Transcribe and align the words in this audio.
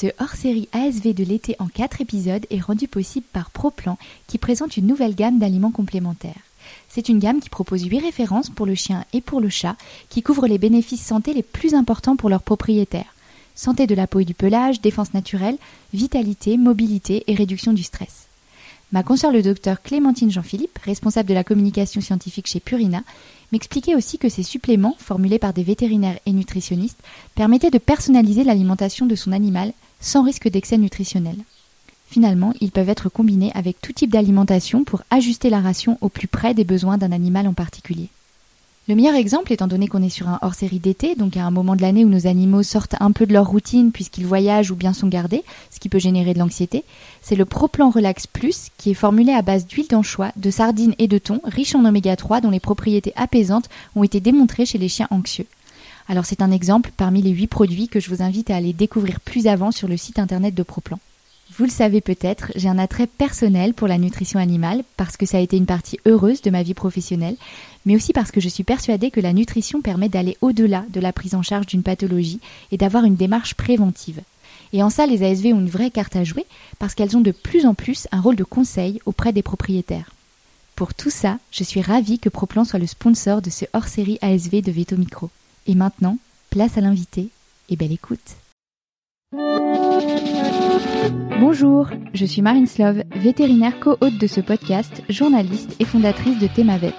Ce 0.00 0.06
hors-série 0.20 0.68
ASV 0.70 1.12
de 1.12 1.24
l'été 1.24 1.56
en 1.58 1.66
4 1.66 2.00
épisodes 2.00 2.46
est 2.50 2.60
rendu 2.60 2.86
possible 2.86 3.26
par 3.32 3.50
ProPlan 3.50 3.98
qui 4.28 4.38
présente 4.38 4.76
une 4.76 4.86
nouvelle 4.86 5.16
gamme 5.16 5.40
d'aliments 5.40 5.72
complémentaires. 5.72 6.38
C'est 6.88 7.08
une 7.08 7.18
gamme 7.18 7.40
qui 7.40 7.48
propose 7.48 7.82
8 7.82 7.98
références 7.98 8.48
pour 8.48 8.64
le 8.64 8.76
chien 8.76 9.04
et 9.12 9.20
pour 9.20 9.40
le 9.40 9.48
chat 9.48 9.74
qui 10.08 10.22
couvrent 10.22 10.46
les 10.46 10.56
bénéfices 10.56 11.04
santé 11.04 11.34
les 11.34 11.42
plus 11.42 11.74
importants 11.74 12.14
pour 12.14 12.30
leurs 12.30 12.44
propriétaires. 12.44 13.12
Santé 13.56 13.88
de 13.88 13.96
la 13.96 14.06
peau 14.06 14.20
et 14.20 14.24
du 14.24 14.34
pelage, 14.34 14.80
défense 14.80 15.14
naturelle, 15.14 15.58
vitalité, 15.92 16.58
mobilité 16.58 17.24
et 17.26 17.34
réduction 17.34 17.72
du 17.72 17.82
stress. 17.82 18.28
Ma 18.92 19.02
consoeur 19.02 19.32
le 19.32 19.42
docteur 19.42 19.82
Clémentine 19.82 20.30
Jean-Philippe, 20.30 20.78
responsable 20.78 21.28
de 21.28 21.34
la 21.34 21.42
communication 21.42 22.00
scientifique 22.00 22.46
chez 22.46 22.60
Purina, 22.60 23.02
m'expliquait 23.50 23.96
aussi 23.96 24.16
que 24.16 24.28
ces 24.28 24.44
suppléments, 24.44 24.96
formulés 25.00 25.40
par 25.40 25.52
des 25.52 25.64
vétérinaires 25.64 26.20
et 26.24 26.32
nutritionnistes, 26.32 27.02
permettaient 27.34 27.72
de 27.72 27.78
personnaliser 27.78 28.44
l'alimentation 28.44 29.04
de 29.04 29.16
son 29.16 29.32
animal 29.32 29.72
sans 30.00 30.22
risque 30.22 30.48
d'excès 30.48 30.78
nutritionnel. 30.78 31.36
Finalement, 32.08 32.54
ils 32.60 32.70
peuvent 32.70 32.88
être 32.88 33.10
combinés 33.10 33.52
avec 33.54 33.80
tout 33.82 33.92
type 33.92 34.10
d'alimentation 34.10 34.84
pour 34.84 35.02
ajuster 35.10 35.50
la 35.50 35.60
ration 35.60 35.98
au 36.00 36.08
plus 36.08 36.28
près 36.28 36.54
des 36.54 36.64
besoins 36.64 36.96
d'un 36.96 37.12
animal 37.12 37.46
en 37.46 37.52
particulier. 37.52 38.08
Le 38.88 38.94
meilleur 38.94 39.16
exemple, 39.16 39.52
étant 39.52 39.66
donné 39.66 39.86
qu'on 39.86 40.02
est 40.02 40.08
sur 40.08 40.30
un 40.30 40.38
hors-série 40.40 40.78
d'été, 40.78 41.14
donc 41.14 41.36
à 41.36 41.44
un 41.44 41.50
moment 41.50 41.76
de 41.76 41.82
l'année 41.82 42.06
où 42.06 42.08
nos 42.08 42.26
animaux 42.26 42.62
sortent 42.62 42.94
un 43.00 43.12
peu 43.12 43.26
de 43.26 43.34
leur 43.34 43.46
routine 43.46 43.92
puisqu'ils 43.92 44.24
voyagent 44.24 44.70
ou 44.70 44.76
bien 44.76 44.94
sont 44.94 45.08
gardés, 45.08 45.44
ce 45.70 45.78
qui 45.78 45.90
peut 45.90 45.98
générer 45.98 46.32
de 46.32 46.38
l'anxiété, 46.38 46.84
c'est 47.20 47.36
le 47.36 47.44
ProPlan 47.44 47.90
Relax 47.90 48.26
Plus 48.26 48.68
qui 48.78 48.92
est 48.92 48.94
formulé 48.94 49.34
à 49.34 49.42
base 49.42 49.66
d'huile 49.66 49.88
d'anchois, 49.88 50.32
de 50.36 50.50
sardines 50.50 50.94
et 50.98 51.06
de 51.06 51.18
thon, 51.18 51.42
riche 51.44 51.74
en 51.74 51.84
oméga 51.84 52.16
3 52.16 52.40
dont 52.40 52.48
les 52.48 52.60
propriétés 52.60 53.12
apaisantes 53.14 53.68
ont 53.94 54.04
été 54.04 54.20
démontrées 54.20 54.64
chez 54.64 54.78
les 54.78 54.88
chiens 54.88 55.08
anxieux. 55.10 55.46
Alors 56.10 56.24
c'est 56.24 56.40
un 56.40 56.50
exemple 56.50 56.90
parmi 56.96 57.20
les 57.20 57.30
8 57.30 57.48
produits 57.48 57.88
que 57.88 58.00
je 58.00 58.08
vous 58.08 58.22
invite 58.22 58.50
à 58.50 58.56
aller 58.56 58.72
découvrir 58.72 59.20
plus 59.20 59.46
avant 59.46 59.70
sur 59.70 59.88
le 59.88 59.98
site 59.98 60.18
internet 60.18 60.54
de 60.54 60.62
ProPlan. 60.62 60.98
Vous 61.56 61.64
le 61.64 61.70
savez 61.70 62.00
peut-être, 62.00 62.50
j'ai 62.56 62.68
un 62.68 62.78
attrait 62.78 63.06
personnel 63.06 63.74
pour 63.74 63.88
la 63.88 63.98
nutrition 63.98 64.38
animale 64.38 64.84
parce 64.96 65.18
que 65.18 65.26
ça 65.26 65.36
a 65.36 65.40
été 65.40 65.58
une 65.58 65.66
partie 65.66 65.98
heureuse 66.06 66.40
de 66.40 66.50
ma 66.50 66.62
vie 66.62 66.74
professionnelle, 66.74 67.36
mais 67.84 67.94
aussi 67.94 68.14
parce 68.14 68.30
que 68.30 68.40
je 68.40 68.48
suis 68.48 68.64
persuadée 68.64 69.10
que 69.10 69.20
la 69.20 69.34
nutrition 69.34 69.82
permet 69.82 70.08
d'aller 70.08 70.38
au-delà 70.40 70.84
de 70.90 71.00
la 71.00 71.12
prise 71.12 71.34
en 71.34 71.42
charge 71.42 71.66
d'une 71.66 71.82
pathologie 71.82 72.40
et 72.72 72.78
d'avoir 72.78 73.04
une 73.04 73.16
démarche 73.16 73.54
préventive. 73.54 74.20
Et 74.72 74.82
en 74.82 74.90
ça, 74.90 75.06
les 75.06 75.22
ASV 75.22 75.46
ont 75.46 75.60
une 75.60 75.68
vraie 75.68 75.90
carte 75.90 76.16
à 76.16 76.24
jouer 76.24 76.46
parce 76.78 76.94
qu'elles 76.94 77.16
ont 77.16 77.22
de 77.22 77.32
plus 77.32 77.66
en 77.66 77.74
plus 77.74 78.08
un 78.12 78.20
rôle 78.20 78.36
de 78.36 78.44
conseil 78.44 79.00
auprès 79.04 79.32
des 79.32 79.42
propriétaires. 79.42 80.10
Pour 80.74 80.94
tout 80.94 81.10
ça, 81.10 81.38
je 81.50 81.64
suis 81.64 81.82
ravie 81.82 82.18
que 82.18 82.28
Proplan 82.28 82.64
soit 82.64 82.78
le 82.78 82.86
sponsor 82.86 83.42
de 83.42 83.50
ce 83.50 83.66
hors-série 83.74 84.18
ASV 84.22 84.62
de 84.62 84.70
Veto 84.70 84.96
Micro. 84.96 85.30
Et 85.66 85.74
maintenant, 85.74 86.18
place 86.50 86.78
à 86.78 86.80
l'invité 86.80 87.28
et 87.68 87.76
belle 87.76 87.92
écoute. 87.92 88.36
Bonjour, 91.40 91.88
je 92.14 92.24
suis 92.24 92.42
Marine 92.42 92.66
Slove, 92.66 93.02
vétérinaire 93.14 93.78
co-hôte 93.80 94.18
de 94.18 94.26
ce 94.26 94.40
podcast, 94.40 95.02
journaliste 95.08 95.76
et 95.78 95.84
fondatrice 95.84 96.38
de 96.38 96.46
Thémavet. 96.46 96.94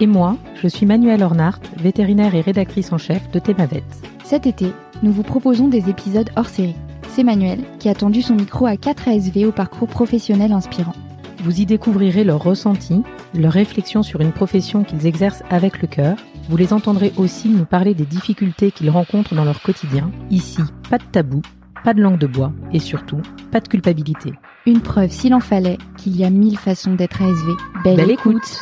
Et 0.00 0.06
moi, 0.06 0.36
je 0.62 0.68
suis 0.68 0.86
Manuelle 0.86 1.22
Ornart, 1.22 1.60
vétérinaire 1.76 2.34
et 2.34 2.40
rédactrice 2.40 2.92
en 2.92 2.98
chef 2.98 3.30
de 3.30 3.38
Thémavet. 3.38 3.84
Cet 4.24 4.46
été, 4.46 4.72
nous 5.02 5.12
vous 5.12 5.22
proposons 5.22 5.68
des 5.68 5.90
épisodes 5.90 6.30
hors 6.36 6.48
série. 6.48 6.76
C'est 7.08 7.24
Manuel 7.24 7.60
qui 7.78 7.88
a 7.88 7.94
tendu 7.94 8.22
son 8.22 8.34
micro 8.34 8.66
à 8.66 8.76
4 8.76 9.08
ASV 9.08 9.46
au 9.46 9.52
parcours 9.52 9.88
professionnel 9.88 10.52
inspirant. 10.52 10.94
Vous 11.42 11.60
y 11.60 11.66
découvrirez 11.66 12.22
leurs 12.22 12.42
ressentis, 12.42 13.02
leurs 13.34 13.52
réflexions 13.52 14.02
sur 14.02 14.20
une 14.20 14.32
profession 14.32 14.84
qu'ils 14.84 15.06
exercent 15.06 15.42
avec 15.50 15.82
le 15.82 15.88
cœur. 15.88 16.16
Vous 16.50 16.56
les 16.56 16.72
entendrez 16.72 17.12
aussi 17.16 17.48
nous 17.48 17.64
parler 17.64 17.94
des 17.94 18.04
difficultés 18.04 18.72
qu'ils 18.72 18.90
rencontrent 18.90 19.36
dans 19.36 19.44
leur 19.44 19.62
quotidien. 19.62 20.10
Ici, 20.30 20.58
pas 20.90 20.98
de 20.98 21.04
tabou, 21.04 21.42
pas 21.84 21.94
de 21.94 22.02
langue 22.02 22.18
de 22.18 22.26
bois 22.26 22.52
et 22.72 22.80
surtout, 22.80 23.22
pas 23.52 23.60
de 23.60 23.68
culpabilité. 23.68 24.32
Une 24.66 24.80
preuve, 24.80 25.12
s'il 25.12 25.32
en 25.32 25.38
fallait, 25.38 25.78
qu'il 25.96 26.16
y 26.16 26.24
a 26.24 26.30
mille 26.30 26.58
façons 26.58 26.94
d'être 26.94 27.22
ASV. 27.22 27.52
Belle, 27.84 28.10
écoute. 28.10 28.58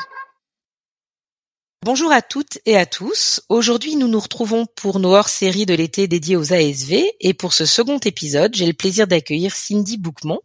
Bonjour 1.83 2.13
à 2.13 2.21
toutes 2.21 2.59
et 2.67 2.77
à 2.77 2.85
tous. 2.85 3.41
Aujourd'hui, 3.49 3.97
nous 3.97 4.09
nous 4.09 4.21
retrouvons 4.21 4.67
pour 4.77 5.01
nos 5.01 5.15
hors-séries 5.15 5.65
de 5.65 5.73
l'été 5.73 6.09
dédiées 6.09 6.37
aux 6.37 6.53
ASV 6.53 7.07
et 7.21 7.33
pour 7.33 7.55
ce 7.55 7.65
second 7.65 7.97
épisode, 8.05 8.55
j'ai 8.55 8.67
le 8.67 8.75
plaisir 8.75 9.07
d'accueillir 9.07 9.55
Cindy 9.55 9.97
Bouquemont. 9.97 10.41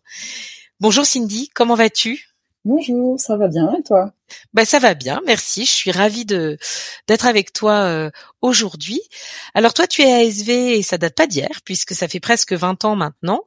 Bonjour 0.80 1.06
Cindy, 1.06 1.50
comment 1.53 1.76
vas-tu? 1.76 2.33
Bonjour, 2.66 3.19
ça 3.19 3.35
va 3.35 3.50
bien 3.50 3.75
et 3.78 3.84
toi? 3.84 4.13
Ben 4.53 4.63
ça 4.63 4.79
va 4.79 4.94
bien, 4.94 5.19
merci. 5.25 5.66
Je 5.66 5.72
suis 5.72 5.91
ravie 5.91 6.25
d'être 6.25 7.25
avec 7.25 7.51
toi 7.51 7.74
euh, 7.81 8.09
aujourd'hui. 8.41 9.01
Alors 9.53 9.74
toi 9.74 9.85
tu 9.85 10.01
es 10.01 10.25
ASV 10.25 10.50
et 10.50 10.81
ça 10.81 10.97
date 10.97 11.13
pas 11.13 11.28
d'hier 11.28 11.59
puisque 11.66 11.94
ça 11.94 12.07
fait 12.07 12.22
presque 12.22 12.53
20 12.53 12.85
ans 12.85 12.96
maintenant, 12.96 13.41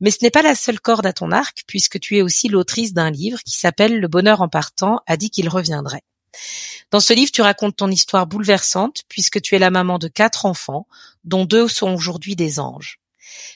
mais 0.00 0.12
ce 0.12 0.18
n'est 0.22 0.30
pas 0.30 0.42
la 0.42 0.54
seule 0.54 0.78
corde 0.78 1.06
à 1.06 1.12
ton 1.12 1.32
arc 1.32 1.64
puisque 1.66 1.98
tu 1.98 2.16
es 2.16 2.22
aussi 2.22 2.48
l'autrice 2.48 2.92
d'un 2.92 3.10
livre 3.10 3.40
qui 3.44 3.58
s'appelle 3.58 3.98
Le 3.98 4.06
bonheur 4.06 4.42
en 4.42 4.48
partant 4.48 5.00
a 5.08 5.16
dit 5.16 5.30
qu'il 5.30 5.48
reviendrait. 5.48 6.04
Dans 6.92 7.00
ce 7.00 7.14
livre, 7.14 7.32
tu 7.32 7.42
racontes 7.42 7.76
ton 7.76 7.90
histoire 7.90 8.28
bouleversante 8.28 9.02
puisque 9.08 9.40
tu 9.40 9.56
es 9.56 9.58
la 9.58 9.70
maman 9.70 9.98
de 9.98 10.06
quatre 10.06 10.46
enfants, 10.46 10.86
dont 11.24 11.44
deux 11.44 11.66
sont 11.66 11.92
aujourd'hui 11.92 12.36
des 12.36 12.60
anges. 12.60 13.01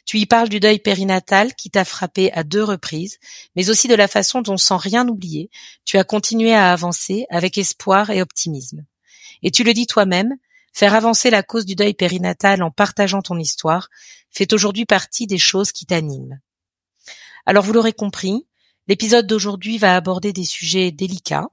Tu 0.04 0.18
y 0.18 0.26
parles 0.26 0.48
du 0.48 0.60
deuil 0.60 0.78
périnatal 0.78 1.54
qui 1.54 1.70
t'a 1.70 1.84
frappé 1.84 2.32
à 2.32 2.44
deux 2.44 2.62
reprises, 2.62 3.18
mais 3.56 3.70
aussi 3.70 3.88
de 3.88 3.94
la 3.94 4.08
façon 4.08 4.42
dont, 4.42 4.56
sans 4.56 4.76
rien 4.76 5.08
oublier, 5.08 5.50
tu 5.84 5.98
as 5.98 6.04
continué 6.04 6.54
à 6.54 6.72
avancer 6.72 7.26
avec 7.30 7.58
espoir 7.58 8.10
et 8.10 8.22
optimisme. 8.22 8.84
Et 9.42 9.50
tu 9.50 9.64
le 9.64 9.74
dis 9.74 9.86
toi-même, 9.86 10.36
faire 10.72 10.94
avancer 10.94 11.30
la 11.30 11.42
cause 11.42 11.64
du 11.64 11.74
deuil 11.74 11.94
périnatal 11.94 12.62
en 12.62 12.70
partageant 12.70 13.22
ton 13.22 13.38
histoire 13.38 13.88
fait 14.30 14.52
aujourd'hui 14.52 14.84
partie 14.84 15.26
des 15.26 15.38
choses 15.38 15.72
qui 15.72 15.86
t'animent. 15.86 16.40
Alors 17.46 17.64
vous 17.64 17.72
l'aurez 17.72 17.92
compris, 17.92 18.46
l'épisode 18.88 19.26
d'aujourd'hui 19.26 19.78
va 19.78 19.96
aborder 19.96 20.32
des 20.32 20.44
sujets 20.44 20.90
délicats. 20.90 21.48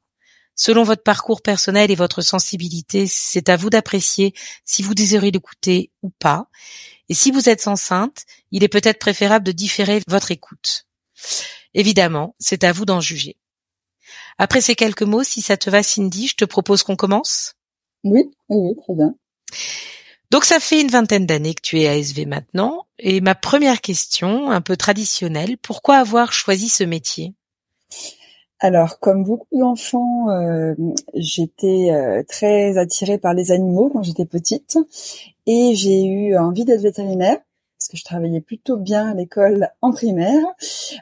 Selon 0.55 0.83
votre 0.83 1.03
parcours 1.03 1.41
personnel 1.41 1.89
et 1.89 1.95
votre 1.95 2.21
sensibilité, 2.21 3.07
c'est 3.07 3.49
à 3.49 3.57
vous 3.57 3.69
d'apprécier 3.69 4.33
si 4.65 4.83
vous 4.83 4.93
désirez 4.93 5.31
l'écouter 5.31 5.91
ou 6.01 6.09
pas. 6.09 6.47
Et 7.13 7.15
si 7.15 7.29
vous 7.29 7.47
êtes 7.47 7.67
enceinte, 7.67 8.25
il 8.49 8.63
est 8.63 8.67
peut-être 8.67 8.97
préférable 8.97 9.45
de 9.45 9.51
différer 9.51 10.01
votre 10.07 10.31
écoute. 10.31 10.87
Évidemment, 11.75 12.33
c'est 12.39 12.63
à 12.63 12.71
vous 12.71 12.85
d'en 12.85 13.01
juger. 13.01 13.37
Après 14.39 14.61
ces 14.61 14.73
quelques 14.73 15.03
mots, 15.03 15.21
si 15.21 15.43
ça 15.43 15.55
te 15.55 15.69
va 15.69 15.83
Cindy, 15.83 16.25
je 16.25 16.35
te 16.35 16.43
propose 16.43 16.81
qu'on 16.81 16.95
commence 16.95 17.53
Oui, 18.03 18.31
oui, 18.49 18.75
très 18.83 18.95
bien. 18.95 19.13
Donc 20.31 20.43
ça 20.43 20.59
fait 20.59 20.81
une 20.81 20.89
vingtaine 20.89 21.27
d'années 21.27 21.53
que 21.53 21.61
tu 21.61 21.79
es 21.79 21.87
ASV 21.87 22.25
maintenant, 22.25 22.87
et 22.97 23.21
ma 23.21 23.35
première 23.35 23.81
question, 23.81 24.49
un 24.49 24.61
peu 24.61 24.75
traditionnelle, 24.75 25.59
pourquoi 25.59 25.97
avoir 25.97 26.33
choisi 26.33 26.67
ce 26.67 26.83
métier? 26.83 27.35
Alors, 28.63 28.97
comme 29.01 29.25
beaucoup 29.25 29.59
d'enfants, 29.59 30.29
euh, 30.29 30.73
j'étais 31.13 31.89
euh, 31.91 32.23
très 32.25 32.77
attirée 32.77 33.17
par 33.17 33.33
les 33.33 33.51
animaux 33.51 33.89
quand 33.89 34.03
j'étais 34.03 34.23
petite 34.23 34.77
et 35.45 35.75
j'ai 35.75 36.05
eu 36.05 36.37
envie 36.37 36.63
d'être 36.63 36.79
vétérinaire 36.79 37.39
parce 37.77 37.89
que 37.89 37.97
je 37.97 38.05
travaillais 38.05 38.39
plutôt 38.39 38.77
bien 38.77 39.09
à 39.09 39.13
l'école 39.15 39.67
en 39.81 39.91
primaire. 39.91 40.45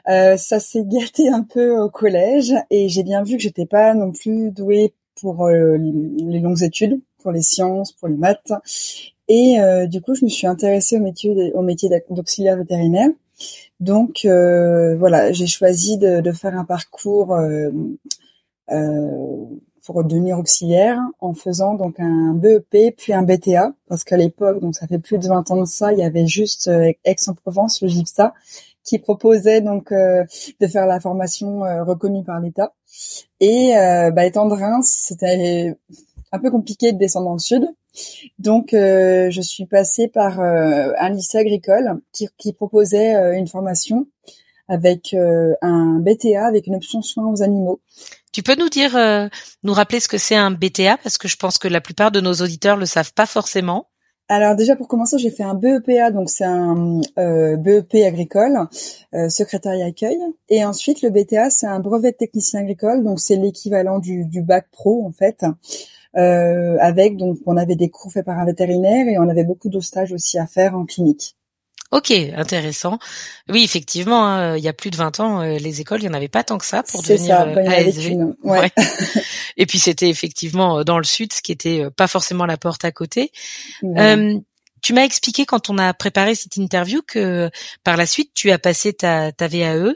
Euh, 0.08 0.36
ça 0.36 0.58
s'est 0.58 0.82
gâté 0.84 1.28
un 1.28 1.44
peu 1.44 1.78
au 1.78 1.88
collège 1.88 2.52
et 2.70 2.88
j'ai 2.88 3.04
bien 3.04 3.22
vu 3.22 3.36
que 3.36 3.42
j'étais 3.44 3.66
pas 3.66 3.94
non 3.94 4.10
plus 4.10 4.50
douée 4.50 4.92
pour 5.20 5.48
les 5.48 6.40
longues 6.40 6.64
études, 6.64 7.00
pour 7.22 7.30
les 7.30 7.42
sciences, 7.42 7.92
pour 7.92 8.08
les 8.08 8.16
maths. 8.16 8.52
Et 9.28 9.58
du 9.86 10.00
coup, 10.00 10.16
je 10.16 10.24
me 10.24 10.30
suis 10.30 10.48
intéressée 10.48 10.96
au 10.96 11.00
métier, 11.00 11.52
au 11.54 11.62
métier 11.62 11.88
d'auxiliaire 12.10 12.56
vétérinaire. 12.56 13.10
Donc 13.82 14.24
euh, 14.24 14.96
voilà, 14.96 15.32
j'ai 15.32 15.48
choisi 15.48 15.98
de, 15.98 16.30
faire 16.30 16.56
un 16.56 16.64
parcours 16.64 17.34
euh, 17.34 17.68
euh, 18.70 19.44
pour 19.84 20.04
devenir 20.04 20.38
auxiliaire 20.38 21.00
en 21.18 21.34
faisant 21.34 21.74
donc 21.74 21.98
un 21.98 22.32
BEP 22.32 22.94
puis 22.96 23.12
un 23.12 23.22
BTA 23.22 23.74
parce 23.88 24.04
qu'à 24.04 24.16
l'époque, 24.16 24.60
donc 24.60 24.76
ça 24.76 24.86
fait 24.86 25.00
plus 25.00 25.18
de 25.18 25.26
20 25.26 25.50
ans 25.50 25.60
de 25.62 25.64
ça, 25.64 25.92
il 25.92 25.98
y 25.98 26.04
avait 26.04 26.28
juste 26.28 26.70
Aix-en-Provence, 27.02 27.82
le 27.82 27.88
GIPSA, 27.88 28.34
qui 28.84 29.00
proposait 29.00 29.60
donc 29.60 29.92
de 29.92 30.66
faire 30.68 30.86
la 30.86 31.00
formation 31.00 31.62
reconnue 31.84 32.22
par 32.22 32.38
l'État. 32.38 32.72
Et 33.40 33.72
bah, 33.74 34.24
étant 34.24 34.46
de 34.46 34.54
Reims, 34.54 34.94
c'était 35.08 35.76
un 36.32 36.38
peu 36.38 36.50
compliqué 36.50 36.92
de 36.92 36.98
descendre 36.98 37.26
dans 37.26 37.34
le 37.34 37.38
sud. 37.38 37.68
Donc, 38.38 38.72
euh, 38.72 39.30
je 39.30 39.40
suis 39.42 39.66
passée 39.66 40.08
par 40.08 40.40
euh, 40.40 40.92
un 40.98 41.10
lycée 41.10 41.38
agricole 41.38 42.00
qui, 42.12 42.28
qui 42.38 42.52
proposait 42.52 43.14
euh, 43.14 43.32
une 43.34 43.46
formation 43.46 44.06
avec 44.68 45.14
un 45.60 45.98
BTA 45.98 46.46
avec 46.46 46.66
une 46.66 46.76
option 46.76 47.02
soins 47.02 47.26
aux 47.26 47.42
animaux. 47.42 47.80
Tu 48.32 48.42
peux 48.42 48.54
nous 48.54 48.70
dire, 48.70 48.96
nous 49.64 49.72
rappeler 49.74 50.00
ce 50.00 50.08
que 50.08 50.16
c'est 50.16 50.36
un 50.36 50.50
BTA 50.50 50.96
parce 51.02 51.18
que 51.18 51.28
je 51.28 51.36
pense 51.36 51.58
que 51.58 51.68
la 51.68 51.82
plupart 51.82 52.10
de 52.10 52.20
nos 52.20 52.32
auditeurs 52.32 52.78
le 52.78 52.86
savent 52.86 53.12
pas 53.12 53.26
forcément. 53.26 53.88
Alors 54.28 54.56
déjà 54.56 54.74
pour 54.74 54.88
commencer, 54.88 55.18
j'ai 55.18 55.30
fait 55.30 55.42
un 55.42 55.54
BEPA, 55.54 56.10
donc 56.12 56.30
c'est 56.30 56.46
un 56.46 57.00
BEP 57.58 57.96
agricole, 58.06 58.66
secrétariat 59.28 59.86
accueil, 59.86 60.16
et 60.48 60.64
ensuite 60.64 61.02
le 61.02 61.10
BTA 61.10 61.50
c'est 61.50 61.66
un 61.66 61.80
brevet 61.80 62.12
de 62.12 62.16
technicien 62.16 62.60
agricole, 62.60 63.04
donc 63.04 63.20
c'est 63.20 63.36
l'équivalent 63.36 63.98
du, 63.98 64.24
du 64.24 64.40
bac 64.42 64.68
pro 64.70 65.04
en 65.04 65.12
fait. 65.12 65.44
Euh, 66.16 66.76
avec 66.80 67.16
donc 67.16 67.38
on 67.46 67.56
avait 67.56 67.76
des 67.76 67.88
cours 67.88 68.12
faits 68.12 68.26
par 68.26 68.38
un 68.38 68.44
vétérinaire 68.44 69.08
et 69.08 69.18
on 69.18 69.28
avait 69.28 69.44
beaucoup 69.44 69.70
de 69.70 69.80
stages 69.80 70.12
aussi 70.12 70.38
à 70.38 70.46
faire 70.46 70.76
en 70.76 70.84
clinique. 70.84 71.36
Ok, 71.90 72.10
intéressant. 72.10 72.98
Oui, 73.50 73.62
effectivement, 73.64 74.26
hein, 74.26 74.56
il 74.56 74.64
y 74.64 74.68
a 74.68 74.72
plus 74.72 74.90
de 74.90 74.96
20 74.96 75.20
ans, 75.20 75.42
euh, 75.42 75.58
les 75.58 75.82
écoles, 75.82 76.00
il 76.00 76.04
n'y 76.04 76.08
en 76.08 76.14
avait 76.14 76.28
pas 76.28 76.42
tant 76.42 76.56
que 76.56 76.64
ça 76.64 76.82
pour 76.82 77.02
devenir 77.02 77.36
ça, 77.36 77.46
euh, 77.46 77.68
ASV. 77.68 78.16
Ouais. 78.44 78.70
Et 79.58 79.66
puis 79.66 79.78
c'était 79.78 80.08
effectivement 80.08 80.78
euh, 80.78 80.84
dans 80.84 80.96
le 80.96 81.04
sud, 81.04 81.34
ce 81.34 81.42
qui 81.42 81.52
était 81.52 81.90
pas 81.94 82.06
forcément 82.06 82.46
la 82.46 82.56
porte 82.56 82.86
à 82.86 82.92
côté. 82.92 83.30
Euh, 83.84 84.38
tu 84.82 84.94
m'as 84.94 85.04
expliqué 85.04 85.44
quand 85.46 85.68
on 85.68 85.78
a 85.78 85.92
préparé 85.94 86.34
cette 86.34 86.56
interview 86.56 87.02
que 87.06 87.50
par 87.84 87.96
la 87.96 88.06
suite 88.06 88.32
tu 88.34 88.50
as 88.50 88.58
passé 88.58 88.92
ta, 88.92 89.30
ta 89.30 89.46
VAE. 89.46 89.94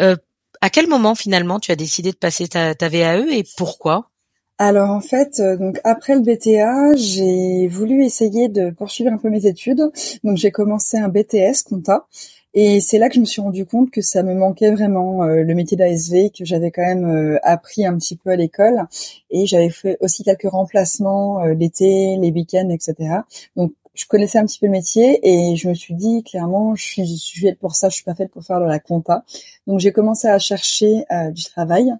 Euh, 0.00 0.16
à 0.60 0.70
quel 0.70 0.88
moment 0.88 1.14
finalement 1.14 1.60
tu 1.60 1.72
as 1.72 1.76
décidé 1.76 2.12
de 2.12 2.16
passer 2.16 2.48
ta, 2.48 2.74
ta 2.74 2.88
VAE 2.88 3.26
et 3.30 3.44
pourquoi? 3.56 4.10
Alors 4.58 4.90
en 4.90 5.00
fait, 5.00 5.40
euh, 5.40 5.56
donc 5.56 5.80
après 5.82 6.14
le 6.14 6.20
BTA, 6.20 6.94
j'ai 6.94 7.66
voulu 7.66 8.04
essayer 8.04 8.48
de 8.48 8.70
poursuivre 8.70 9.12
un 9.12 9.18
peu 9.18 9.28
mes 9.28 9.46
études. 9.46 9.90
Donc 10.22 10.36
j'ai 10.36 10.52
commencé 10.52 10.96
un 10.96 11.08
BTS 11.08 11.64
compta 11.68 12.06
et 12.54 12.80
c'est 12.80 12.98
là 12.98 13.08
que 13.08 13.16
je 13.16 13.20
me 13.20 13.24
suis 13.24 13.42
rendu 13.42 13.66
compte 13.66 13.90
que 13.90 14.00
ça 14.00 14.22
me 14.22 14.32
manquait 14.34 14.70
vraiment 14.70 15.24
euh, 15.24 15.42
le 15.42 15.54
métier 15.56 15.76
d'ASV 15.76 16.30
que 16.30 16.44
j'avais 16.44 16.70
quand 16.70 16.82
même 16.82 17.04
euh, 17.04 17.38
appris 17.42 17.84
un 17.84 17.98
petit 17.98 18.16
peu 18.16 18.30
à 18.30 18.36
l'école 18.36 18.86
et 19.30 19.46
j'avais 19.46 19.70
fait 19.70 19.96
aussi 20.00 20.22
quelques 20.22 20.48
remplacements 20.48 21.44
l'été, 21.46 22.16
les 22.20 22.30
week-ends, 22.30 22.70
etc. 22.70 23.22
Donc 23.56 23.72
je 23.94 24.06
connaissais 24.06 24.38
un 24.38 24.46
petit 24.46 24.60
peu 24.60 24.66
le 24.66 24.72
métier 24.72 25.18
et 25.22 25.56
je 25.56 25.68
me 25.68 25.74
suis 25.74 25.94
dit 25.94 26.22
clairement 26.22 26.76
je 26.76 26.84
suis, 26.84 27.06
je 27.06 27.16
suis 27.16 27.54
pour 27.56 27.74
ça, 27.74 27.88
je 27.88 27.96
suis 27.96 28.04
pas 28.04 28.14
faite 28.14 28.30
pour 28.30 28.44
faire 28.44 28.60
de 28.60 28.66
la 28.66 28.78
compta. 28.78 29.24
Donc 29.66 29.80
j'ai 29.80 29.90
commencé 29.92 30.28
à 30.28 30.38
chercher 30.38 31.04
du 31.32 31.44
travail. 31.44 31.92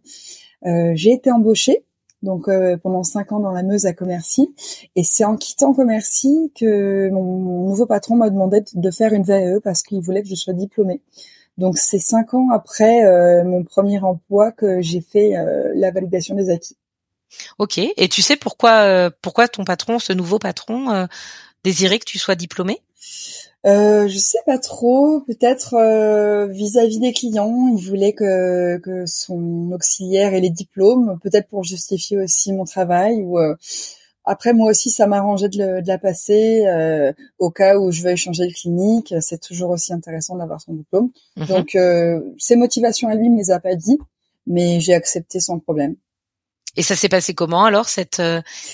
j'ai 0.62 1.12
été 1.12 1.32
embauchée 1.32 1.84
donc 2.24 2.48
euh, 2.48 2.76
pendant 2.76 3.04
cinq 3.04 3.30
ans 3.32 3.38
dans 3.38 3.52
la 3.52 3.62
Meuse 3.62 3.86
à 3.86 3.92
Commercy. 3.92 4.54
Et 4.96 5.04
c'est 5.04 5.24
en 5.24 5.36
quittant 5.36 5.72
Commercy 5.72 6.50
que 6.58 7.08
mon, 7.10 7.68
nouveau 7.68 7.86
patron 7.86 8.16
m'a 8.16 8.30
demandé 8.30 8.64
de 8.72 8.90
faire 8.90 9.12
une 9.12 9.22
VAE 9.22 9.60
parce 9.62 9.82
qu'il 9.82 10.00
voulait 10.00 10.22
que 10.22 10.28
je 10.28 10.34
sois 10.34 10.54
diplômée. 10.54 11.00
Donc 11.56 11.78
c'est 11.78 12.00
cinq 12.00 12.34
ans 12.34 12.48
après 12.50 13.04
euh, 13.04 13.44
mon 13.44 13.62
premier 13.62 14.00
emploi 14.00 14.50
que 14.50 14.80
j'ai 14.80 15.00
fait 15.00 15.36
euh, 15.36 15.72
la 15.76 15.92
validation 15.92 16.34
des 16.34 16.50
acquis. 16.50 16.76
Ok. 17.58 17.78
Et 17.78 18.08
tu 18.08 18.22
sais 18.22 18.36
pourquoi 18.36 19.10
pourquoi 19.22 19.48
ton 19.48 19.64
patron, 19.64 19.98
ce 19.98 20.12
nouveau 20.12 20.38
patron, 20.38 21.06
désirait 21.64 21.98
que 21.98 22.04
tu 22.04 22.18
sois 22.18 22.36
diplômée? 22.36 22.80
Euh, 23.66 24.08
je 24.08 24.18
sais 24.18 24.40
pas 24.44 24.58
trop. 24.58 25.20
Peut-être 25.20 25.74
euh, 25.74 26.46
vis-à-vis 26.46 26.98
des 26.98 27.12
clients, 27.12 27.68
il 27.74 27.82
voulait 27.82 28.12
que, 28.12 28.78
que 28.78 29.06
son 29.06 29.70
auxiliaire 29.72 30.34
ait 30.34 30.40
les 30.40 30.50
diplômes, 30.50 31.18
peut-être 31.22 31.48
pour 31.48 31.64
justifier 31.64 32.18
aussi 32.18 32.52
mon 32.52 32.64
travail. 32.64 33.22
Ou 33.22 33.38
euh, 33.38 33.54
après, 34.24 34.52
moi 34.52 34.70
aussi, 34.70 34.90
ça 34.90 35.06
m'arrangeait 35.06 35.48
de, 35.48 35.80
de, 35.80 35.88
la 35.88 35.98
passer 35.98 36.66
euh, 36.66 37.12
au 37.38 37.50
cas 37.50 37.78
où 37.78 37.90
je 37.90 38.02
veux 38.02 38.16
changer 38.16 38.46
de 38.48 38.52
clinique. 38.52 39.14
C'est 39.20 39.40
toujours 39.40 39.70
aussi 39.70 39.92
intéressant 39.94 40.36
d'avoir 40.36 40.60
son 40.60 40.74
diplôme. 40.74 41.10
Mhm. 41.36 41.46
Donc, 41.46 41.78
ses 42.38 42.56
motivations 42.56 43.08
à 43.08 43.14
lui 43.14 43.30
me 43.30 43.38
les 43.38 43.50
a 43.50 43.60
pas 43.60 43.76
dit, 43.76 43.98
mais 44.46 44.80
j'ai 44.80 44.94
accepté 44.94 45.40
sans 45.40 45.58
problème. 45.58 45.96
Et 46.76 46.82
ça 46.82 46.96
s'est 46.96 47.08
passé 47.08 47.34
comment 47.34 47.64
alors 47.64 47.88
cette 47.88 48.20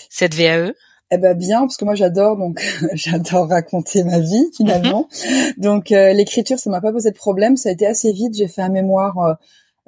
cette 0.08 0.34
VAE 0.34 0.72
eh 1.12 1.18
ben 1.18 1.36
bien, 1.36 1.60
parce 1.60 1.76
que 1.76 1.84
moi 1.84 1.94
j'adore 1.94 2.36
donc 2.36 2.60
j'adore 2.94 3.48
raconter 3.48 4.04
ma 4.04 4.20
vie 4.20 4.50
finalement. 4.56 5.08
Donc 5.56 5.92
euh, 5.92 6.12
l'écriture, 6.12 6.58
ça 6.58 6.70
m'a 6.70 6.80
pas 6.80 6.92
posé 6.92 7.10
de 7.10 7.16
problème, 7.16 7.56
ça 7.56 7.68
a 7.68 7.72
été 7.72 7.86
assez 7.86 8.12
vite. 8.12 8.34
J'ai 8.36 8.48
fait 8.48 8.62
un 8.62 8.68
mémoire. 8.68 9.18
Euh, 9.18 9.34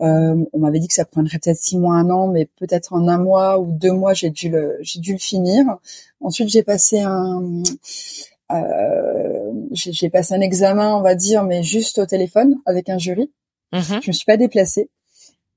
euh, 0.00 0.44
on 0.52 0.58
m'avait 0.58 0.80
dit 0.80 0.88
que 0.88 0.94
ça 0.94 1.04
prendrait 1.04 1.38
peut-être 1.38 1.58
six 1.58 1.78
mois, 1.78 1.94
un 1.94 2.10
an, 2.10 2.26
mais 2.26 2.48
peut-être 2.58 2.92
en 2.92 3.06
un 3.06 3.18
mois 3.18 3.60
ou 3.60 3.70
deux 3.70 3.92
mois, 3.92 4.14
j'ai 4.14 4.30
dû 4.30 4.48
le 4.48 4.78
j'ai 4.80 4.98
dû 4.98 5.12
le 5.12 5.18
finir. 5.18 5.64
Ensuite, 6.20 6.48
j'ai 6.48 6.62
passé 6.62 7.00
un 7.00 7.62
j'ai 9.72 10.10
passé 10.10 10.34
un 10.34 10.40
examen, 10.40 10.94
on 10.96 11.02
va 11.02 11.14
dire, 11.14 11.44
mais 11.44 11.62
juste 11.62 11.98
au 11.98 12.06
téléphone 12.06 12.56
avec 12.66 12.88
un 12.88 12.98
jury. 12.98 13.30
Mhm. 13.72 14.00
Je 14.02 14.10
me 14.10 14.12
suis 14.12 14.26
pas 14.26 14.36
déplacée. 14.36 14.90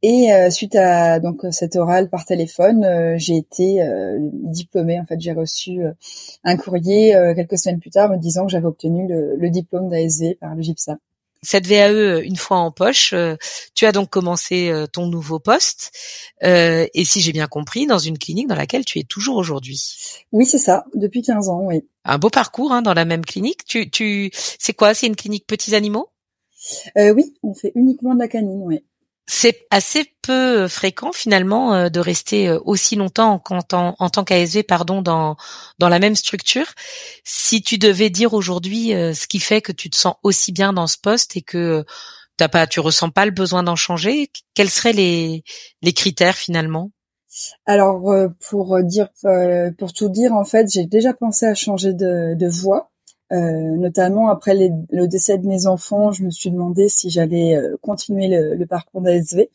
Et 0.02 0.32
euh, 0.32 0.50
suite 0.50 0.76
à 0.76 1.20
donc 1.20 1.42
cet 1.52 1.76
oral 1.76 2.10
par 2.10 2.26
téléphone, 2.26 2.84
euh, 2.84 3.16
j'ai 3.18 3.38
été 3.38 3.82
euh, 3.82 4.18
diplômée. 4.20 5.00
En 5.00 5.06
fait, 5.06 5.20
j'ai 5.20 5.32
reçu 5.32 5.80
un 6.44 6.58
courrier 6.58 7.16
quelques 7.36 7.58
semaines 7.58 7.80
plus 7.80 7.90
tard 7.90 8.10
me 8.10 8.18
disant 8.18 8.46
que 8.46 8.52
j'avais 8.52 8.68
obtenu 8.68 9.08
le, 9.08 9.50
diplôme 9.50 9.90
d'ASV 9.90 10.36
par 10.36 10.56
le 10.56 10.62
GIPSA. 10.62 10.98
Cette 11.42 11.68
VAE, 11.68 12.22
une 12.24 12.38
fois 12.38 12.58
en 12.58 12.72
poche, 12.72 13.14
tu 13.76 13.86
as 13.86 13.92
donc 13.92 14.10
commencé 14.10 14.72
ton 14.92 15.08
nouveau 15.08 15.40
poste. 15.40 15.92
et 16.42 17.06
si 17.06 17.22
j'ai 17.22 17.32
bien 17.32 17.48
compris, 17.48 17.86
dans 17.86 18.00
une 18.00 18.18
clinique 18.18 18.48
dans 18.48 18.56
laquelle 18.56 18.84
tu 18.84 19.00
es 19.00 19.04
toujours 19.04 19.38
aujourd'hui. 19.38 19.82
Oui, 20.32 20.46
c'est 20.46 20.58
ça, 20.58 20.86
depuis 20.96 21.22
15 21.22 21.50
ans, 21.50 21.62
oui. 21.64 21.88
Un 22.04 22.18
beau 22.18 22.30
parcours 22.30 22.72
hein, 22.72 22.82
dans 22.82 22.94
la 22.94 23.06
même 23.06 23.24
clinique. 23.24 23.64
Tu, 23.66 23.90
tu, 23.90 24.32
c'est 24.34 24.74
quoi? 24.74 24.94
C'est 24.94 25.08
une 25.08 25.16
clinique 25.16 25.46
petits 25.46 25.76
animaux? 25.76 26.10
Oui, 26.96 27.36
on 27.44 27.54
fait 27.54 27.72
uniquement 27.76 28.16
de 28.16 28.20
la 28.20 28.28
canine, 28.28 28.62
oui 28.64 28.84
c'est 29.28 29.66
assez 29.72 30.06
peu 30.22 30.68
fréquent 30.68 31.12
finalement 31.12 31.74
euh, 31.74 31.90
de 31.90 32.00
rester 32.00 32.48
euh, 32.48 32.60
aussi 32.64 32.96
longtemps 32.96 33.42
en, 33.50 34.10
tant 34.10 34.24
qu'ASV 34.24 34.64
pardon 34.64 35.02
dans 35.02 35.36
dans 35.80 35.90
la 35.90 36.00
même 36.00 36.16
structure. 36.16 36.68
Si 37.24 37.62
tu 37.62 37.78
devais 37.78 38.10
dire 38.10 38.34
aujourd'hui 38.34 38.94
euh, 38.94 39.14
ce 39.14 39.28
qui 39.28 39.40
fait 39.40 39.62
que 39.62 39.72
tu 39.72 39.90
te 39.90 39.98
sens 39.98 40.16
aussi 40.24 40.52
bien 40.52 40.74
dans 40.74 40.88
ce 40.88 40.98
poste 40.98 41.38
et 41.38 41.42
que 41.42 41.86
t'as 42.38 42.50
pas 42.50 42.68
tu 42.68 42.80
ressens 42.80 43.10
pas 43.10 43.26
le 43.26 43.32
besoin 43.32 43.64
d'en 43.64 43.76
changer, 43.76 44.30
quels 44.54 44.70
seraient 44.70 44.94
les 44.94 45.44
les 45.82 45.94
critères 45.94 46.36
finalement? 46.36 46.92
Alors 47.66 48.02
pour 48.48 48.82
dire 48.84 49.10
pour 49.78 49.92
tout 49.92 50.10
dire 50.10 50.34
en 50.34 50.46
fait, 50.46 50.68
j'ai 50.72 50.86
déjà 50.86 51.14
pensé 51.14 51.46
à 51.46 51.56
changer 51.56 51.94
de, 51.94 52.36
de 52.36 52.48
voie 52.48 52.92
euh, 53.36 53.76
notamment 53.76 54.30
après 54.30 54.56
le 54.56 55.08
décès 55.08 55.38
de 55.38 55.48
mes 55.48 55.68
enfants, 55.68 56.12
je 56.12 56.24
me 56.24 56.32
suis 56.32 56.52
demandé 56.52 56.88
si 56.88 57.10
j'allais 57.10 57.56
euh, 57.56 57.76
continuer 57.82 58.28
le, 58.28 58.56
le 58.56 58.66
parcours 58.66 59.02
d'ASV 59.02 59.50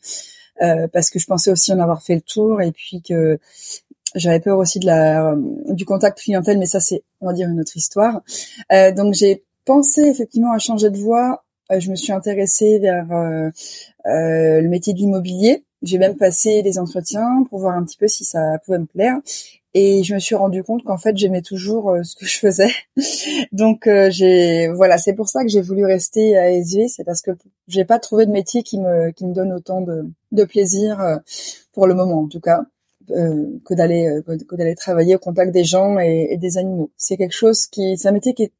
euh, 0.61 0.87
parce 0.87 1.09
que 1.09 1.19
je 1.19 1.25
pensais 1.25 1.51
aussi 1.51 1.73
en 1.73 1.79
avoir 1.79 2.03
fait 2.03 2.15
le 2.15 2.21
tour 2.21 2.61
et 2.61 2.71
puis 2.71 3.01
que 3.01 3.39
j'avais 4.13 4.39
peur 4.39 4.57
aussi 4.59 4.79
la 4.79 5.35
du 5.69 5.85
contact 5.85 6.19
clientèle, 6.19 6.59
mais 6.59 6.65
ça 6.65 6.79
c'est 6.79 7.03
on 7.21 7.27
va 7.27 7.33
dire 7.33 7.49
une 7.49 7.59
autre 7.61 7.75
histoire. 7.77 8.21
donc 8.69 9.13
j'ai 9.13 9.43
pensé 9.65 10.01
effectivement 10.01 10.51
à 10.51 10.59
changer 10.59 10.89
de 10.89 10.97
voie. 10.97 11.43
je 11.71 11.89
me 11.89 11.95
suis 11.95 12.11
intéressée 12.11 12.79
vers 12.79 13.07
le 14.05 14.67
métier 14.67 14.93
de 14.93 14.99
l'immobilier. 14.99 15.63
J'ai 15.81 15.97
même 15.97 16.15
passé 16.15 16.61
des 16.61 16.77
entretiens 16.77 17.43
pour 17.49 17.59
voir 17.59 17.75
un 17.75 17.83
petit 17.83 17.97
peu 17.97 18.07
si 18.07 18.23
ça 18.23 18.59
pouvait 18.65 18.79
me 18.79 18.85
plaire. 18.85 19.17
Et 19.73 20.03
je 20.03 20.13
me 20.13 20.19
suis 20.19 20.35
rendu 20.35 20.63
compte 20.63 20.83
qu'en 20.83 20.97
fait 20.97 21.15
j'aimais 21.17 21.41
toujours 21.41 21.91
euh, 21.91 22.03
ce 22.03 22.15
que 22.15 22.25
je 22.25 22.37
faisais. 22.37 22.71
Donc 23.53 23.87
euh, 23.87 24.09
j'ai 24.11 24.67
voilà, 24.67 24.97
c'est 24.97 25.13
pour 25.13 25.29
ça 25.29 25.43
que 25.43 25.49
j'ai 25.49 25.61
voulu 25.61 25.85
rester 25.85 26.37
à 26.37 26.51
SV, 26.51 26.89
c'est 26.89 27.05
parce 27.05 27.21
que 27.21 27.31
j'ai 27.67 27.85
pas 27.85 27.97
trouvé 27.99 28.25
de 28.25 28.31
métier 28.31 28.63
qui 28.63 28.79
me 28.79 29.11
qui 29.11 29.25
me 29.25 29.33
donne 29.33 29.53
autant 29.53 29.81
de, 29.81 30.05
de 30.33 30.43
plaisir 30.43 30.99
euh, 30.99 31.17
pour 31.71 31.87
le 31.87 31.93
moment 31.93 32.21
en 32.21 32.27
tout 32.27 32.41
cas 32.41 32.65
que 33.07 33.73
d'aller 33.73 34.21
que 34.25 34.55
d'aller 34.55 34.75
travailler 34.75 35.15
au 35.15 35.19
contact 35.19 35.51
des 35.51 35.65
gens 35.65 35.99
et, 35.99 36.27
et 36.31 36.37
des 36.37 36.57
animaux. 36.57 36.91
C'est 36.97 37.17
quelque 37.17 37.35
chose 37.35 37.67
qui 37.67 37.97
c'est 37.97 38.07
un 38.07 38.13
métier 38.13 38.33
qui 38.33 38.43
est 38.43 38.51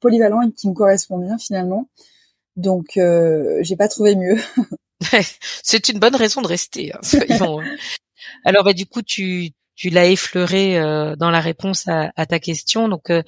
polyvalent 0.00 0.42
et 0.42 0.52
qui 0.52 0.68
me 0.68 0.74
correspond 0.74 1.18
bien 1.18 1.38
finalement. 1.38 1.88
Donc 2.56 2.92
j'ai 2.94 3.76
pas 3.76 3.88
trouvé 3.88 4.16
mieux. 4.16 4.36
c'est 5.62 5.88
une 5.88 5.98
bonne 5.98 6.16
raison 6.16 6.42
de 6.42 6.46
rester. 6.46 6.92
Hein, 6.92 7.00
Alors 8.44 8.64
bah 8.64 8.72
du 8.72 8.86
coup 8.86 9.02
tu 9.02 9.52
tu 9.80 9.88
l'as 9.88 10.08
effleuré 10.08 10.78
euh, 10.78 11.16
dans 11.16 11.30
la 11.30 11.40
réponse 11.40 11.88
à, 11.88 12.26
ta 12.26 12.38
question. 12.38 12.86
Donc, 12.86 13.08
euh, 13.08 13.22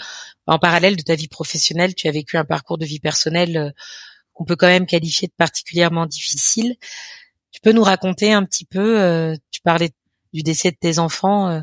en 0.46 0.58
parallèle 0.58 0.96
de 0.96 1.02
ta 1.02 1.14
vie 1.14 1.26
professionnelle, 1.26 1.94
tu 1.94 2.08
as 2.08 2.10
vécu 2.10 2.36
un 2.36 2.44
parcours 2.44 2.76
de 2.76 2.84
vie 2.84 3.00
personnelle 3.00 3.56
euh, 3.56 3.70
qu'on 4.34 4.44
peut 4.44 4.56
quand 4.56 4.66
même 4.66 4.84
qualifier 4.84 5.28
de 5.28 5.32
particulièrement 5.34 6.04
difficile. 6.04 6.76
Tu 7.52 7.62
peux 7.62 7.72
nous 7.72 7.82
raconter 7.82 8.34
un 8.34 8.44
petit 8.44 8.66
peu, 8.66 9.34
tu 9.50 9.62
parlais 9.62 9.92
du 10.34 10.42
décès 10.42 10.70
de 10.70 10.76
tes 10.78 10.98
enfants, 10.98 11.62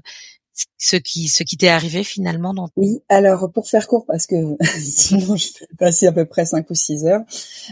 ce 0.77 0.95
qui 0.95 1.27
ce 1.27 1.43
qui 1.43 1.57
t'est 1.57 1.69
arrivé 1.69 2.03
finalement 2.03 2.53
dans 2.53 2.69
Oui, 2.77 3.01
alors 3.09 3.51
pour 3.51 3.67
faire 3.67 3.87
court 3.87 4.05
parce 4.05 4.25
que 4.27 4.35
sinon 4.79 5.35
je 5.35 5.47
vais 5.59 5.67
passer 5.77 6.07
à 6.07 6.11
peu 6.11 6.25
près 6.25 6.45
cinq 6.45 6.69
ou 6.69 6.75
six 6.75 7.05
heures. 7.05 7.21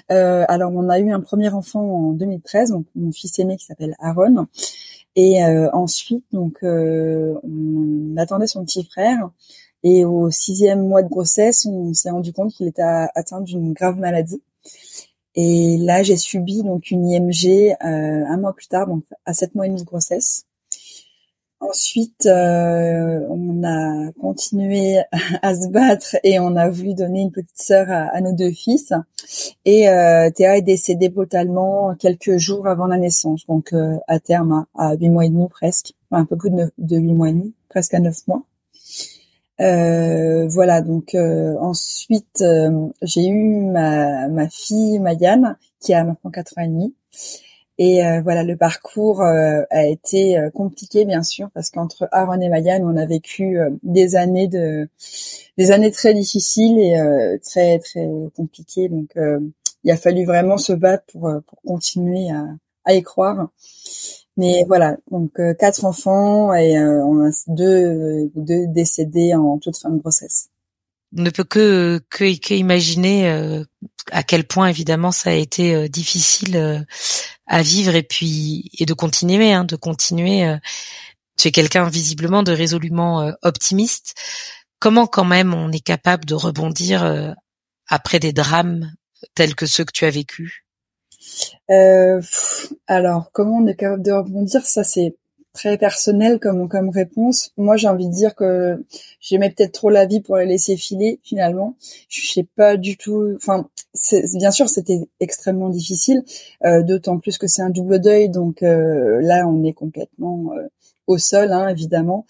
alors 0.10 0.72
on 0.74 0.90
a 0.90 1.00
eu 1.00 1.12
un 1.12 1.22
premier 1.22 1.50
enfant 1.50 1.82
en 1.82 2.14
2013, 2.14 2.72
donc 2.72 2.86
mon 2.96 3.12
fils 3.12 3.40
aîné 3.40 3.58
qui 3.58 3.66
s'appelle 3.66 3.96
Aaron 4.00 4.48
et 5.18 5.44
euh, 5.44 5.68
ensuite, 5.74 6.24
donc, 6.32 6.60
euh, 6.64 7.34
on 7.44 8.16
attendait 8.18 8.46
son 8.46 8.64
petit 8.64 8.84
frère. 8.86 9.32
Et 9.84 10.06
au 10.06 10.30
sixième 10.30 10.88
mois 10.88 11.02
de 11.02 11.10
grossesse, 11.10 11.66
on 11.66 11.92
s'est 11.96 12.12
rendu 12.12 12.34
compte 12.34 12.54
qu'il 12.54 12.68
était 12.68 12.84
atteint 12.84 13.42
d'une 13.42 13.74
grave 13.74 13.98
maladie. 13.98 14.44
Et 15.34 15.78
là, 15.80 16.04
j'ai 16.04 16.18
subi 16.18 16.62
donc 16.62 16.92
une 16.92 17.08
IMG 17.08 17.76
euh, 17.84 18.26
un 18.28 18.38
mois 18.38 18.54
plus 18.54 18.68
tard, 18.68 18.88
donc 18.88 19.06
à 19.26 19.34
sept 19.34 19.56
mois 19.56 19.66
et 19.66 19.70
demi 19.70 19.82
de 19.82 19.86
grossesse. 19.86 20.46
Ensuite, 21.60 22.28
euh, 22.28 23.26
on 23.30 23.64
a 23.64 24.12
continué 24.22 25.00
à 25.42 25.56
se 25.56 25.68
battre 25.70 26.16
et 26.24 26.40
on 26.40 26.56
a 26.56 26.70
voulu 26.70 26.94
donner 26.94 27.22
une 27.22 27.32
petite 27.32 27.58
sœur 27.58 27.88
à, 27.90 28.22
nos 28.22 28.32
deux 28.32 28.52
fils. 28.52 28.94
Et 29.66 29.90
euh, 29.90 30.30
Théa 30.30 30.58
est 30.58 30.62
décédée 30.62 31.10
brutalement 31.10 31.96
quelques 31.96 32.38
jours 32.38 32.68
avant 32.68 32.86
la 32.86 32.98
naissance, 32.98 33.46
donc 33.48 33.74
euh, 33.74 33.98
à 34.08 34.20
terme 34.20 34.66
à 34.78 34.94
huit 34.96 35.10
mois 35.10 35.26
et 35.26 35.30
demi 35.30 35.48
presque, 35.50 35.94
un 36.12 36.26
peu 36.26 36.36
plus 36.36 36.52
de, 36.52 36.98
huit 36.98 37.14
mois 37.14 37.30
et 37.30 37.34
demi, 37.34 37.54
presque 37.70 37.96
à 37.96 38.00
neuf 38.00 38.28
mois. 38.28 38.44
Euh, 39.60 40.48
voilà, 40.50 40.82
donc 40.82 41.16
ensuite 41.16 42.44
j'ai 43.02 43.28
eu 43.28 43.64
ma, 43.66 44.28
ma 44.28 44.48
fille 44.48 45.00
Mayane 45.00 45.58
qui 45.80 45.96
a 45.96 46.04
maintenant 46.04 46.30
4 46.30 46.54
ans 46.60 46.62
et 46.62 46.68
demi. 46.68 46.94
Et 47.80 48.02
voilà, 48.24 48.44
le 48.44 48.58
parcours 48.58 49.22
a 49.22 49.86
été 49.86 50.36
compliqué 50.56 51.06
bien 51.06 51.22
sûr 51.22 51.50
parce 51.54 51.70
qu'entre 51.70 52.10
Aaron 52.12 52.42
et 52.42 52.50
Mayane, 52.50 52.84
on 52.84 52.98
a 52.98 53.06
vécu 53.06 53.60
des 53.84 54.16
années 54.16 54.48
de 54.48 54.90
des 55.60 55.70
années 55.72 55.92
très 55.92 56.16
difficiles 56.16 56.80
et 56.80 57.40
très 57.44 57.78
très 57.78 58.10
compliquées. 58.36 58.90
Donc 58.90 59.16
il 59.84 59.92
a 59.92 59.98
fallu 59.98 60.26
vraiment 60.26 60.58
se 60.58 60.74
battre 60.74 61.04
pour 61.12 61.30
pour 61.46 61.62
continuer 61.62 62.32
à 62.32 62.48
à 62.88 62.94
y 62.94 63.04
croire. 63.04 63.50
Mais 64.38 64.64
voilà, 64.68 64.98
donc 65.12 65.40
euh, 65.40 65.54
quatre 65.56 65.84
enfants 65.84 66.54
et 66.54 66.78
euh, 66.78 67.04
on 67.04 67.26
a 67.26 67.32
deux, 67.48 68.32
deux 68.36 68.68
décédés 68.68 69.34
en 69.34 69.58
toute 69.58 69.78
fin 69.78 69.90
de 69.90 69.98
grossesse. 69.98 70.50
Ne 71.14 71.30
peut 71.30 71.44
que 71.44 72.02
que, 72.10 72.54
imaginer 72.54 73.30
euh, 73.30 73.64
à 74.12 74.24
quel 74.24 74.46
point 74.46 74.68
évidemment 74.68 75.12
ça 75.12 75.30
a 75.30 75.34
été 75.34 75.88
difficile 75.90 76.86
à 77.48 77.62
vivre 77.62 77.96
et 77.96 78.04
puis 78.04 78.70
et 78.78 78.86
de 78.86 78.94
continuer, 78.94 79.54
hein, 79.54 79.64
de 79.64 79.76
continuer. 79.76 80.58
tu 81.38 81.48
es 81.48 81.52
quelqu'un 81.52 81.90
visiblement 81.90 82.44
de 82.44 82.52
résolument 82.52 83.32
optimiste. 83.42 84.16
Comment 84.80 85.08
quand 85.08 85.26
même 85.26 85.54
on 85.54 85.72
est 85.72 85.84
capable 85.84 86.26
de 86.26 86.36
rebondir 86.36 87.36
après 87.88 88.20
des 88.20 88.34
drames 88.34 88.92
tels 89.34 89.56
que 89.56 89.66
ceux 89.66 89.86
que 89.86 89.94
tu 89.94 90.06
as 90.06 90.10
vécus? 90.10 90.64
Euh, 91.70 92.22
alors, 92.88 93.32
comment 93.32 93.58
on 93.58 93.68
est 93.68 93.76
capable 93.76 94.04
de 94.04 94.12
rebondir? 94.12 94.66
Ça, 94.66 94.84
c'est 94.84 95.16
très 95.58 95.78
personnel 95.78 96.40
comme 96.40 96.70
comme 96.70 96.90
réponse. 96.90 97.52
Moi, 97.58 97.78
j'ai 97.78 97.88
envie 97.88 98.08
de 98.08 98.14
dire 98.14 98.36
que 98.36 98.86
j'aimais 99.20 99.50
peut-être 99.50 99.72
trop 99.74 99.90
la 99.90 100.06
vie 100.06 100.22
pour 100.22 100.38
la 100.38 100.46
laisser 100.46 100.78
filer. 100.78 101.20
Finalement, 101.24 101.76
je 102.10 102.28
sais 102.28 102.48
pas 102.56 102.78
du 102.78 102.96
tout. 102.96 103.34
Enfin, 103.36 103.68
bien 104.36 104.52
sûr, 104.52 104.70
c'était 104.70 105.00
extrêmement 105.20 105.70
difficile, 105.70 106.24
euh, 106.64 106.84
d'autant 106.84 107.18
plus 107.18 107.38
que 107.40 107.48
c'est 107.48 107.64
un 107.64 107.72
double 107.72 108.00
deuil. 108.00 108.30
Donc 108.30 108.62
euh, 108.62 109.20
là, 109.22 109.48
on 109.48 109.64
est 109.64 109.74
complètement 109.74 110.54
euh, 110.54 110.68
au 111.08 111.18
sol, 111.18 111.52
hein, 111.52 111.70
évidemment. 111.70 112.26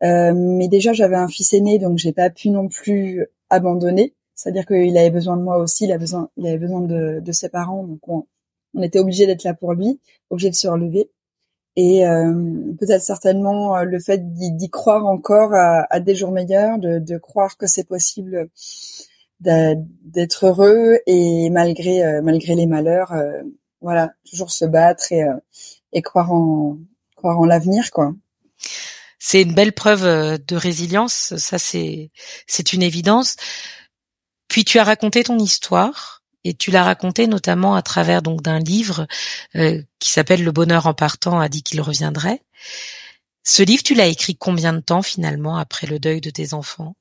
mais 0.00 0.68
déjà, 0.68 0.92
j'avais 0.92 1.16
un 1.16 1.28
fils 1.28 1.54
aîné, 1.54 1.78
donc 1.78 1.98
j'ai 1.98 2.12
pas 2.12 2.30
pu 2.30 2.50
non 2.50 2.68
plus 2.68 3.26
abandonner. 3.50 4.14
C'est-à-dire 4.34 4.66
qu'il 4.66 4.96
avait 4.98 5.10
besoin 5.10 5.36
de 5.36 5.42
moi 5.42 5.58
aussi, 5.58 5.84
il, 5.84 5.92
a 5.92 5.98
besoin, 5.98 6.28
il 6.36 6.46
avait 6.48 6.58
besoin 6.58 6.80
de, 6.80 7.20
de 7.20 7.32
ses 7.32 7.48
parents, 7.48 7.84
donc 7.84 8.00
on, 8.08 8.24
on 8.74 8.82
était 8.82 8.98
obligé 8.98 9.26
d'être 9.26 9.44
là 9.44 9.54
pour 9.54 9.74
lui, 9.74 10.00
obligé 10.30 10.50
de 10.50 10.56
se 10.56 10.66
relever. 10.66 11.10
Et 11.76 12.06
euh, 12.06 12.32
peut-être 12.78 13.02
certainement 13.02 13.76
euh, 13.76 13.84
le 13.84 13.98
fait 13.98 14.34
d'y 14.34 14.70
croire 14.70 15.06
encore 15.06 15.54
à, 15.54 16.00
des 16.00 16.14
jours 16.14 16.30
meilleurs, 16.30 16.78
de, 16.78 17.18
croire 17.18 17.56
que 17.56 17.66
c'est 17.66 17.88
possible 17.88 18.48
d'être 19.40 20.46
heureux 20.46 20.98
et 21.06 21.50
malgré 21.50 22.04
euh, 22.04 22.20
malgré 22.22 22.54
les 22.54 22.66
malheurs, 22.66 23.12
voilà, 23.80 24.12
toujours 24.28 24.50
se 24.50 24.64
battre 24.64 25.12
et, 25.12 25.24
et 25.92 26.02
croire 26.02 26.32
en 26.32 26.78
croire 27.16 27.38
en 27.38 27.46
l'avenir, 27.46 27.90
quoi. 27.90 28.12
C'est 29.18 29.42
une 29.42 29.54
belle 29.54 29.72
preuve 29.72 30.02
de 30.44 30.56
résilience, 30.56 31.36
ça 31.36 31.58
c'est 31.58 32.10
c'est 32.46 32.72
une 32.72 32.82
évidence. 32.82 33.36
Puis 34.48 34.64
tu 34.64 34.78
as 34.78 34.84
raconté 34.84 35.24
ton 35.24 35.38
histoire 35.38 36.21
et 36.44 36.54
tu 36.54 36.70
l'as 36.70 36.84
raconté 36.84 37.26
notamment 37.26 37.74
à 37.74 37.82
travers 37.82 38.22
donc 38.22 38.42
d'un 38.42 38.58
livre 38.58 39.06
euh, 39.56 39.80
qui 39.98 40.10
s'appelle 40.10 40.44
Le 40.44 40.52
bonheur 40.52 40.86
en 40.86 40.94
partant 40.94 41.38
a 41.38 41.48
dit 41.48 41.62
qu'il 41.62 41.80
reviendrait. 41.80 42.40
Ce 43.44 43.62
livre, 43.62 43.82
tu 43.82 43.94
l'as 43.94 44.06
écrit 44.06 44.36
combien 44.36 44.72
de 44.72 44.80
temps 44.80 45.02
finalement 45.02 45.56
après 45.56 45.86
le 45.86 45.98
deuil 45.98 46.20
de 46.20 46.30
tes 46.30 46.54
enfants? 46.54 46.94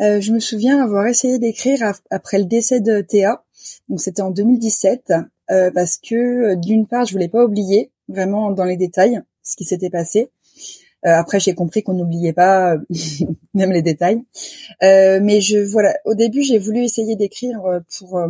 Euh, 0.00 0.20
Je 0.20 0.32
me 0.32 0.40
souviens 0.40 0.82
avoir 0.82 1.06
essayé 1.06 1.38
d'écrire 1.38 1.92
après 2.10 2.38
le 2.38 2.46
décès 2.46 2.80
de 2.80 3.00
Théa, 3.00 3.44
donc 3.88 4.00
c'était 4.00 4.22
en 4.22 4.30
2017, 4.30 5.12
euh, 5.50 5.70
parce 5.72 5.98
que 5.98 6.54
d'une 6.54 6.86
part 6.86 7.04
je 7.04 7.12
voulais 7.12 7.28
pas 7.28 7.44
oublier 7.44 7.90
vraiment 8.08 8.50
dans 8.50 8.64
les 8.64 8.76
détails 8.76 9.22
ce 9.42 9.56
qui 9.56 9.64
s'était 9.64 9.90
passé, 9.90 10.20
euh, 10.20 10.26
après, 11.02 11.40
j'ai 11.40 11.54
compris 11.54 11.82
qu'on 11.82 11.94
n'oubliait 11.94 12.32
pas 12.32 12.76
même 13.54 13.72
les 13.72 13.82
détails. 13.82 14.22
Euh, 14.82 15.20
mais 15.22 15.40
je 15.40 15.58
voilà, 15.58 15.96
au 16.04 16.14
début, 16.14 16.42
j'ai 16.42 16.58
voulu 16.58 16.82
essayer 16.84 17.16
d'écrire 17.16 17.64
euh, 17.64 17.80
pour 17.98 18.20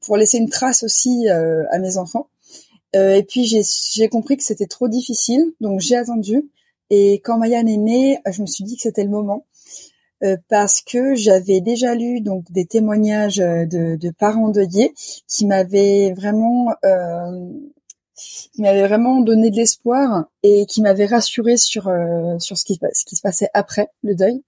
pour 0.00 0.16
laisser 0.16 0.38
une 0.38 0.48
trace 0.48 0.82
aussi 0.82 1.28
à 1.28 1.78
mes 1.78 1.98
enfants. 1.98 2.28
et 2.94 3.22
puis 3.28 3.44
j'ai 3.44 4.08
compris 4.08 4.36
que 4.36 4.44
c'était 4.44 4.66
trop 4.66 4.88
difficile, 4.88 5.52
donc 5.60 5.80
j'ai 5.80 5.96
attendu. 5.96 6.48
Et 6.90 7.14
quand 7.24 7.38
Mayan 7.38 7.66
est 7.66 7.76
née, 7.76 8.18
je 8.30 8.40
me 8.42 8.46
suis 8.46 8.64
dit 8.64 8.76
que 8.76 8.82
c'était 8.82 9.04
le 9.04 9.10
moment. 9.10 9.44
parce 10.48 10.80
que 10.80 11.14
j'avais 11.14 11.60
déjà 11.60 11.94
lu 11.94 12.20
donc 12.20 12.50
des 12.50 12.64
témoignages 12.64 13.36
de, 13.36 13.96
de 13.96 14.10
parents 14.10 14.48
deuillés 14.48 14.94
qui 15.28 15.44
m'avaient 15.46 16.14
vraiment 16.16 16.68
qui 18.16 18.62
m'avait 18.62 18.86
vraiment 18.86 19.20
donné 19.20 19.50
de 19.50 19.56
l'espoir 19.56 20.26
et 20.42 20.66
qui 20.66 20.80
m'avait 20.80 21.06
rassuré 21.06 21.56
sur 21.56 21.88
euh, 21.88 22.38
sur 22.38 22.56
ce 22.56 22.64
qui 22.64 22.74
se 22.76 23.20
passait 23.22 23.50
après 23.52 23.90
le 24.02 24.14
deuil. 24.14 24.42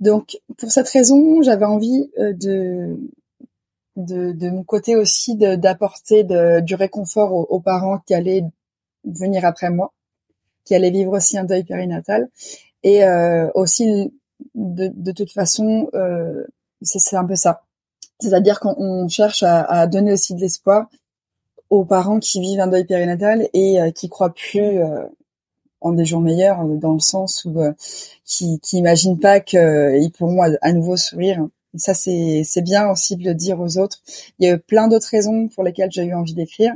Donc 0.00 0.38
pour 0.58 0.70
cette 0.70 0.88
raison, 0.88 1.42
j'avais 1.42 1.64
envie 1.64 2.10
euh, 2.18 2.34
de, 2.34 2.98
de 3.96 4.32
de 4.32 4.50
mon 4.50 4.64
côté 4.64 4.96
aussi 4.96 5.36
d'apporter 5.36 6.24
du 6.62 6.74
réconfort 6.74 7.32
aux, 7.50 7.60
parents 7.60 7.98
qui 8.06 8.14
allaient 8.14 8.44
venir 9.04 9.46
après 9.46 9.70
moi, 9.70 9.94
qui 10.64 10.74
allaient 10.74 10.90
vivre 10.90 11.12
aussi 11.12 11.38
un 11.38 11.44
deuil 11.44 11.64
périnatal 11.64 12.28
et 12.82 13.04
euh, 13.04 13.50
aussi 13.54 14.12
de, 14.54 14.88
de 14.94 15.12
toute 15.12 15.32
façon 15.32 15.88
c'est 16.82 17.16
un 17.16 17.24
peu 17.24 17.36
ça. 17.36 17.62
C'est-à-dire 18.20 18.60
qu'on 18.60 19.08
cherche 19.08 19.42
à, 19.42 19.62
à 19.62 19.86
donner 19.86 20.12
aussi 20.12 20.34
de 20.34 20.40
l'espoir 20.40 20.88
aux 21.70 21.84
parents 21.84 22.20
qui 22.20 22.40
vivent 22.40 22.60
un 22.60 22.66
deuil 22.66 22.84
périnatal 22.84 23.48
et 23.52 23.80
euh, 23.80 23.90
qui 23.90 24.08
croient 24.08 24.32
plus 24.32 24.60
euh, 24.60 25.04
en 25.80 25.92
des 25.92 26.04
jours 26.04 26.20
meilleurs, 26.20 26.60
euh, 26.60 26.76
dans 26.76 26.92
le 26.92 27.00
sens 27.00 27.44
où 27.44 27.58
qui, 28.24 28.60
qui 28.60 28.78
imaginent 28.78 29.18
pas 29.18 29.40
qu'ils 29.40 30.10
pourront 30.16 30.42
à, 30.42 30.72
nouveau 30.72 30.96
sourire. 30.96 31.46
Ça, 31.76 31.92
c'est 31.94 32.42
c'est 32.44 32.62
bien 32.62 32.90
aussi 32.90 33.16
de 33.16 33.24
le 33.24 33.34
dire 33.34 33.60
aux 33.60 33.78
autres. 33.78 33.98
Il 34.38 34.46
y 34.46 34.50
a 34.50 34.54
eu 34.54 34.58
plein 34.58 34.88
d'autres 34.88 35.08
raisons 35.10 35.48
pour 35.48 35.62
lesquelles 35.62 35.90
j'ai 35.92 36.04
eu 36.04 36.14
envie 36.14 36.34
d'écrire. 36.34 36.72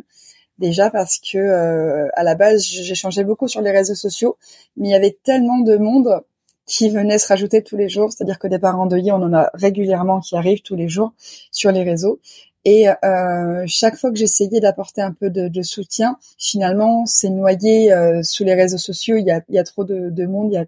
Déjà 0.59 0.91
parce 0.91 1.19
que 1.19 2.09
à 2.15 2.23
la 2.23 2.35
base, 2.35 2.63
j'échangeais 2.63 3.25
beaucoup 3.25 3.49
sur 3.49 3.63
les 3.63 3.71
réseaux 3.71 3.95
sociaux, 3.95 4.37
mais 4.77 4.89
il 4.89 4.91
y 4.91 4.95
avait 4.95 5.17
tellement 5.25 5.61
de 5.61 5.77
monde 5.79 6.23
qui 6.67 6.89
venait 6.89 7.19
se 7.19 7.27
rajouter 7.27 7.63
tous 7.63 7.77
les 7.77 7.89
jours. 7.89 8.13
C'est-à-dire 8.13 8.39
que 8.39 8.47
des 8.47 8.59
parents 8.59 8.87
deuillés, 8.87 9.13
on 9.13 9.23
en 9.23 9.33
a 9.33 9.51
régulièrement 9.55 10.21
qui 10.21 10.37
arrivent 10.37 10.63
tous 10.63 10.77
les 10.77 10.89
jours 10.89 11.13
sur 11.51 11.73
les 11.73 11.83
réseaux. 11.83 12.21
Et 12.65 12.89
euh, 12.89 13.65
chaque 13.67 13.97
fois 13.97 14.11
que 14.11 14.17
j'essayais 14.17 14.61
d'apporter 14.61 15.01
un 15.01 15.13
peu 15.13 15.31
de, 15.31 15.49
de, 15.49 15.63
soutien, 15.63 16.19
finalement, 16.39 17.07
c'est 17.07 17.31
noyé 17.31 17.93
euh, 17.93 18.23
sous 18.23 18.45
les 18.45 18.55
réseaux 18.55 18.79
sociaux. 18.79 19.17
Il 19.17 19.25
y 19.25 19.31
a, 19.31 19.43
il 19.49 19.55
y 19.55 19.59
a 19.59 19.65
trop 19.65 19.85
de, 19.85 20.11
de, 20.11 20.27
monde, 20.27 20.53
il 20.53 20.55
y 20.55 20.59
a, 20.59 20.67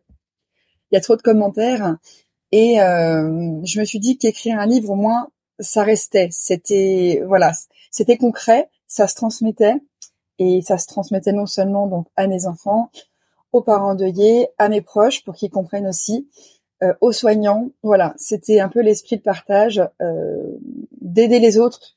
il 0.90 0.94
y 0.94 0.96
a 0.96 1.00
trop 1.00 1.16
de 1.16 1.22
commentaires. 1.22 1.96
Et 2.50 2.80
euh, 2.80 3.60
je 3.64 3.80
me 3.80 3.84
suis 3.84 3.98
dit 3.98 4.16
qu'écrire 4.16 4.58
un 4.58 4.66
livre, 4.66 4.90
au 4.90 4.94
moins, 4.94 5.28
ça 5.58 5.82
restait. 5.82 6.28
C'était 6.30 7.22
voilà, 7.26 7.52
c'était 7.90 8.16
concret, 8.16 8.70
ça 8.86 9.06
se 9.06 9.14
transmettait 9.14 9.76
et 10.38 10.62
ça 10.62 10.78
se 10.78 10.86
transmettait 10.86 11.32
non 11.32 11.46
seulement 11.46 11.86
donc 11.86 12.06
à 12.16 12.26
mes 12.26 12.46
enfants, 12.46 12.90
aux 13.52 13.62
parents 13.62 13.94
deuillés, 13.94 14.48
à 14.58 14.68
mes 14.68 14.80
proches 14.80 15.24
pour 15.24 15.34
qu'ils 15.34 15.50
comprennent 15.50 15.86
aussi, 15.86 16.28
euh, 16.82 16.92
aux 17.00 17.12
soignants. 17.12 17.70
Voilà, 17.82 18.14
c'était 18.16 18.60
un 18.60 18.68
peu 18.68 18.80
l'esprit 18.80 19.16
de 19.16 19.22
partage, 19.22 19.80
euh, 20.00 20.58
d'aider 21.00 21.38
les 21.38 21.58
autres 21.58 21.96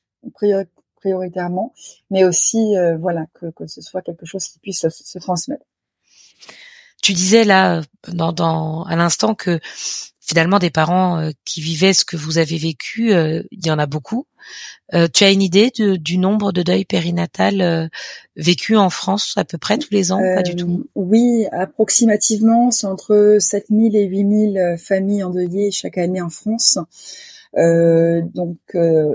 prioritairement, 0.99 1.73
mais 2.09 2.23
aussi 2.23 2.77
euh, 2.77 2.97
voilà 2.97 3.25
que, 3.33 3.47
que, 3.51 3.67
ce 3.67 3.81
soit 3.81 4.01
quelque 4.01 4.25
chose 4.25 4.47
qui 4.47 4.59
puisse 4.59 4.87
se, 4.87 5.19
transmettre. 5.19 5.65
Tu 7.01 7.13
disais 7.13 7.43
là 7.43 7.81
dans, 8.07 8.31
dans 8.31 8.83
à 8.83 8.95
l'instant 8.95 9.35
que 9.35 9.59
finalement 10.25 10.59
des 10.59 10.69
parents 10.69 11.29
qui 11.45 11.61
vivaient 11.61 11.93
ce 11.93 12.05
que 12.05 12.17
vous 12.17 12.37
avez 12.37 12.57
vécu, 12.57 13.11
il 13.11 13.65
y 13.65 13.71
en 13.71 13.79
a 13.79 13.85
beaucoup. 13.85 14.25
Euh, 14.93 15.07
tu 15.11 15.23
as 15.23 15.31
une 15.31 15.41
idée 15.41 15.71
du 15.75 16.17
nombre 16.17 16.51
de 16.51 16.61
deuils 16.61 16.85
périnatal 16.85 17.61
euh, 17.61 17.87
vécus 18.35 18.77
en 18.77 18.89
France 18.89 19.33
à 19.35 19.43
peu 19.43 19.57
près 19.57 19.77
tous 19.77 19.91
les 19.91 20.11
ans 20.11 20.19
Pas 20.19 20.43
du 20.43 20.55
tout? 20.55 20.83
Euh, 20.85 20.89
oui, 20.95 21.45
approximativement, 21.51 22.69
c'est 22.69 22.85
entre 22.85 23.37
7000 23.39 23.95
et 23.95 24.05
8000 24.05 24.75
familles 24.77 25.23
endeuillées 25.23 25.71
chaque 25.71 25.97
année 25.97 26.21
en 26.21 26.29
France. 26.29 26.77
donc 27.55 28.57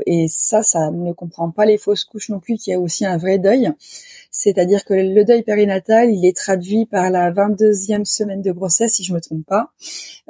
et 0.07 0.27
ça, 0.29 0.63
ça 0.63 0.91
ne 0.91 1.13
comprend 1.13 1.51
pas 1.51 1.67
les 1.67 1.79
fausses 1.79 2.05
couches 2.05 2.31
non 2.31 2.41
plus, 2.41 2.57
qui 2.57 2.73
a 2.73 2.81
aussi 2.81 3.07
un 3.07 3.17
vrai 3.17 3.39
deuil. 3.39 3.71
C'est-à-dire 4.31 4.85
que 4.85 4.95
le 4.95 5.25
deuil 5.25 5.43
périnatal, 5.43 6.11
il 6.11 6.25
est 6.25 6.37
traduit 6.37 6.87
par 6.87 7.11
la 7.11 7.33
22e 7.33 8.05
semaine 8.05 8.43
de 8.43 8.53
grossesse, 8.53 8.95
si 8.95 9.05
je 9.05 9.13
me 9.13 9.21
trompe 9.21 9.45
pas, 9.45 9.73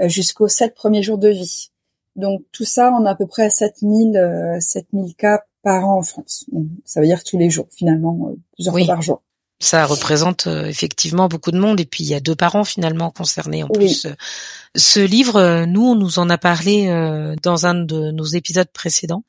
jusqu'aux 0.07 0.49
7 0.49 0.75
premiers 0.75 1.03
jours 1.03 1.19
de 1.19 1.29
vie. 1.29 1.71
Donc 2.17 2.43
tout 2.53 2.65
ça, 2.65 2.93
on 2.93 3.05
a 3.05 3.11
à 3.11 3.15
peu 3.15 3.27
près 3.27 3.51
7000 3.51 4.59
7000 4.61 5.05
euh, 5.05 5.15
cas 5.17 5.41
par 5.63 5.89
an 5.89 5.99
en 5.99 6.03
France. 6.03 6.47
ça 6.85 7.01
veut 7.01 7.07
dire 7.07 7.23
tous 7.23 7.39
les 7.39 7.51
jours 7.51 7.67
finalement, 7.71 8.31
euh, 8.31 8.37
plusieurs 8.55 8.77
fois 8.77 8.87
par 8.87 9.03
jour. 9.03 9.23
Ça 9.63 9.85
représente 9.85 10.47
euh, 10.47 10.65
effectivement 10.65 11.29
beaucoup 11.29 11.51
de 11.51 11.59
monde 11.59 11.81
et 11.81 11.85
puis 11.85 12.03
il 12.03 12.09
y 12.09 12.15
a 12.15 12.21
deux 12.21 12.35
parents 12.35 12.65
finalement 12.65 13.11
concernés 13.11 13.63
en 13.63 13.69
plus. 13.69 14.07
Ce 14.75 15.01
livre, 15.01 15.37
euh, 15.37 15.67
nous 15.67 15.83
on 15.83 15.95
nous 15.95 16.19
en 16.19 16.31
a 16.31 16.39
parlé 16.39 16.89
euh, 16.89 17.37
dans 17.43 17.67
un 17.67 17.75
de 17.75 18.11
nos 18.11 18.25
épisodes 18.25 18.71
précédents, 18.73 19.23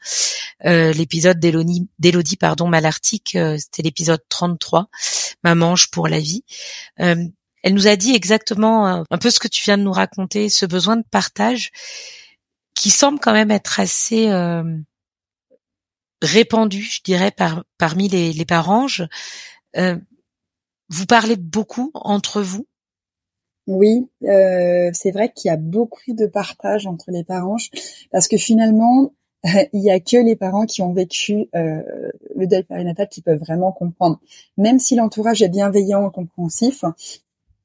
l'épisode 0.63 1.39
d'Élodie 1.39 2.37
pardon 2.37 2.67
Malartic, 2.67 3.37
c'était 3.57 3.81
l'épisode 3.81 4.21
33, 4.29 4.89
Ma 5.43 5.53
manche 5.53 5.91
pour 5.91 6.07
la 6.07 6.19
vie. 6.19 6.43
elle 6.95 7.31
nous 7.73 7.87
a 7.87 7.95
dit 7.97 8.13
exactement 8.15 9.03
un 9.09 9.17
peu 9.17 9.31
ce 9.31 9.39
que 9.39 9.47
tu 9.49 9.63
viens 9.63 9.77
de 9.77 9.83
nous 9.83 9.91
raconter, 9.91 10.49
ce 10.49 10.65
besoin 10.65 10.95
de 10.95 11.03
partage 11.09 11.71
qui 12.75 12.89
semble 12.89 13.19
quand 13.19 13.33
même 13.33 13.51
être 13.51 13.79
assez 13.79 14.29
répandu, 16.21 16.83
je 16.83 17.01
dirais, 17.03 17.31
par, 17.31 17.63
parmi 17.79 18.07
les, 18.07 18.31
les 18.33 18.45
parents. 18.45 18.87
Vous 20.91 21.05
parlez 21.05 21.37
beaucoup 21.37 21.89
entre 21.93 22.41
vous? 22.41 22.67
Oui, 23.65 24.09
euh, 24.23 24.89
c'est 24.93 25.11
vrai 25.11 25.31
qu'il 25.31 25.47
y 25.47 25.51
a 25.53 25.55
beaucoup 25.57 26.13
de 26.13 26.25
partage 26.25 26.85
entre 26.85 27.11
les 27.11 27.23
parents 27.23 27.55
parce 28.11 28.27
que 28.27 28.35
finalement, 28.35 29.13
il 29.45 29.81
y 29.81 29.89
a 29.89 30.01
que 30.01 30.17
les 30.17 30.35
parents 30.35 30.65
qui 30.65 30.81
ont 30.81 30.91
vécu 30.91 31.47
euh, 31.55 31.81
le 32.35 32.45
deuil 32.45 32.63
périnatal 32.63 33.07
qui 33.07 33.21
peuvent 33.21 33.39
vraiment 33.39 33.71
comprendre. 33.71 34.19
Même 34.57 34.79
si 34.79 34.95
l'entourage 34.95 35.41
est 35.41 35.47
bienveillant 35.47 36.09
et 36.09 36.11
compréhensif, 36.11 36.83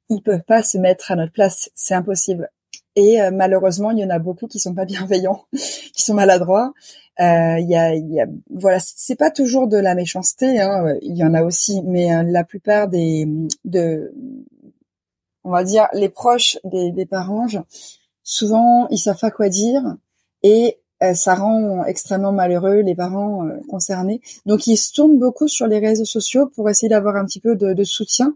ils 0.09 0.21
peuvent 0.21 0.43
pas 0.43 0.63
se 0.63 0.77
mettre 0.77 1.11
à 1.11 1.17
notre 1.17 1.33
place, 1.33 1.69
c'est 1.75 1.95
impossible. 1.95 2.49
Et 2.95 3.21
euh, 3.21 3.31
malheureusement, 3.31 3.91
il 3.91 3.99
y 3.99 4.05
en 4.05 4.09
a 4.09 4.19
beaucoup 4.19 4.47
qui 4.47 4.59
sont 4.59 4.73
pas 4.73 4.85
bienveillants, 4.85 5.45
qui 5.51 6.01
sont 6.01 6.13
maladroits. 6.13 6.73
Euh, 7.19 7.59
il 7.59 7.67
y, 7.67 7.75
a, 7.75 7.95
y 7.95 8.19
a, 8.19 8.27
voilà, 8.49 8.77
c'est 8.79 9.15
pas 9.15 9.31
toujours 9.31 9.67
de 9.67 9.77
la 9.77 9.95
méchanceté, 9.95 10.59
hein, 10.61 10.95
il 11.01 11.17
y 11.17 11.23
en 11.23 11.33
a 11.33 11.43
aussi, 11.43 11.81
mais 11.83 12.13
euh, 12.13 12.23
la 12.23 12.43
plupart 12.43 12.87
des, 12.87 13.27
de, 13.65 14.13
on 15.43 15.49
va 15.49 15.63
dire, 15.63 15.87
les 15.93 16.09
proches 16.09 16.59
des, 16.63 16.91
des 16.91 17.05
parents, 17.07 17.47
souvent 18.21 18.87
ils 18.89 18.99
savent 18.99 19.19
pas 19.19 19.31
quoi 19.31 19.49
dire 19.49 19.81
et 20.43 20.79
ça 21.13 21.35
rend 21.35 21.85
extrêmement 21.85 22.31
malheureux 22.31 22.79
les 22.79 22.95
parents 22.95 23.47
concernés. 23.69 24.19
Donc 24.47 24.65
ils 24.65 24.77
se 24.77 24.91
tournent 24.93 25.19
beaucoup 25.19 25.47
sur 25.47 25.67
les 25.67 25.77
réseaux 25.77 26.05
sociaux 26.05 26.47
pour 26.47 26.69
essayer 26.71 26.89
d'avoir 26.89 27.17
un 27.17 27.25
petit 27.25 27.39
peu 27.39 27.55
de, 27.55 27.73
de 27.73 27.83
soutien 27.83 28.35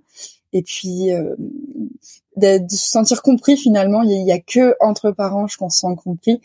et 0.54 0.62
puis 0.62 1.12
euh, 1.12 1.36
de, 2.36 2.60
se 2.70 2.90
sentir 2.90 3.22
compris 3.22 3.58
finalement. 3.58 4.04
Il 4.04 4.12
y, 4.12 4.32
a, 4.32 4.40
que 4.40 4.76
entre 4.80 5.12
parents 5.12 5.46
qu'on 5.58 5.70
se 5.70 5.80
sent 5.80 5.96
compris 6.04 6.34
euh, 6.34 6.38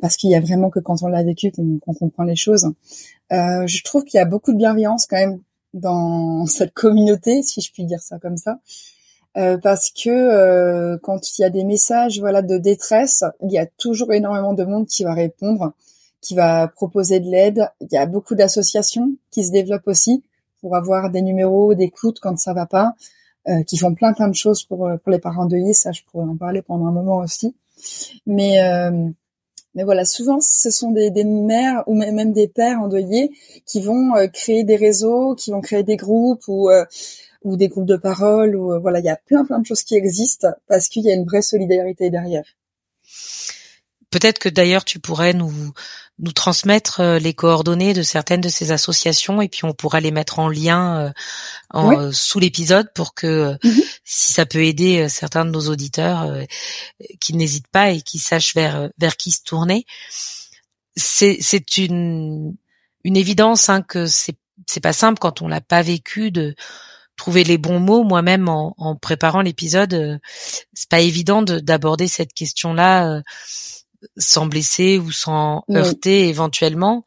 parce 0.00 0.16
qu'il 0.16 0.30
y 0.30 0.34
a 0.34 0.40
vraiment 0.40 0.70
que 0.70 0.80
quand 0.80 1.02
on 1.02 1.08
l'a 1.08 1.22
vécu 1.22 1.52
qu'on 1.52 1.94
comprend 1.94 2.24
les 2.24 2.36
choses. 2.36 2.66
Euh, 3.32 3.66
je 3.66 3.82
trouve 3.82 4.04
qu'il 4.04 4.18
y 4.18 4.20
a 4.20 4.24
beaucoup 4.24 4.52
de 4.52 4.58
bienveillance 4.58 5.06
quand 5.06 5.16
même 5.16 5.40
dans 5.74 6.46
cette 6.46 6.72
communauté, 6.72 7.42
si 7.42 7.60
je 7.60 7.72
puis 7.72 7.84
dire 7.84 8.00
ça 8.00 8.18
comme 8.18 8.36
ça. 8.36 8.58
Euh, 9.36 9.58
parce 9.58 9.90
que 9.90 10.08
euh, 10.08 10.96
quand 11.02 11.38
il 11.38 11.42
y 11.42 11.44
a 11.44 11.50
des 11.50 11.64
messages 11.64 12.20
voilà 12.20 12.40
de 12.40 12.56
détresse, 12.56 13.22
il 13.42 13.52
y 13.52 13.58
a 13.58 13.66
toujours 13.66 14.14
énormément 14.14 14.54
de 14.54 14.64
monde 14.64 14.86
qui 14.86 15.04
va 15.04 15.12
répondre, 15.12 15.74
qui 16.22 16.34
va 16.34 16.68
proposer 16.68 17.20
de 17.20 17.30
l'aide. 17.30 17.68
Il 17.82 17.88
y 17.92 17.98
a 17.98 18.06
beaucoup 18.06 18.34
d'associations 18.34 19.12
qui 19.30 19.44
se 19.44 19.52
développent 19.52 19.88
aussi 19.88 20.22
pour 20.62 20.74
avoir 20.74 21.10
des 21.10 21.20
numéros 21.20 21.74
d'écoute 21.74 22.18
quand 22.20 22.38
ça 22.38 22.54
va 22.54 22.64
pas, 22.64 22.94
euh, 23.48 23.62
qui 23.64 23.76
font 23.76 23.94
plein 23.94 24.14
plein 24.14 24.28
de 24.28 24.34
choses 24.34 24.64
pour 24.64 24.86
euh, 24.86 24.96
pour 24.96 25.12
les 25.12 25.18
parents 25.18 25.44
de 25.44 25.58
Ça, 25.72 25.92
je 25.92 26.00
pourrais 26.10 26.24
en 26.24 26.36
parler 26.36 26.62
pendant 26.62 26.86
un 26.86 26.92
moment 26.92 27.18
aussi. 27.18 27.54
Mais 28.24 28.62
euh, 28.62 29.10
mais 29.76 29.84
voilà, 29.84 30.04
souvent 30.04 30.40
ce 30.40 30.70
sont 30.70 30.90
des, 30.90 31.12
mères 31.22 31.84
ou 31.86 31.94
même 31.94 32.32
des 32.32 32.48
pères 32.48 32.80
endeuillés 32.80 33.30
qui 33.64 33.80
vont 33.80 34.14
créer 34.32 34.64
des 34.64 34.76
réseaux, 34.76 35.36
qui 35.36 35.52
vont 35.52 35.60
créer 35.60 35.84
des 35.84 35.96
groupes 35.96 36.48
ou 36.48 36.68
ou 37.44 37.56
des 37.56 37.68
groupes 37.68 37.86
de 37.86 37.96
parole 37.96 38.56
ou 38.56 38.80
voilà, 38.80 38.98
il 38.98 39.04
y 39.04 39.10
a 39.10 39.16
plein 39.16 39.44
plein 39.44 39.60
de 39.60 39.66
choses 39.66 39.82
qui 39.84 39.94
existent 39.94 40.48
parce 40.66 40.88
qu'il 40.88 41.04
y 41.04 41.10
a 41.10 41.14
une 41.14 41.24
vraie 41.24 41.42
solidarité 41.42 42.10
derrière. 42.10 42.46
Peut-être 44.10 44.38
que 44.38 44.48
d'ailleurs 44.48 44.84
tu 44.84 44.98
pourrais 44.98 45.32
nous 45.32 45.72
nous 46.18 46.32
transmettre 46.32 47.00
euh, 47.00 47.18
les 47.18 47.34
coordonnées 47.34 47.92
de 47.92 48.02
certaines 48.02 48.40
de 48.40 48.48
ces 48.48 48.70
associations 48.70 49.42
et 49.42 49.48
puis 49.48 49.64
on 49.64 49.74
pourra 49.74 50.00
les 50.00 50.10
mettre 50.10 50.38
en 50.38 50.48
lien 50.48 51.00
euh, 51.00 51.12
en, 51.70 52.12
sous 52.12 52.38
l'épisode 52.38 52.90
pour 52.94 53.14
que 53.14 53.26
euh, 53.26 53.56
mhm. 53.64 53.82
si 54.04 54.32
ça 54.32 54.46
peut 54.46 54.64
aider 54.64 55.08
certains 55.08 55.44
de 55.44 55.50
nos 55.50 55.68
auditeurs 55.68 56.32
qu'ils 57.20 57.36
n'hésitent 57.36 57.68
pas 57.68 57.90
et 57.90 58.00
qu'ils 58.00 58.20
sachent 58.20 58.54
vers 58.54 58.88
vers 58.98 59.16
qui 59.16 59.30
se 59.30 59.42
tourner. 59.42 59.84
C'est 60.96 61.38
c'est 61.40 61.76
une 61.76 62.56
une 63.04 63.16
évidence 63.16 63.68
hein, 63.68 63.82
que 63.82 64.06
c'est 64.06 64.36
c'est 64.66 64.80
pas 64.80 64.94
simple 64.94 65.18
quand 65.18 65.42
on 65.42 65.48
l'a 65.48 65.60
pas 65.60 65.82
vécu 65.82 66.30
de 66.30 66.54
trouver 67.16 67.44
les 67.44 67.58
bons 67.58 67.78
mots. 67.78 68.04
Moi-même, 68.04 68.48
en, 68.48 68.74
en 68.78 68.96
préparant 68.96 69.42
l'épisode, 69.42 70.18
c'est 70.72 70.88
pas 70.88 71.00
évident 71.00 71.42
d'aborder 71.42 72.08
cette 72.08 72.32
question-là 72.32 73.22
sans 74.16 74.46
blesser 74.46 74.98
ou 74.98 75.10
sans 75.10 75.64
heurter 75.70 76.28
éventuellement. 76.28 77.04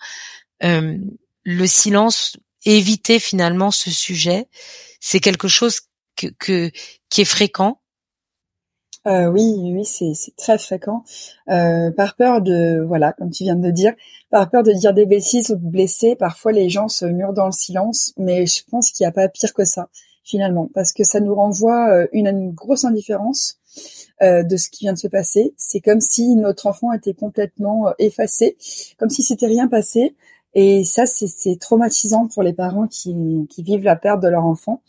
Euh, 0.64 0.98
le 1.44 1.68
silence, 1.68 2.38
éviter 2.66 3.20
finalement 3.20 3.72
ce 3.72 3.90
sujet, 3.92 4.48
c'est 5.00 5.20
quelque 5.20 5.48
chose 5.48 5.82
que, 6.16 6.28
que, 6.38 6.72
qui 7.10 7.22
est 7.22 7.26
fréquent. 7.26 7.80
Euh, 9.08 9.28
oui, 9.28 9.56
oui, 9.74 9.86
c'est, 9.86 10.14
très 10.36 10.58
fréquent. 10.58 11.04
Euh, 11.50 11.90
par 11.92 12.16
peur 12.16 12.42
de, 12.42 12.84
voilà, 12.86 13.14
comme 13.14 13.32
tu 13.32 13.44
viens 13.44 13.56
de 13.56 13.72
dire, 13.72 13.94
par 14.30 14.50
peur 14.50 14.62
de 14.62 14.74
dire 14.74 14.94
des 14.94 15.06
bêtises 15.06 15.52
ou 15.52 15.56
de 15.56 15.66
blesser, 15.66 16.16
parfois 16.16 16.52
les 16.52 16.70
gens 16.70 16.90
se 16.90 17.06
murent 17.06 17.34
dans 17.34 17.46
le 17.46 17.52
silence, 17.52 18.14
mais 18.18 18.46
je 18.46 18.62
pense 18.70 18.92
qu'il 18.92 19.06
n'y 19.06 19.08
a 19.08 19.14
pas 19.14 19.30
pire 19.30 19.54
que 19.54 19.64
ça, 19.64 19.90
finalement, 20.24 20.70
parce 20.74 20.92
que 20.92 21.06
ça 21.06 21.22
nous 21.22 21.34
renvoie 21.34 22.06
une 22.12 22.52
grosse 22.52 22.84
indifférence 22.84 23.59
euh, 24.22 24.44
de 24.44 24.58
ce 24.58 24.70
qui 24.70 24.84
vient 24.84 24.92
de 24.92 24.98
se 24.98 25.08
passer. 25.08 25.54
C'est 25.56 25.80
comme 25.80 26.02
si 26.02 26.36
notre 26.36 26.68
enfant 26.68 26.92
était 26.92 27.14
complètement 27.14 27.88
euh, 27.88 27.92
effacé, 28.00 28.58
comme 28.98 29.10
si 29.10 29.24
c'était 29.24 29.46
rien 29.46 29.70
passé. 29.70 30.14
Et 30.54 30.84
ça, 30.84 31.06
c'est 31.06 31.58
traumatisant 31.58 32.28
pour 32.28 32.44
les 32.44 32.52
parents 32.52 32.88
qui, 32.88 33.14
vivent 33.60 33.84
la 33.84 33.96
perte 33.96 34.22
de 34.22 34.28
leur 34.28 34.44
enfant. 34.46 34.82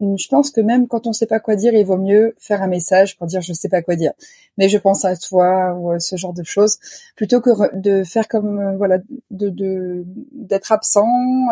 Je 0.00 0.26
pense 0.28 0.50
que 0.50 0.60
même 0.60 0.88
quand 0.88 1.06
on 1.06 1.10
ne 1.10 1.14
sait 1.14 1.26
pas 1.26 1.38
quoi 1.38 1.54
dire, 1.54 1.72
il 1.74 1.84
vaut 1.84 1.98
mieux 1.98 2.34
faire 2.38 2.60
un 2.62 2.66
message 2.66 3.16
pour 3.16 3.28
dire 3.28 3.42
je 3.42 3.52
sais 3.52 3.68
pas 3.68 3.82
quoi 3.82 3.94
dire. 3.94 4.12
Mais 4.56 4.68
je 4.68 4.78
pense 4.78 5.04
à 5.04 5.16
toi 5.16 5.74
ou 5.78 5.98
ce 6.00 6.16
genre 6.16 6.32
de 6.32 6.42
choses 6.42 6.78
plutôt 7.14 7.40
que 7.40 7.50
de 7.76 8.02
faire 8.02 8.26
comme 8.26 8.58
euh, 8.58 8.76
voilà 8.76 8.98
de 9.30 10.04
d'être 10.32 10.72
absent 10.72 11.06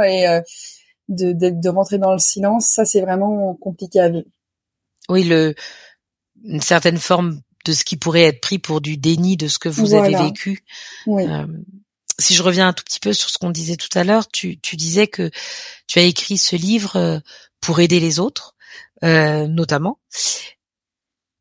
et 0.05 0.41
de, 1.09 1.33
de 1.33 1.69
rentrer 1.69 1.99
dans 1.99 2.13
le 2.13 2.19
silence. 2.19 2.67
Ça, 2.67 2.85
c'est 2.85 3.01
vraiment 3.01 3.55
compliqué 3.55 4.01
à 4.01 4.09
vivre. 4.09 4.29
Oui, 5.09 5.25
le 5.25 5.55
une 6.45 6.61
certaine 6.61 6.99
forme 6.99 7.41
de 7.65 7.73
ce 7.73 7.85
qui 7.85 7.97
pourrait 7.97 8.23
être 8.23 8.41
pris 8.41 8.59
pour 8.59 8.81
du 8.81 8.97
déni 8.97 9.37
de 9.37 9.49
ce 9.49 9.59
que 9.59 9.69
vous 9.69 9.95
avez 9.95 10.15
vécu. 10.17 10.65
Euh, 11.09 11.47
si 12.19 12.35
je 12.35 12.43
reviens 12.43 12.69
un 12.69 12.73
tout 12.73 12.85
petit 12.85 13.01
peu 13.01 13.13
sur 13.13 13.29
ce 13.29 13.39
qu'on 13.39 13.51
disait 13.51 13.77
tout 13.77 13.97
à 13.99 14.05
l'heure, 14.05 14.29
tu, 14.29 14.59
tu, 14.61 14.77
disais 14.77 15.07
que 15.07 15.31
tu 15.87 15.99
as 15.99 16.03
écrit 16.03 16.39
ce 16.39 16.57
livre 16.57 16.97
euh, 16.97 17.19
pour 17.61 17.81
aider 17.81 18.01
les 18.01 18.21
autres, 18.21 18.55
euh, 19.05 19.47
notamment. 19.47 20.01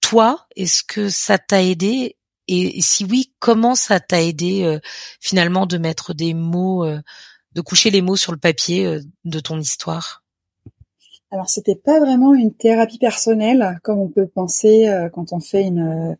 Toi, 0.02 0.46
est-ce 0.56 0.84
que 0.84 1.10
ça 1.10 1.38
t'a 1.38 1.64
aidé? 1.64 2.18
Et 2.48 2.82
si 2.82 3.06
oui, 3.06 3.34
comment 3.40 3.76
ça 3.76 4.00
t'a 4.00 4.22
aidé 4.22 4.64
euh, 4.64 4.80
finalement 5.20 5.66
de 5.66 5.78
mettre 5.78 6.14
des 6.14 6.34
mots, 6.34 6.86
de 6.86 7.62
coucher 7.62 7.90
les 7.90 8.02
mots 8.02 8.18
sur 8.18 8.32
le 8.32 8.38
papier 8.38 9.00
de 9.24 9.40
ton 9.40 9.60
histoire? 9.60 10.25
Alors 11.32 11.50
c'était 11.50 11.76
pas 11.76 12.00
vraiment 12.00 12.34
une 12.34 12.54
thérapie 12.54 12.98
personnelle 12.98 13.80
comme 13.84 14.00
on 14.00 14.08
peut 14.08 14.28
penser 14.28 14.88
euh, 14.88 15.10
quand 15.10 15.34
on 15.34 15.40
fait 15.40 15.64
une 15.64 16.16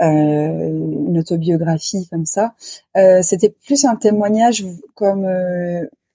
euh, 0.00 0.68
une 0.68 1.18
autobiographie 1.18 2.06
comme 2.10 2.26
ça. 2.26 2.54
Euh, 2.96 3.22
c'était 3.22 3.54
plus 3.64 3.84
un 3.84 3.96
témoignage 3.96 4.64
comme 4.94 5.26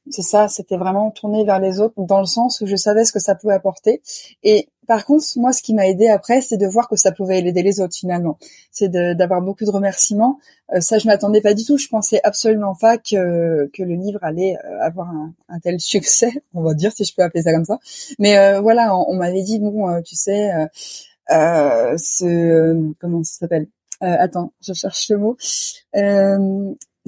c'est 0.09 0.21
ça, 0.21 0.47
c'était 0.47 0.77
vraiment 0.77 1.11
tourné 1.11 1.43
vers 1.45 1.59
les 1.59 1.79
autres 1.79 1.93
dans 1.97 2.19
le 2.19 2.25
sens 2.25 2.61
où 2.61 2.65
je 2.65 2.75
savais 2.75 3.05
ce 3.05 3.11
que 3.11 3.19
ça 3.19 3.35
pouvait 3.35 3.53
apporter. 3.53 4.01
Et 4.43 4.69
par 4.87 5.05
contre, 5.05 5.23
moi, 5.35 5.53
ce 5.53 5.61
qui 5.61 5.75
m'a 5.75 5.87
aidé 5.87 6.07
après, 6.07 6.41
c'est 6.41 6.57
de 6.57 6.65
voir 6.65 6.87
que 6.87 6.95
ça 6.95 7.11
pouvait 7.11 7.39
aider 7.39 7.61
les 7.61 7.79
autres 7.79 7.95
finalement. 7.95 8.39
C'est 8.71 8.89
d'avoir 8.89 9.41
beaucoup 9.41 9.65
de 9.65 9.69
remerciements. 9.69 10.39
Euh, 10.73 10.81
ça, 10.81 10.97
je 10.97 11.07
m'attendais 11.07 11.41
pas 11.41 11.53
du 11.53 11.63
tout. 11.63 11.77
Je 11.77 11.87
pensais 11.87 12.19
absolument 12.23 12.75
pas 12.75 12.97
que 12.97 13.69
que 13.71 13.83
le 13.83 13.93
livre 13.93 14.19
allait 14.23 14.57
euh, 14.65 14.81
avoir 14.81 15.09
un, 15.09 15.59
tel 15.59 15.79
succès, 15.79 16.31
on 16.53 16.63
va 16.63 16.73
dire 16.73 16.91
si 16.91 17.05
je 17.05 17.13
peux 17.13 17.21
appeler 17.21 17.43
ça 17.43 17.53
comme 17.53 17.65
ça. 17.65 17.79
Mais 18.17 18.37
euh, 18.39 18.61
voilà, 18.61 18.95
on, 18.95 19.13
m'avait 19.15 19.43
dit 19.43 19.59
bon, 19.59 20.01
tu 20.01 20.15
sais, 20.15 20.49
ce 21.29 22.93
comment 22.99 23.23
ça 23.23 23.39
s'appelle? 23.39 23.67
Attends, 24.01 24.53
je 24.61 24.73
cherche 24.73 25.09
le 25.09 25.17
mot 25.17 25.37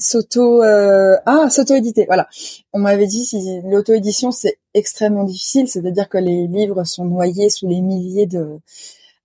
s'auto 0.01 0.63
euh, 0.63 1.15
ah 1.25 1.49
s'auto-éditer 1.49 2.05
voilà 2.05 2.27
on 2.73 2.79
m'avait 2.79 3.07
dit 3.07 3.25
si 3.25 3.61
l'auto-édition 3.63 4.31
c'est 4.31 4.57
extrêmement 4.73 5.23
difficile 5.23 5.67
c'est-à-dire 5.67 6.09
que 6.09 6.17
les 6.17 6.47
livres 6.47 6.83
sont 6.83 7.05
noyés 7.05 7.49
sous 7.49 7.67
les 7.67 7.81
milliers 7.81 8.25
de 8.25 8.59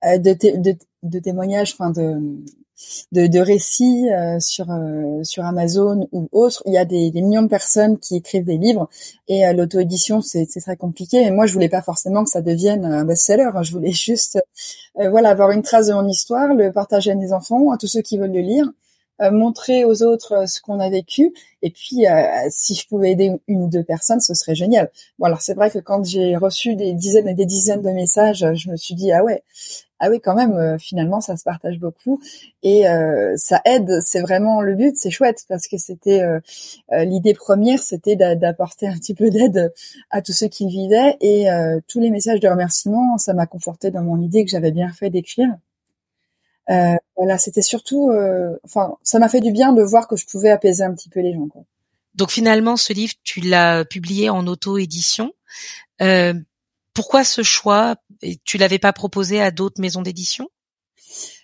euh, 0.05 0.19
de, 0.19 1.19
témoignages 1.19 1.75
enfin 1.79 1.91
de 1.91 2.21
de, 3.13 3.39
récits 3.39 4.07
sur 4.39 4.67
sur 5.23 5.45
Amazon 5.47 6.09
ou 6.13 6.29
autre. 6.33 6.63
Il 6.67 6.75
y 6.75 6.77
a 6.77 6.85
des, 6.85 7.11
millions 7.11 7.41
de 7.41 7.49
personnes 7.49 7.99
qui 7.99 8.17
écrivent 8.17 8.45
des 8.45 8.59
livres 8.59 8.91
et 9.29 9.51
l'auto-édition 9.55 10.21
c'est 10.21 10.47
très 10.47 10.77
compliqué. 10.77 11.23
Et 11.23 11.31
moi 11.31 11.47
je 11.47 11.55
voulais 11.55 11.71
pas 11.71 11.81
forcément 11.81 12.23
que 12.23 12.29
ça 12.29 12.43
devienne 12.43 12.85
un 12.85 13.05
best-seller. 13.07 13.51
Je 13.63 13.73
voulais 13.73 13.93
juste 13.93 14.39
voilà 14.95 15.31
avoir 15.31 15.53
une 15.53 15.63
trace 15.63 15.87
de 15.87 15.95
mon 15.95 16.07
histoire, 16.07 16.53
le 16.53 16.71
partager 16.71 17.13
à 17.13 17.15
mes 17.15 17.33
enfants, 17.33 17.71
à 17.71 17.79
tous 17.79 17.87
ceux 17.87 18.03
qui 18.03 18.19
veulent 18.19 18.35
le 18.35 18.41
lire 18.41 18.67
euh, 18.67 18.73
montrer 19.31 19.85
aux 19.85 20.03
autres 20.03 20.33
euh, 20.33 20.47
ce 20.47 20.61
qu'on 20.61 20.81
a 20.81 20.91
vécu. 20.91 21.33
Et 21.63 21.71
puis, 21.71 22.07
euh, 22.07 22.23
si 22.51 22.75
je 22.75 22.87
pouvais 22.87 23.13
aider 23.13 23.33
une 23.49 23.63
ou 23.63 23.69
deux 23.69 23.83
personnes, 23.83 24.21
ce 24.21 24.35
serait 24.35 24.55
génial. 24.55 24.91
Bon, 25.19 25.27
alors 25.27 25.43
c'est 25.43 25.55
vrai 25.55 25.71
que 25.71 25.79
quand 25.79 26.05
j'ai 26.05 26.37
reçu 26.37 26.77
des 26.77 26.93
dizaines 26.93 27.29
et 27.29 27.35
des 27.35 27.47
dizaines 27.47 27.83
de 27.83 27.91
messages, 27.91 28.47
je 28.55 28.71
me 28.71 28.77
suis 28.77 28.95
dit 28.95 29.13
ah 29.13 29.25
ouais, 29.25 29.43
ah 29.99 30.11
oui 30.11 30.21
quand 30.21 30.35
même. 30.35 30.79
finalement, 30.79 31.21
ça 31.21 31.37
se 31.37 31.45
partage 31.45 31.79
beaucoup 31.79 32.21
et 32.63 32.85
ça 33.37 33.63
aide. 33.65 34.01
C'est 34.03 34.21
vraiment 34.21 34.61
le 34.61 34.75
but. 34.75 34.97
C'est 34.97 35.11
chouette 35.11 35.45
parce 35.49 35.67
que 35.69 35.79
c'était 35.79 36.23
l'idée 36.93 37.35
première, 37.35 37.83
c'était 37.83 38.17
d'apporter 38.17 38.87
un 38.87 38.95
petit 38.95 39.15
peu 39.15 39.31
d'aide 39.31 39.73
à 40.11 40.21
tous 40.23 40.33
ceux 40.33 40.49
qui 40.49 40.69
vivaient 40.69 41.17
et 41.23 41.47
tous 41.89 42.01
les 42.01 42.11
messages 42.11 42.41
de 42.41 42.49
remerciement, 42.49 43.17
ça 43.19 43.33
m'a 43.33 43.47
conforté 43.47 43.91
dans 43.91 44.03
mon 44.03 44.21
idée 44.21 44.45
que 44.45 44.51
j'avais 44.51 44.73
bien 44.73 44.93
fait 44.93 45.11
d'écrire. 45.11 45.49
Euh, 46.71 46.97
voilà, 47.17 47.39
c'était 47.39 47.63
surtout, 47.63 48.11
euh, 48.11 48.57
enfin, 48.65 48.97
ça 49.03 49.19
m'a 49.19 49.29
fait 49.29 49.41
du 49.41 49.53
bien 49.53 49.73
de 49.73 49.83
voir 49.83 50.09
que 50.09 50.17
je 50.17 50.27
pouvais 50.27 50.51
apaiser 50.51 50.83
un 50.83 50.95
petit 50.95 51.09
peu 51.09 51.21
les 51.21 51.33
gens. 51.33 51.47
Quoi. 51.49 51.63
Donc 52.15 52.31
finalement, 52.31 52.77
ce 52.77 52.93
livre, 52.93 53.15
tu 53.23 53.41
l'as 53.41 53.85
publié 53.85 54.31
en 54.31 54.47
auto-édition. 54.47 55.33
Euh, 56.03 56.35
pourquoi 56.95 57.25
ce 57.25 57.43
choix? 57.43 57.97
Tu 58.45 58.57
l'avais 58.59 58.79
pas 58.79 58.93
proposé 58.93 59.41
à 59.41 59.51
d'autres 59.51 59.81
maisons 59.81 60.03
d'édition? 60.03 60.49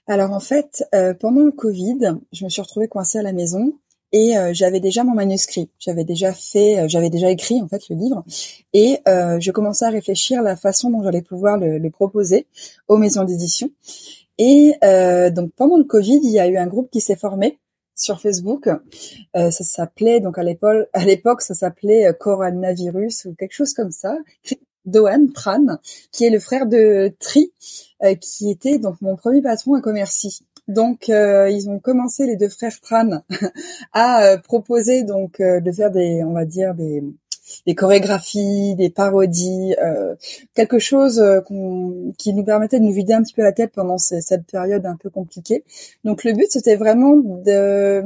Alors 0.08 0.32
en 0.32 0.40
fait, 0.40 0.82
euh, 0.94 1.14
pendant 1.14 1.42
le 1.42 1.52
Covid, 1.52 2.16
je 2.32 2.44
me 2.44 2.50
suis 2.50 2.62
retrouvée 2.62 2.88
coincée 2.88 3.18
à 3.18 3.22
la 3.22 3.32
maison 3.32 3.74
et 4.10 4.36
euh, 4.36 4.50
j'avais 4.52 4.80
déjà 4.80 5.04
mon 5.04 5.14
manuscrit. 5.14 5.70
J'avais 5.78 6.04
déjà 6.04 6.32
fait, 6.32 6.80
euh, 6.80 6.88
j'avais 6.88 7.10
déjà 7.10 7.30
écrit 7.30 7.62
en 7.62 7.68
fait 7.68 7.88
le 7.88 7.96
livre 7.96 8.24
et 8.72 9.00
je 9.06 9.50
commençais 9.50 9.84
à 9.84 9.90
réfléchir 9.90 10.40
à 10.40 10.42
la 10.42 10.56
façon 10.56 10.90
dont 10.90 11.02
j'allais 11.02 11.22
pouvoir 11.22 11.58
le, 11.58 11.78
le 11.78 11.90
proposer 11.90 12.46
aux 12.88 12.96
maisons 12.96 13.24
d'édition. 13.24 13.70
Et 14.38 14.74
euh, 14.82 15.30
donc 15.30 15.52
pendant 15.56 15.76
le 15.76 15.84
Covid, 15.84 16.20
il 16.22 16.30
y 16.30 16.40
a 16.40 16.48
eu 16.48 16.56
un 16.56 16.66
groupe 16.66 16.90
qui 16.90 17.00
s'est 17.00 17.16
formé 17.16 17.58
sur 17.94 18.20
Facebook. 18.20 18.68
Euh, 19.36 19.50
ça 19.50 19.64
s'appelait 19.64 20.20
donc 20.20 20.38
à 20.38 20.42
l'époque, 20.42 20.88
à 20.92 21.04
l'époque, 21.04 21.42
ça 21.42 21.54
s'appelait 21.54 22.06
euh, 22.06 22.12
Coronavirus 22.12 23.26
ou 23.26 23.34
quelque 23.34 23.54
chose 23.54 23.74
comme 23.74 23.92
ça. 23.92 24.16
Doan 24.84 25.32
Tran, 25.32 25.78
qui 26.10 26.24
est 26.24 26.30
le 26.30 26.40
frère 26.40 26.66
de 26.66 27.14
Tri, 27.20 27.52
euh, 28.02 28.16
qui 28.16 28.50
était 28.50 28.78
donc 28.78 29.00
mon 29.00 29.14
premier 29.14 29.40
patron 29.40 29.74
à 29.74 29.80
Commercy. 29.80 30.40
Donc 30.66 31.08
euh, 31.08 31.48
ils 31.50 31.68
ont 31.68 31.78
commencé 31.78 32.26
les 32.26 32.36
deux 32.36 32.48
frères 32.48 32.80
Tran 32.80 33.22
à 33.92 34.38
proposer 34.42 35.04
donc 35.04 35.40
de 35.40 35.72
faire 35.72 35.90
des, 35.92 36.24
on 36.24 36.32
va 36.32 36.44
dire 36.44 36.74
des 36.74 37.02
des 37.66 37.74
chorégraphies, 37.74 38.74
des 38.76 38.90
parodies, 38.90 39.74
euh, 39.82 40.14
quelque 40.54 40.78
chose 40.78 41.20
euh, 41.20 41.40
qui 42.18 42.32
nous 42.34 42.44
permettait 42.44 42.78
de 42.78 42.84
nous 42.84 42.92
vider 42.92 43.12
un 43.12 43.22
petit 43.22 43.34
peu 43.34 43.42
la 43.42 43.52
tête 43.52 43.72
pendant 43.72 43.98
cette 43.98 44.46
période 44.50 44.86
un 44.86 44.96
peu 44.96 45.10
compliquée. 45.10 45.64
Donc 46.04 46.24
le 46.24 46.32
but 46.32 46.46
c'était 46.50 46.76
vraiment 46.76 47.16
de 47.16 48.02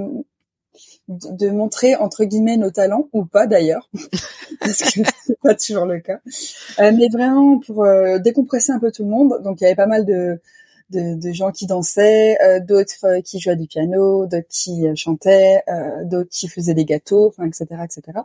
de 1.09 1.50
montrer 1.50 1.94
entre 1.94 2.24
guillemets 2.24 2.56
nos 2.56 2.72
talents 2.72 3.09
ou 3.12 3.24
pas 3.24 3.46
d'ailleurs 3.46 3.88
parce 4.61 4.82
que 4.82 5.02
c'est 5.24 5.38
pas 5.40 5.54
toujours 5.54 5.87
le 5.87 6.00
cas 6.00 6.18
euh, 6.80 6.90
mais 6.96 7.09
vraiment 7.09 7.61
pour 7.61 7.87
décompresser 8.18 8.72
un 8.72 8.80
peu 8.80 8.90
tout 8.90 9.04
le 9.04 9.11
monde 9.11 9.40
donc 9.44 9.61
il 9.61 9.64
y 9.64 9.66
avait 9.68 9.76
pas 9.76 9.87
mal 9.87 10.04
de 10.04 10.40
de, 10.90 11.33
gens 11.33 11.51
qui 11.51 11.66
dansaient, 11.66 12.38
euh, 12.42 12.61
d'autres 12.61 13.05
euh, 13.05 13.20
qui 13.20 13.40
jouaient 13.40 13.57
du 13.57 13.66
piano, 13.66 14.27
d'autres 14.27 14.49
qui 14.49 14.87
euh, 14.87 14.94
chantaient, 14.94 15.62
d'autres 16.05 16.31
qui 16.31 16.49
faisaient 16.49 16.75
des 16.75 16.85
gâteaux, 16.85 17.29
enfin, 17.29 17.46
etc., 17.46 17.66
etc. 17.85 18.20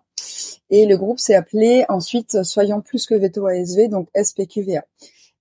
Et 0.69 0.85
le 0.85 0.97
groupe 0.97 1.19
s'est 1.19 1.35
appelé 1.35 1.85
ensuite 1.89 2.43
Soyons 2.43 2.81
plus 2.81 3.05
que 3.05 3.15
Veto 3.15 3.47
ASV, 3.47 3.89
donc 3.89 4.07
SPQVA. 4.15 4.85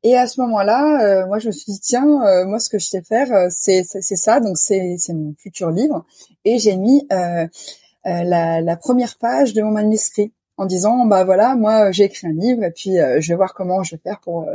Et 0.03 0.17
à 0.17 0.27
ce 0.27 0.41
moment-là, 0.41 1.27
moi, 1.27 1.39
je 1.39 1.49
me 1.49 1.53
suis 1.53 1.73
dit 1.73 1.81
tiens, 1.81 2.45
moi, 2.47 2.59
ce 2.59 2.71
que 2.71 2.79
je 2.79 2.87
sais 2.87 3.03
faire, 3.03 3.29
c'est 3.51 3.85
ça, 3.85 4.41
donc 4.41 4.57
c'est 4.57 4.97
c'est 4.99 5.13
mon 5.13 5.35
futur 5.39 5.71
livre. 5.71 6.07
Et 6.45 6.59
j'ai 6.59 6.77
mis 6.77 7.07
la, 7.11 8.61
la 8.63 8.77
première 8.77 9.19
page 9.19 9.53
de 9.53 9.63
mon 9.63 9.73
manuscrit 9.73 10.33
en 10.57 10.65
disant 10.65 11.05
bah 11.07 11.25
voilà 11.25 11.55
moi 11.55 11.93
j'ai 11.93 12.05
écrit 12.05 12.27
un 12.27 12.33
livre 12.33 12.65
et 12.65 12.71
puis 12.71 12.97
je 12.97 13.29
vais 13.29 13.37
voir 13.37 13.55
comment 13.55 13.83
je 13.83 13.97
vais 13.97 14.01
faire 14.03 14.21
pour 14.21 14.47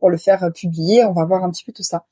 pour 0.00 0.10
le 0.10 0.16
faire 0.16 0.42
euh, 0.42 0.50
publier. 0.50 1.04
On 1.04 1.12
va 1.12 1.24
voir 1.24 1.44
un 1.44 1.50
petit 1.50 1.64
peu 1.64 1.72
tout 1.72 1.82
ça. 1.82 2.04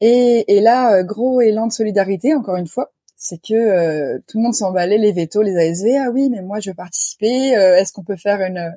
Et, 0.00 0.44
et 0.56 0.60
là, 0.60 0.94
euh, 0.94 1.02
gros 1.02 1.40
élan 1.40 1.66
de 1.66 1.72
solidarité, 1.72 2.34
encore 2.34 2.56
une 2.56 2.68
fois, 2.68 2.92
c'est 3.16 3.42
que 3.42 3.52
euh, 3.52 4.18
tout 4.28 4.38
le 4.38 4.44
monde 4.44 4.54
s'emballait, 4.54 4.98
les 4.98 5.12
vétos, 5.12 5.42
les 5.42 5.56
ASV. 5.56 5.88
Ah 5.98 6.10
oui, 6.10 6.30
mais 6.30 6.40
moi 6.40 6.60
je 6.60 6.70
veux 6.70 6.74
participer. 6.74 7.50
Est-ce 7.50 7.92
qu'on 7.92 8.04
peut 8.04 8.16
faire 8.16 8.40
une, 8.40 8.72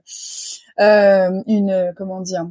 une, 1.47 1.93
comment 1.95 2.21
dire 2.21 2.47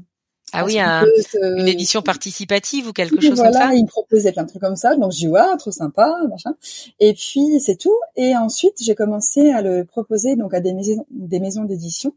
ah 0.53 0.65
oui, 0.65 0.79
une 0.81 1.69
édition 1.69 2.03
participative 2.03 2.89
ou 2.89 2.93
quelque 2.93 3.21
chose 3.21 3.41
comme 3.41 3.53
ça? 3.53 3.73
il 3.73 3.85
me 3.85 3.89
proposait 3.89 4.33
plein 4.33 4.43
de 4.43 4.49
trucs 4.49 4.63
comme 4.63 4.75
ça, 4.75 4.97
donc 4.97 5.13
je 5.13 5.19
dis 5.19 5.29
ouais, 5.29 5.41
trop 5.59 5.71
sympa, 5.71 6.13
machin. 6.29 6.55
Et 6.99 7.15
puis 7.15 7.61
c'est 7.61 7.77
tout. 7.77 7.97
Et 8.17 8.37
ensuite 8.37 8.75
j'ai 8.83 8.97
commencé 8.97 9.51
à 9.51 9.63
le 9.63 9.85
proposer 9.85 10.35
donc 10.35 10.53
à 10.53 10.61
des 10.61 10.73
maisons, 10.73 11.07
des 11.11 11.39
maisons 11.39 11.65
d'édition 11.65 12.15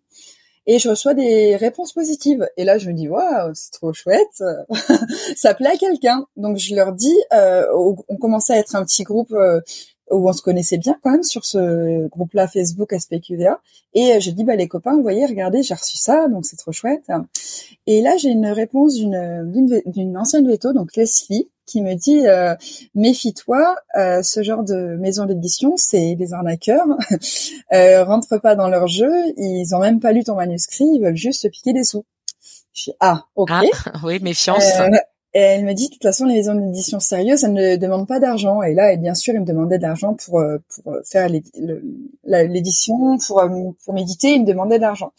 et 0.66 0.80
je 0.80 0.90
reçois 0.90 1.14
des 1.14 1.56
réponses 1.56 1.94
positives. 1.94 2.48
Et 2.58 2.64
là, 2.64 2.78
je 2.78 2.90
me 2.90 2.94
dis, 2.94 3.10
waouh, 3.10 3.52
c'est 3.54 3.72
trop 3.72 3.94
chouette, 3.94 4.44
ça 5.36 5.54
plaît 5.54 5.72
à 5.74 5.78
quelqu'un. 5.78 6.26
Donc 6.38 6.58
je 6.58 6.76
leur 6.76 6.94
dis, 6.94 7.16
euh, 7.34 7.66
on 7.74 8.18
commençait 8.18 8.54
à 8.54 8.58
être 8.58 8.76
un 8.76 8.84
petit 8.84 9.04
groupe 9.04 9.32
euh, 9.32 9.62
où 10.12 10.30
on 10.30 10.34
se 10.34 10.42
connaissait 10.42 10.78
bien 10.78 10.98
quand 11.02 11.12
même 11.12 11.24
sur 11.24 11.46
ce 11.46 12.08
groupe-là 12.08 12.48
Facebook 12.48 12.94
SPQVA. 12.94 13.60
Et 13.94 14.14
euh, 14.14 14.20
je 14.20 14.32
dis, 14.32 14.44
bah 14.44 14.56
les 14.56 14.68
copains, 14.68 14.96
vous 14.96 15.02
voyez, 15.02 15.26
regardez, 15.26 15.64
j'ai 15.64 15.74
reçu 15.74 15.98
ça, 15.98 16.28
donc 16.28 16.46
c'est 16.46 16.58
trop 16.58 16.72
chouette. 16.72 17.10
Et 17.88 18.02
là, 18.02 18.18
j'ai 18.18 18.30
une 18.30 18.48
réponse 18.48 18.96
d'une 18.96 19.82
d'une 19.86 20.18
ancienne 20.18 20.48
veto, 20.48 20.74
donc 20.74 20.96
Leslie, 20.96 21.50
qui 21.66 21.82
me 21.82 21.94
dit 21.94 22.28
euh, 22.28 22.56
méfie-toi, 22.96 23.76
euh, 23.98 24.22
ce 24.22 24.44
genre 24.44 24.64
de 24.64 24.98
maison 24.98 25.26
d'édition, 25.26 25.78
c'est 25.78 26.16
des 26.16 26.34
arnaqueurs. 26.34 26.86
euh, 27.74 28.04
rentre 28.04 28.38
pas 28.38 28.56
dans 28.56 28.68
leur 28.68 28.88
jeu, 28.88 29.12
ils 29.38 29.74
ont 29.74 29.80
même 29.80 30.00
pas 30.00 30.12
lu 30.12 30.24
ton 30.24 30.36
manuscrit, 30.36 30.86
ils 30.86 31.02
veulent 31.02 31.16
juste 31.16 31.44
te 31.44 31.48
piquer 31.48 31.74
des 31.74 31.84
sous. 31.84 32.06
Je 32.74 32.92
dis 32.92 32.98
ah 33.00 33.26
ok. 33.36 33.50
Ah, 33.52 33.62
oui, 34.04 34.20
méfiance. 34.22 34.64
Euh, 35.36 35.40
elle 35.40 35.66
me 35.66 35.74
dit 35.74 35.88
de 35.88 35.94
toute 35.94 36.04
façon 36.04 36.26
les 36.26 36.36
maisons 36.36 36.56
d'édition 36.56 37.00
sérieuses, 37.00 37.44
elles 37.44 37.54
ne 37.54 37.76
demandent 37.76 38.08
pas 38.08 38.20
d'argent. 38.20 38.62
Et 38.62 38.74
là, 38.74 38.94
et 38.94 38.98
bien 38.98 39.16
sûr, 39.16 39.34
ils 39.34 39.42
me 39.42 39.46
demandaient 39.46 39.78
de 39.78 39.84
l'argent 39.84 40.14
pour 40.14 40.40
euh, 40.40 40.58
pour 40.70 40.96
faire 41.06 41.28
l'édition, 42.26 43.18
pour 43.18 43.44
pour 43.84 43.94
méditer, 43.94 44.34
ils 44.34 44.42
me 44.42 44.46
demandaient 44.46 44.80
d'argent. 44.80 45.12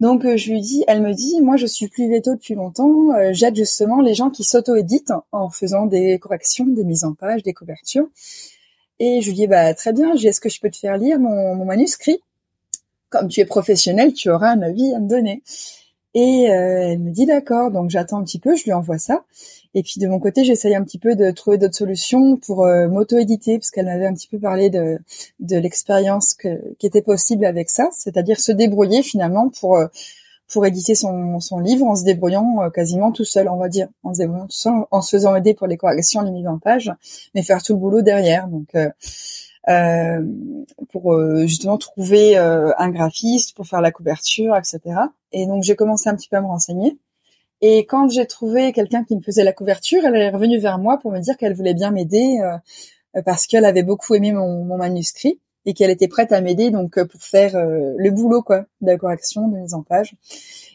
Donc 0.00 0.24
euh, 0.24 0.36
je 0.36 0.50
lui 0.50 0.60
dis, 0.62 0.82
elle 0.88 1.02
me 1.02 1.12
dit, 1.12 1.40
moi 1.42 1.56
je 1.56 1.66
suis 1.66 1.88
plus 1.88 2.08
veto 2.08 2.34
depuis 2.34 2.54
longtemps, 2.54 3.12
euh, 3.12 3.30
j'aide 3.32 3.54
justement 3.54 4.00
les 4.00 4.14
gens 4.14 4.30
qui 4.30 4.44
s'auto-éditent 4.44 5.12
en 5.30 5.50
faisant 5.50 5.84
des 5.84 6.18
corrections, 6.18 6.66
des 6.66 6.84
mises 6.84 7.04
en 7.04 7.12
page, 7.12 7.42
des 7.42 7.52
couvertures. 7.52 8.08
Et 8.98 9.20
je 9.20 9.28
lui 9.28 9.34
dis, 9.34 9.46
bah 9.46 9.74
très 9.74 9.92
bien, 9.92 10.14
est-ce 10.14 10.40
que 10.40 10.48
je 10.48 10.58
peux 10.60 10.70
te 10.70 10.78
faire 10.78 10.96
lire 10.96 11.18
mon, 11.20 11.54
mon 11.54 11.64
manuscrit? 11.66 12.20
Comme 13.10 13.28
tu 13.28 13.40
es 13.40 13.44
professionnel, 13.44 14.14
tu 14.14 14.30
auras 14.30 14.50
un 14.52 14.62
avis 14.62 14.94
à 14.94 15.00
me 15.00 15.08
donner. 15.08 15.42
Et 16.14 16.50
euh, 16.50 16.88
elle 16.90 16.98
me 16.98 17.10
dit 17.10 17.26
d'accord, 17.26 17.70
donc 17.70 17.90
j'attends 17.90 18.18
un 18.18 18.24
petit 18.24 18.40
peu, 18.40 18.56
je 18.56 18.64
lui 18.64 18.72
envoie 18.72 18.98
ça. 18.98 19.22
Et 19.74 19.84
puis 19.84 20.00
de 20.00 20.08
mon 20.08 20.18
côté, 20.18 20.44
j'essaye 20.44 20.74
un 20.74 20.82
petit 20.82 20.98
peu 20.98 21.14
de 21.14 21.30
trouver 21.30 21.56
d'autres 21.56 21.76
solutions 21.76 22.36
pour 22.36 22.64
euh, 22.64 22.88
m'auto-éditer, 22.88 23.58
parce 23.58 23.70
qu'elle 23.70 23.86
m'avait 23.86 24.06
un 24.06 24.14
petit 24.14 24.26
peu 24.26 24.38
parlé 24.38 24.70
de, 24.70 24.98
de 25.38 25.56
l'expérience 25.56 26.34
qui 26.34 26.86
était 26.86 27.02
possible 27.02 27.44
avec 27.44 27.70
ça, 27.70 27.88
c'est-à-dire 27.92 28.40
se 28.40 28.50
débrouiller 28.50 29.02
finalement 29.02 29.48
pour 29.48 29.76
euh, 29.76 29.86
pour 30.52 30.66
éditer 30.66 30.96
son, 30.96 31.38
son 31.38 31.60
livre 31.60 31.86
en 31.86 31.94
se 31.94 32.02
débrouillant 32.02 32.68
quasiment 32.74 33.12
tout 33.12 33.24
seul, 33.24 33.48
on 33.48 33.56
va 33.56 33.68
dire, 33.68 33.86
en 34.02 34.12
se 34.12 34.18
débrouillant 34.18 34.46
tout 34.46 34.56
seul, 34.56 34.72
en 34.90 35.00
se 35.00 35.16
faisant 35.16 35.36
aider 35.36 35.54
pour 35.54 35.68
les 35.68 35.76
corrections, 35.76 36.22
les 36.22 36.32
mises 36.32 36.48
en 36.48 36.58
page, 36.58 36.92
mais 37.36 37.44
faire 37.44 37.62
tout 37.62 37.74
le 37.74 37.78
boulot 37.78 38.02
derrière. 38.02 38.48
Donc 38.48 38.66
euh, 38.74 38.90
pour 39.66 41.14
euh, 41.14 41.46
justement 41.46 41.78
trouver 41.78 42.38
euh, 42.38 42.72
un 42.78 42.90
graphiste 42.90 43.54
pour 43.54 43.66
faire 43.66 43.80
la 43.80 43.92
couverture, 43.92 44.56
etc. 44.56 44.80
Et 45.32 45.46
donc 45.46 45.62
j'ai 45.62 45.76
commencé 45.76 46.08
un 46.08 46.16
petit 46.16 46.28
peu 46.28 46.36
à 46.36 46.40
me 46.40 46.46
renseigner. 46.46 46.98
Et 47.60 47.80
quand 47.80 48.08
j'ai 48.08 48.26
trouvé 48.26 48.72
quelqu'un 48.72 49.04
qui 49.04 49.16
me 49.16 49.20
faisait 49.20 49.44
la 49.44 49.52
couverture, 49.52 50.04
elle 50.04 50.16
est 50.16 50.30
revenue 50.30 50.58
vers 50.58 50.78
moi 50.78 50.98
pour 50.98 51.12
me 51.12 51.20
dire 51.20 51.36
qu'elle 51.36 51.54
voulait 51.54 51.74
bien 51.74 51.90
m'aider 51.90 52.38
parce 53.26 53.46
qu'elle 53.46 53.66
avait 53.66 53.82
beaucoup 53.82 54.14
aimé 54.14 54.32
mon, 54.32 54.64
mon 54.64 54.78
manuscrit 54.78 55.38
et 55.66 55.74
qu'elle 55.74 55.90
était 55.90 56.08
prête 56.08 56.32
à 56.32 56.40
m'aider 56.40 56.70
donc 56.70 56.98
pour 57.04 57.20
faire 57.20 57.52
le 57.54 58.10
boulot 58.10 58.40
quoi 58.40 58.60
de 58.80 58.86
la 58.86 58.96
correction, 58.96 59.46
de 59.48 59.58
mise 59.58 59.74
en 59.74 59.82
page. 59.82 60.14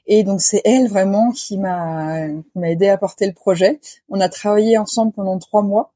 Et 0.06 0.24
donc 0.24 0.42
c'est 0.42 0.62
elle 0.64 0.88
vraiment 0.88 1.32
qui 1.32 1.58
m'a 1.58 2.28
m'a 2.54 2.70
aidé 2.70 2.88
à 2.90 3.00
porter 3.00 3.26
le 3.26 3.34
projet. 3.34 3.80
On 4.08 4.22
a 4.22 4.30
travaillé 4.30 4.78
ensemble 4.78 5.12
pendant 5.12 5.40
trois 5.40 5.64
mois 5.64 5.95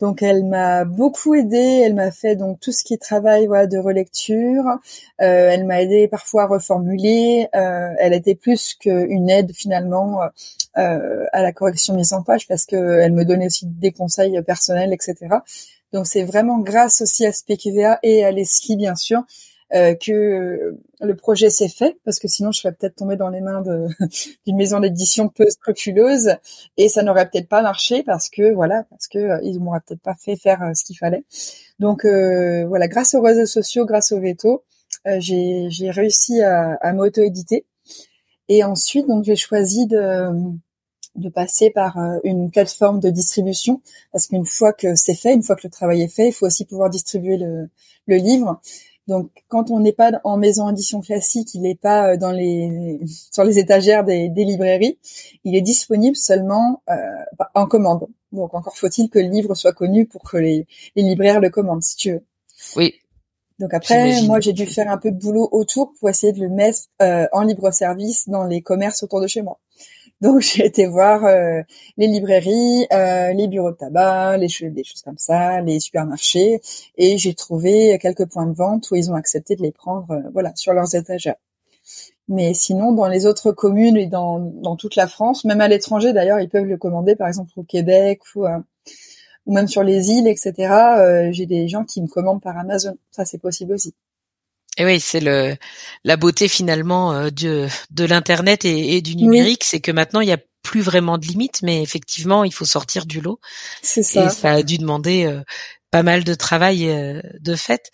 Donc 0.00 0.22
elle 0.22 0.44
m'a 0.44 0.84
beaucoup 0.84 1.34
aidée, 1.34 1.82
elle 1.84 1.94
m'a 1.94 2.10
fait 2.10 2.36
donc 2.36 2.60
tout 2.60 2.70
ce 2.70 2.84
qui 2.84 2.92
est 2.92 2.98
travail 2.98 3.46
de 3.46 3.78
relecture, 3.78 4.64
euh, 5.22 5.50
elle 5.50 5.64
m'a 5.64 5.80
aidé 5.80 6.06
parfois 6.06 6.42
à 6.42 6.46
reformuler, 6.46 7.48
euh, 7.54 7.88
elle 7.98 8.12
était 8.12 8.34
plus 8.34 8.74
qu'une 8.74 9.30
aide 9.30 9.52
finalement 9.54 10.20
euh, 10.76 11.24
à 11.32 11.42
la 11.42 11.52
correction 11.52 11.94
mise 11.94 12.12
en 12.12 12.22
page 12.22 12.46
parce 12.46 12.66
que 12.66 12.76
elle 12.76 13.12
me 13.12 13.24
donnait 13.24 13.46
aussi 13.46 13.66
des 13.66 13.92
conseils 13.92 14.40
personnels 14.42 14.92
etc. 14.92 15.16
Donc 15.94 16.06
c'est 16.06 16.24
vraiment 16.24 16.58
grâce 16.58 17.00
aussi 17.00 17.24
à 17.24 17.32
SPQVA 17.32 17.98
et 18.02 18.22
à 18.24 18.32
Leslie 18.32 18.76
bien 18.76 18.96
sûr 18.96 19.22
que 19.72 20.76
le 21.00 21.16
projet 21.16 21.50
s'est 21.50 21.68
fait 21.68 21.98
parce 22.04 22.18
que 22.18 22.28
sinon 22.28 22.52
je 22.52 22.60
serais 22.60 22.72
peut-être 22.72 22.96
tombée 22.96 23.16
dans 23.16 23.30
les 23.30 23.40
mains 23.40 23.62
d'une 24.46 24.56
maison 24.56 24.80
d'édition 24.80 25.28
peu 25.28 25.48
scrupuleuse 25.50 26.36
et 26.76 26.88
ça 26.88 27.02
n'aurait 27.02 27.28
peut-être 27.28 27.48
pas 27.48 27.62
marché 27.62 28.02
parce 28.02 28.28
que 28.28 28.52
voilà 28.54 28.84
parce 28.90 29.08
que 29.08 29.18
euh, 29.18 29.40
ils 29.42 29.60
m'auraient 29.60 29.80
peut-être 29.86 30.02
pas 30.02 30.14
fait 30.14 30.36
faire 30.36 30.62
euh, 30.62 30.72
ce 30.74 30.84
qu'il 30.84 30.96
fallait. 30.96 31.24
Donc 31.78 32.04
voilà, 32.04 32.88
grâce 32.88 33.14
aux 33.14 33.20
réseaux 33.20 33.46
sociaux, 33.46 33.84
grâce 33.84 34.12
au 34.12 34.20
veto, 34.20 34.64
j'ai 35.18 35.68
j'ai 35.70 35.90
réussi 35.90 36.40
à, 36.42 36.74
à 36.80 36.92
m'auto-éditer 36.92 37.66
et 38.48 38.64
ensuite 38.64 39.06
donc 39.06 39.24
j'ai 39.24 39.36
choisi 39.36 39.86
de 39.86 40.30
de 41.16 41.28
passer 41.28 41.70
par 41.70 41.98
une 42.24 42.50
plateforme 42.50 43.00
de 43.00 43.10
distribution 43.10 43.80
parce 44.12 44.26
qu'une 44.26 44.46
fois 44.46 44.72
que 44.72 44.94
c'est 44.94 45.14
fait, 45.14 45.34
une 45.34 45.42
fois 45.42 45.56
que 45.56 45.66
le 45.66 45.70
travail 45.70 46.02
est 46.02 46.08
fait, 46.08 46.28
il 46.28 46.32
faut 46.32 46.46
aussi 46.46 46.64
pouvoir 46.64 46.90
distribuer 46.90 47.36
le, 47.38 47.68
le 48.06 48.16
livre. 48.16 48.60
Donc, 49.06 49.30
quand 49.48 49.70
on 49.70 49.78
n'est 49.78 49.92
pas 49.92 50.10
en 50.24 50.36
maison 50.36 50.68
édition 50.68 51.00
classique, 51.00 51.54
il 51.54 51.62
n'est 51.62 51.76
pas 51.76 52.12
euh, 52.12 52.16
dans 52.16 52.32
les 52.32 53.00
sur 53.06 53.44
les 53.44 53.58
étagères 53.58 54.04
des, 54.04 54.28
librairies. 54.28 54.98
Il 55.44 55.54
est 55.54 55.60
disponible 55.60 56.16
seulement 56.16 56.82
euh, 56.90 56.94
en 57.54 57.66
commande. 57.66 58.08
Donc, 58.32 58.52
encore 58.54 58.76
faut-il 58.76 59.08
que 59.08 59.20
le 59.20 59.28
livre 59.28 59.54
soit 59.54 59.72
connu 59.72 60.06
pour 60.06 60.22
que 60.22 60.36
les, 60.36 60.66
libraires 60.96 61.40
le 61.40 61.50
commandent, 61.50 61.84
si 61.84 61.96
tu 61.96 62.12
veux. 62.12 62.24
Oui. 62.76 62.94
Donc 63.58 63.72
après, 63.72 64.20
moi, 64.22 64.40
j'ai 64.40 64.52
dû 64.52 64.66
faire 64.66 64.90
un 64.90 64.98
peu 64.98 65.10
de 65.10 65.16
boulot 65.16 65.48
autour 65.50 65.94
pour 65.98 66.10
essayer 66.10 66.32
de 66.32 66.40
le 66.40 66.50
mettre 66.50 66.80
euh, 67.00 67.26
en 67.32 67.42
libre 67.42 67.70
service 67.70 68.28
dans 68.28 68.44
les 68.44 68.60
commerces 68.60 69.02
autour 69.02 69.22
de 69.22 69.26
chez 69.26 69.40
moi. 69.40 69.58
Donc 70.22 70.40
j'ai 70.40 70.64
été 70.64 70.86
voir 70.86 71.24
euh, 71.26 71.62
les 71.98 72.06
librairies, 72.06 72.86
euh, 72.92 73.32
les 73.34 73.48
bureaux 73.48 73.70
de 73.70 73.76
tabac, 73.76 74.38
les 74.38 74.48
des 74.70 74.84
choses 74.84 75.02
comme 75.02 75.18
ça, 75.18 75.60
les 75.60 75.78
supermarchés, 75.78 76.60
et 76.96 77.18
j'ai 77.18 77.34
trouvé 77.34 77.98
quelques 78.00 78.26
points 78.26 78.46
de 78.46 78.54
vente 78.54 78.90
où 78.90 78.96
ils 78.96 79.10
ont 79.10 79.14
accepté 79.14 79.56
de 79.56 79.62
les 79.62 79.72
prendre, 79.72 80.10
euh, 80.12 80.22
voilà, 80.32 80.52
sur 80.56 80.72
leurs 80.72 80.94
étagères. 80.94 81.36
Mais 82.28 82.54
sinon, 82.54 82.92
dans 82.92 83.08
les 83.08 83.26
autres 83.26 83.52
communes 83.52 83.96
et 83.96 84.06
dans, 84.06 84.40
dans 84.40 84.76
toute 84.76 84.96
la 84.96 85.06
France, 85.06 85.44
même 85.44 85.60
à 85.60 85.68
l'étranger 85.68 86.12
d'ailleurs, 86.12 86.40
ils 86.40 86.48
peuvent 86.48 86.64
le 86.64 86.78
commander, 86.78 87.14
par 87.16 87.28
exemple 87.28 87.52
au 87.56 87.62
Québec 87.62 88.22
ou, 88.34 88.46
ou 89.46 89.54
même 89.54 89.68
sur 89.68 89.82
les 89.84 90.10
îles, 90.10 90.26
etc. 90.26 91.30
j'ai 91.32 91.46
des 91.46 91.68
gens 91.68 91.84
qui 91.84 92.02
me 92.02 92.08
commandent 92.08 92.42
par 92.42 92.58
Amazon. 92.58 92.96
Ça, 93.12 93.24
c'est 93.24 93.38
possible 93.38 93.74
aussi. 93.74 93.94
Et 94.76 94.84
oui, 94.84 95.00
c'est 95.00 95.20
le 95.20 95.56
la 96.04 96.16
beauté 96.16 96.48
finalement 96.48 97.12
euh, 97.12 97.30
de 97.30 97.68
de 97.90 98.04
l'internet 98.04 98.64
et, 98.64 99.00
du 99.00 99.16
numérique, 99.16 99.64
c'est 99.64 99.80
que 99.80 99.92
maintenant 99.92 100.20
il 100.20 100.28
y 100.28 100.32
a 100.32 100.38
plus 100.62 100.82
vraiment 100.82 101.18
de 101.18 101.26
limites, 101.26 101.62
mais 101.62 101.82
effectivement 101.82 102.44
il 102.44 102.52
faut 102.52 102.64
sortir 102.64 103.06
du 103.06 103.20
lot. 103.20 103.40
C'est 103.82 104.02
ça. 104.02 104.26
Et 104.26 104.30
ça 104.30 104.52
a 104.52 104.62
dû 104.62 104.78
demander 104.78 105.24
euh, 105.24 105.42
pas 105.90 106.02
mal 106.02 106.24
de 106.24 106.34
travail 106.34 106.88
euh, 106.88 107.20
de 107.40 107.54
fait. 107.54 107.90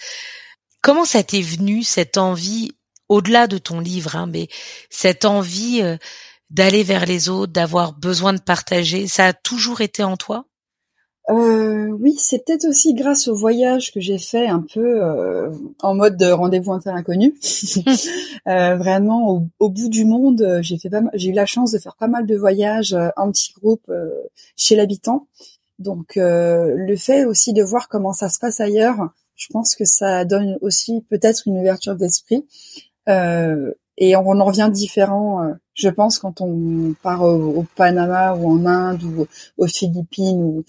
Comment 0.80 1.04
ça 1.04 1.22
t'est 1.22 1.42
venu 1.42 1.84
cette 1.84 2.18
envie, 2.18 2.72
au-delà 3.08 3.46
de 3.46 3.58
ton 3.58 3.78
livre, 3.78 4.16
hein, 4.16 4.26
mais 4.26 4.48
cette 4.90 5.24
envie 5.24 5.80
d'aller 6.50 6.82
vers 6.82 7.06
les 7.06 7.28
autres, 7.28 7.52
d'avoir 7.52 7.92
besoin 7.92 8.32
de 8.32 8.40
partager, 8.40 9.06
ça 9.06 9.28
a 9.28 9.32
toujours 9.32 9.80
été 9.80 10.02
en 10.02 10.16
toi? 10.16 10.44
Euh, 11.30 11.88
oui, 12.00 12.16
c'est 12.18 12.44
peut-être 12.44 12.64
aussi 12.66 12.94
grâce 12.94 13.28
au 13.28 13.35
voyage 13.35 13.92
que 13.92 14.00
j'ai 14.00 14.18
fait 14.18 14.48
un 14.48 14.61
peu 14.61 15.04
euh, 15.04 15.52
en 15.80 15.94
mode 15.94 16.16
de 16.16 16.26
rendez-vous 16.26 16.72
inconnu. 16.87 17.35
euh, 18.48 18.76
vraiment, 18.76 19.48
au, 19.61 19.68
bout 19.68 19.88
du 19.88 20.04
monde, 20.04 20.58
j'ai 20.62 20.78
fait 20.78 20.90
j'ai 21.14 21.30
eu 21.30 21.32
la 21.32 21.46
chance 21.46 21.70
de 21.70 21.78
faire 21.78 21.96
pas 21.96 22.08
mal 22.08 22.26
de 22.26 22.37
voyages 22.37 22.92
euh, 22.92 23.08
en 23.16 23.30
petit 23.30 23.52
groupe 23.52 23.85
euh, 23.88 24.11
chez 24.56 24.74
l'habitant. 24.74 25.28
Donc, 25.78 26.12
le 26.16 26.94
fait 26.96 27.24
aussi 27.24 27.52
de 27.52 27.62
voir 27.62 27.88
comment 27.88 28.12
ça 28.12 28.28
se 28.28 28.38
passe 28.38 28.61
ailleurs, 28.61 29.11
je 29.35 29.48
pense 29.50 29.74
que 29.74 29.85
ça 29.85 30.24
donne 30.24 30.56
aussi 30.61 31.04
peut-être 31.11 31.42
une 31.46 31.58
ouverture 31.58 31.96
d'esprit. 31.96 32.46
et 33.08 34.16
on 34.16 34.40
en 34.40 34.44
revient 34.44 34.70
différent, 34.72 35.54
je 35.74 35.88
pense, 35.88 36.20
quand 36.20 36.40
on 36.40 36.94
part 37.02 37.22
au, 37.22 37.56
au, 37.56 37.66
Panama 37.74 38.35
ou 38.37 38.48
en 38.48 38.64
Inde 38.64 39.02
ou 39.02 39.26
aux 39.58 39.66
Philippines 39.66 40.40
ou 40.40 40.64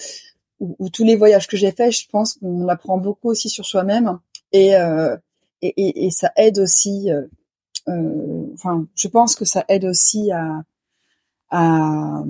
ou, 0.80 0.90
tous 0.90 1.04
les 1.04 1.16
voyages 1.16 1.48
que 1.48 1.58
j'ai 1.58 1.72
faits, 1.72 1.92
je 1.92 2.08
pense 2.10 2.36
qu'on 2.36 2.68
apprend 2.68 2.98
beaucoup 2.98 3.30
aussi 3.30 3.50
sur 3.50 3.66
soi-même 3.66 4.20
et, 4.52 4.76
euh, 4.76 5.16
et, 5.62 6.06
et, 6.06 6.12
ça 6.12 6.32
aide 6.36 6.60
aussi. 6.60 7.12
Euh, 7.12 7.24
euh, 7.90 8.46
enfin, 8.54 8.88
je 8.96 9.08
pense 9.08 9.36
que 9.36 9.46
ça 9.46 9.66
aide 9.68 9.86
aussi 9.86 10.32
à, 10.32 10.64
à 11.52 12.24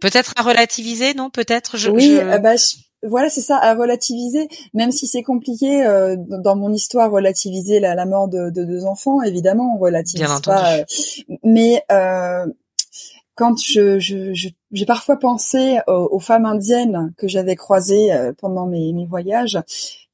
peut-être 0.00 0.34
à 0.36 0.42
relativiser, 0.42 1.14
non? 1.14 1.30
Peut-être. 1.30 1.76
Je, 1.76 1.90
oui, 1.90 2.18
je... 2.20 2.38
Bah, 2.38 2.54
voilà, 3.06 3.28
c'est 3.28 3.42
ça, 3.42 3.58
à 3.58 3.74
relativiser, 3.74 4.48
même 4.72 4.90
si 4.90 5.06
c'est 5.06 5.22
compliqué 5.22 5.84
euh, 5.84 6.16
dans 6.18 6.56
mon 6.56 6.72
histoire, 6.72 7.10
relativiser 7.10 7.78
la, 7.78 7.94
la 7.94 8.06
mort 8.06 8.28
de, 8.28 8.50
de, 8.50 8.64
deux 8.64 8.86
enfants, 8.86 9.22
évidemment, 9.22 9.76
on 9.76 9.78
relativise 9.78 10.26
Bien 10.26 10.40
pas. 10.40 10.78
Euh, 10.78 10.84
mais 11.42 11.82
euh, 11.92 12.46
quand 13.34 13.60
je, 13.60 13.98
j'ai 13.98 14.86
parfois 14.86 15.18
pensé 15.18 15.78
aux, 15.86 16.20
femmes 16.20 16.46
indiennes 16.46 17.12
que 17.18 17.28
j'avais 17.28 17.56
croisées 17.56 18.12
euh, 18.12 18.32
pendant 18.32 18.66
mes, 18.66 19.06
voyages 19.06 19.58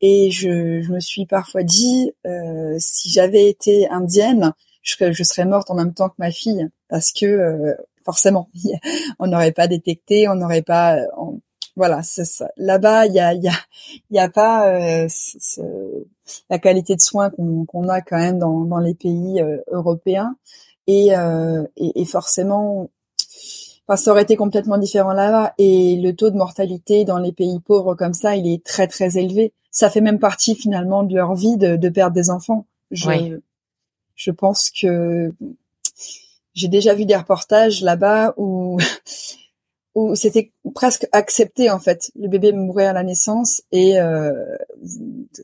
et 0.00 0.30
je, 0.30 0.80
je, 0.80 0.92
me 0.92 1.00
suis 1.00 1.26
parfois 1.26 1.62
dit 1.62 2.12
euh, 2.26 2.76
si 2.78 3.10
j'avais 3.10 3.48
été 3.48 3.88
indienne, 3.90 4.52
je, 4.82 5.12
je, 5.12 5.22
serais 5.22 5.44
morte 5.44 5.70
en 5.70 5.74
même 5.74 5.92
temps 5.92 6.08
que 6.08 6.14
ma 6.18 6.30
fille 6.30 6.68
parce 6.88 7.12
que 7.12 7.26
euh, 7.26 7.74
forcément 8.04 8.48
on 9.18 9.26
n'aurait 9.26 9.52
pas 9.52 9.68
détecté, 9.68 10.28
on 10.28 10.34
n'aurait 10.34 10.62
pas 10.62 10.98
voilà, 11.76 12.02
c'est 12.02 12.24
ça. 12.24 12.50
Là-bas, 12.56 13.06
il 13.06 13.14
y 13.14 13.20
a, 13.20 13.32
y 13.32 13.48
a, 13.48 13.52
y 14.10 14.18
a 14.18 14.28
pas 14.28 14.68
euh, 14.68 15.08
la 16.50 16.58
qualité 16.58 16.96
de 16.96 17.00
soins 17.00 17.30
qu'on 17.30 17.88
a 17.88 18.00
quand 18.02 18.18
même 18.18 18.38
dans, 18.38 18.64
dans 18.64 18.80
les 18.80 18.94
pays 18.94 19.40
européens. 19.68 20.36
Et, 20.86 21.16
euh, 21.16 21.64
et, 21.76 22.00
et, 22.00 22.04
forcément, 22.04 22.90
ça 23.96 24.10
aurait 24.10 24.22
été 24.22 24.36
complètement 24.36 24.78
différent 24.78 25.12
là-bas. 25.12 25.54
Et 25.58 25.96
le 25.96 26.14
taux 26.14 26.30
de 26.30 26.36
mortalité 26.36 27.04
dans 27.04 27.18
les 27.18 27.32
pays 27.32 27.60
pauvres 27.60 27.94
comme 27.94 28.14
ça, 28.14 28.36
il 28.36 28.46
est 28.46 28.64
très 28.64 28.86
très 28.86 29.18
élevé. 29.18 29.52
Ça 29.70 29.90
fait 29.90 30.00
même 30.00 30.18
partie 30.18 30.54
finalement 30.54 31.02
de 31.02 31.14
leur 31.14 31.34
vie 31.34 31.56
de, 31.56 31.88
perdre 31.88 32.14
des 32.14 32.30
enfants. 32.30 32.66
Je, 32.90 33.38
je 34.16 34.30
pense 34.30 34.70
que 34.70 35.32
j'ai 36.54 36.68
déjà 36.68 36.94
vu 36.94 37.04
des 37.04 37.16
reportages 37.16 37.82
là-bas 37.82 38.34
où 38.36 38.78
où 39.94 40.14
c'était 40.14 40.52
presque 40.74 41.06
accepté 41.12 41.70
en 41.70 41.80
fait. 41.80 42.10
Le 42.14 42.28
bébé 42.28 42.52
mourait 42.52 42.86
à 42.86 42.92
la 42.92 43.02
naissance 43.02 43.62
et 43.72 44.00
euh, 44.00 44.32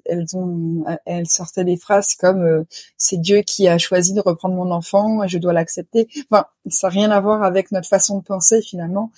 elles 0.05 0.37
ont, 0.37 0.85
elles 1.05 1.27
sortaient 1.27 1.65
des 1.65 1.77
phrases 1.77 2.15
comme 2.15 2.43
euh, 2.43 2.65
c'est 2.97 3.21
Dieu 3.21 3.43
qui 3.43 3.67
a 3.69 3.79
choisi 3.79 4.13
de 4.13 4.21
reprendre 4.21 4.55
mon 4.55 4.71
enfant 4.71 5.27
je 5.27 5.39
dois 5.39 5.53
l'accepter. 5.53 6.09
Enfin, 6.31 6.47
ça 6.69 6.89
n'a 6.89 6.93
rien 6.93 7.11
à 7.11 7.21
voir 7.21 7.43
avec 7.43 7.73
notre 7.73 7.89
façon 7.89 8.19
de 8.19 8.25
penser 8.25 8.63
finalement. 8.63 9.11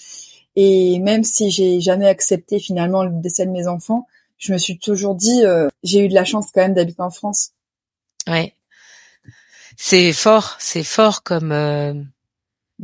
Et 0.56 0.98
même 1.00 1.24
si 1.24 1.50
j'ai 1.50 1.80
jamais 1.80 2.08
accepté 2.08 2.58
finalement 2.58 3.04
le 3.04 3.10
décès 3.12 3.46
de 3.46 3.50
mes 3.50 3.68
enfants, 3.68 4.06
je 4.38 4.52
me 4.52 4.58
suis 4.58 4.78
toujours 4.78 5.14
dit 5.14 5.44
euh, 5.44 5.68
j'ai 5.82 6.04
eu 6.04 6.08
de 6.08 6.14
la 6.14 6.24
chance 6.24 6.46
quand 6.52 6.62
même 6.62 6.74
d'habiter 6.74 7.02
en 7.02 7.10
France. 7.10 7.52
Ouais, 8.26 8.54
c'est 9.76 10.12
fort, 10.12 10.56
c'est 10.58 10.82
fort 10.82 11.22
comme 11.22 11.52
euh, 11.52 11.94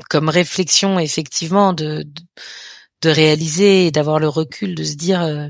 comme 0.09 0.29
réflexion 0.29 0.99
effectivement 0.99 1.73
de, 1.73 2.07
de, 3.03 3.11
réaliser 3.11 3.87
et 3.87 3.91
d'avoir 3.91 4.19
le 4.19 4.29
recul 4.29 4.75
de 4.75 4.85
se 4.85 4.95
dire 4.95 5.23
euh, 5.23 5.49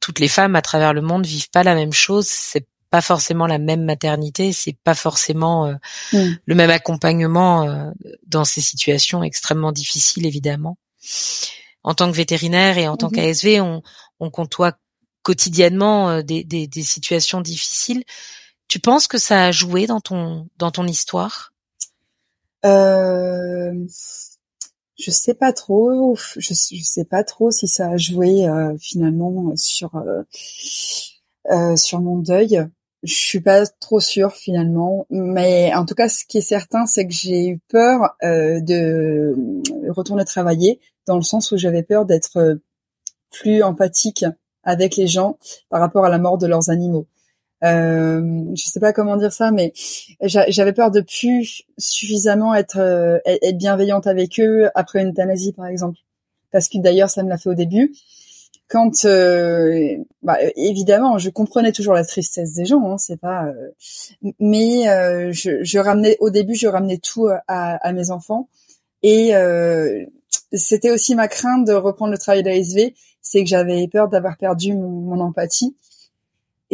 toutes 0.00 0.18
les 0.18 0.28
femmes 0.28 0.56
à 0.56 0.62
travers 0.62 0.92
le 0.92 1.00
monde 1.00 1.24
vivent 1.26 1.50
pas 1.50 1.62
la 1.62 1.74
même 1.74 1.92
chose 1.92 2.26
c'est 2.26 2.66
pas 2.90 3.00
forcément 3.00 3.46
la 3.46 3.58
même 3.58 3.84
maternité 3.84 4.52
c'est 4.52 4.76
pas 4.84 4.94
forcément 4.94 5.66
euh, 5.66 5.74
mm. 6.12 6.32
le 6.44 6.54
même 6.54 6.70
accompagnement 6.70 7.68
euh, 7.68 7.90
dans 8.26 8.44
ces 8.44 8.60
situations 8.60 9.22
extrêmement 9.22 9.72
difficiles 9.72 10.26
évidemment 10.26 10.76
en 11.82 11.94
tant 11.94 12.10
que 12.10 12.16
vétérinaire 12.16 12.78
et 12.78 12.88
en 12.88 12.96
tant 12.96 13.08
mm-hmm. 13.08 13.14
qu'ASV 13.14 13.60
on, 13.60 13.82
on 14.20 14.30
côtoie 14.30 14.72
quotidiennement 15.22 16.22
des, 16.22 16.44
des, 16.44 16.66
des 16.66 16.82
situations 16.82 17.40
difficiles 17.40 18.04
tu 18.68 18.80
penses 18.80 19.06
que 19.06 19.18
ça 19.18 19.46
a 19.46 19.52
joué 19.52 19.86
dans 19.86 20.00
ton 20.00 20.48
dans 20.56 20.70
ton 20.70 20.86
histoire? 20.86 21.53
Euh, 22.64 23.86
je 24.96 25.10
sais 25.10 25.34
pas 25.34 25.52
trop. 25.52 26.16
Je, 26.36 26.54
sais 26.54 27.04
pas 27.04 27.24
trop 27.24 27.50
si 27.50 27.68
ça 27.68 27.90
a 27.90 27.96
joué 27.96 28.46
euh, 28.46 28.76
finalement 28.78 29.54
sur 29.56 29.96
euh, 29.96 30.22
euh, 31.50 31.76
sur 31.76 32.00
mon 32.00 32.18
deuil. 32.18 32.66
Je 33.02 33.12
suis 33.14 33.40
pas 33.40 33.66
trop 33.66 34.00
sûre 34.00 34.32
finalement, 34.32 35.06
mais 35.10 35.74
en 35.74 35.84
tout 35.84 35.94
cas, 35.94 36.08
ce 36.08 36.24
qui 36.24 36.38
est 36.38 36.40
certain, 36.40 36.86
c'est 36.86 37.06
que 37.06 37.12
j'ai 37.12 37.48
eu 37.48 37.60
peur 37.68 38.16
euh, 38.22 38.60
de 38.60 39.34
retourner 39.90 40.24
travailler, 40.24 40.80
dans 41.06 41.16
le 41.16 41.22
sens 41.22 41.52
où 41.52 41.58
j'avais 41.58 41.82
peur 41.82 42.06
d'être 42.06 42.58
plus 43.30 43.62
empathique 43.62 44.24
avec 44.62 44.96
les 44.96 45.06
gens 45.06 45.38
par 45.68 45.80
rapport 45.80 46.06
à 46.06 46.08
la 46.08 46.18
mort 46.18 46.38
de 46.38 46.46
leurs 46.46 46.70
animaux. 46.70 47.06
Euh, 47.64 48.44
je 48.54 48.64
sais 48.64 48.80
pas 48.80 48.92
comment 48.92 49.16
dire 49.16 49.32
ça, 49.32 49.50
mais 49.50 49.72
j'avais 50.22 50.72
peur 50.72 50.90
de 50.90 51.00
plus 51.00 51.62
suffisamment 51.78 52.54
être, 52.54 52.78
euh, 52.78 53.18
être 53.24 53.56
bienveillante 53.56 54.06
avec 54.06 54.38
eux 54.38 54.68
après 54.74 55.02
une 55.02 55.10
euthanasie, 55.10 55.52
par 55.52 55.66
exemple. 55.66 55.98
Parce 56.52 56.68
que 56.68 56.78
d'ailleurs, 56.78 57.10
ça 57.10 57.22
me 57.22 57.28
l'a 57.28 57.38
fait 57.38 57.48
au 57.48 57.54
début. 57.54 57.92
Quand, 58.68 59.04
euh, 59.04 59.96
bah, 60.22 60.38
évidemment, 60.56 61.18
je 61.18 61.30
comprenais 61.30 61.72
toujours 61.72 61.94
la 61.94 62.04
tristesse 62.04 62.54
des 62.54 62.64
gens, 62.64 62.82
hein, 62.90 62.98
c'est 62.98 63.20
pas. 63.20 63.46
Euh, 63.46 63.70
mais 64.40 64.88
euh, 64.88 65.32
je, 65.32 65.62
je, 65.62 65.78
ramenais 65.78 66.16
au 66.20 66.30
début, 66.30 66.54
je 66.54 66.66
ramenais 66.66 66.98
tout 66.98 67.28
à, 67.28 67.40
à 67.48 67.92
mes 67.92 68.10
enfants, 68.10 68.48
et 69.02 69.32
c'était 70.52 70.90
aussi 70.90 71.14
ma 71.14 71.28
crainte 71.28 71.66
de 71.66 71.72
reprendre 71.72 72.12
le 72.12 72.18
travail 72.18 72.42
d'ASV, 72.42 72.94
c'est 73.20 73.42
que 73.42 73.48
j'avais 73.48 73.86
peur 73.88 74.08
d'avoir 74.08 74.36
perdu 74.38 74.72
mon, 74.74 74.88
mon 74.88 75.20
empathie 75.20 75.76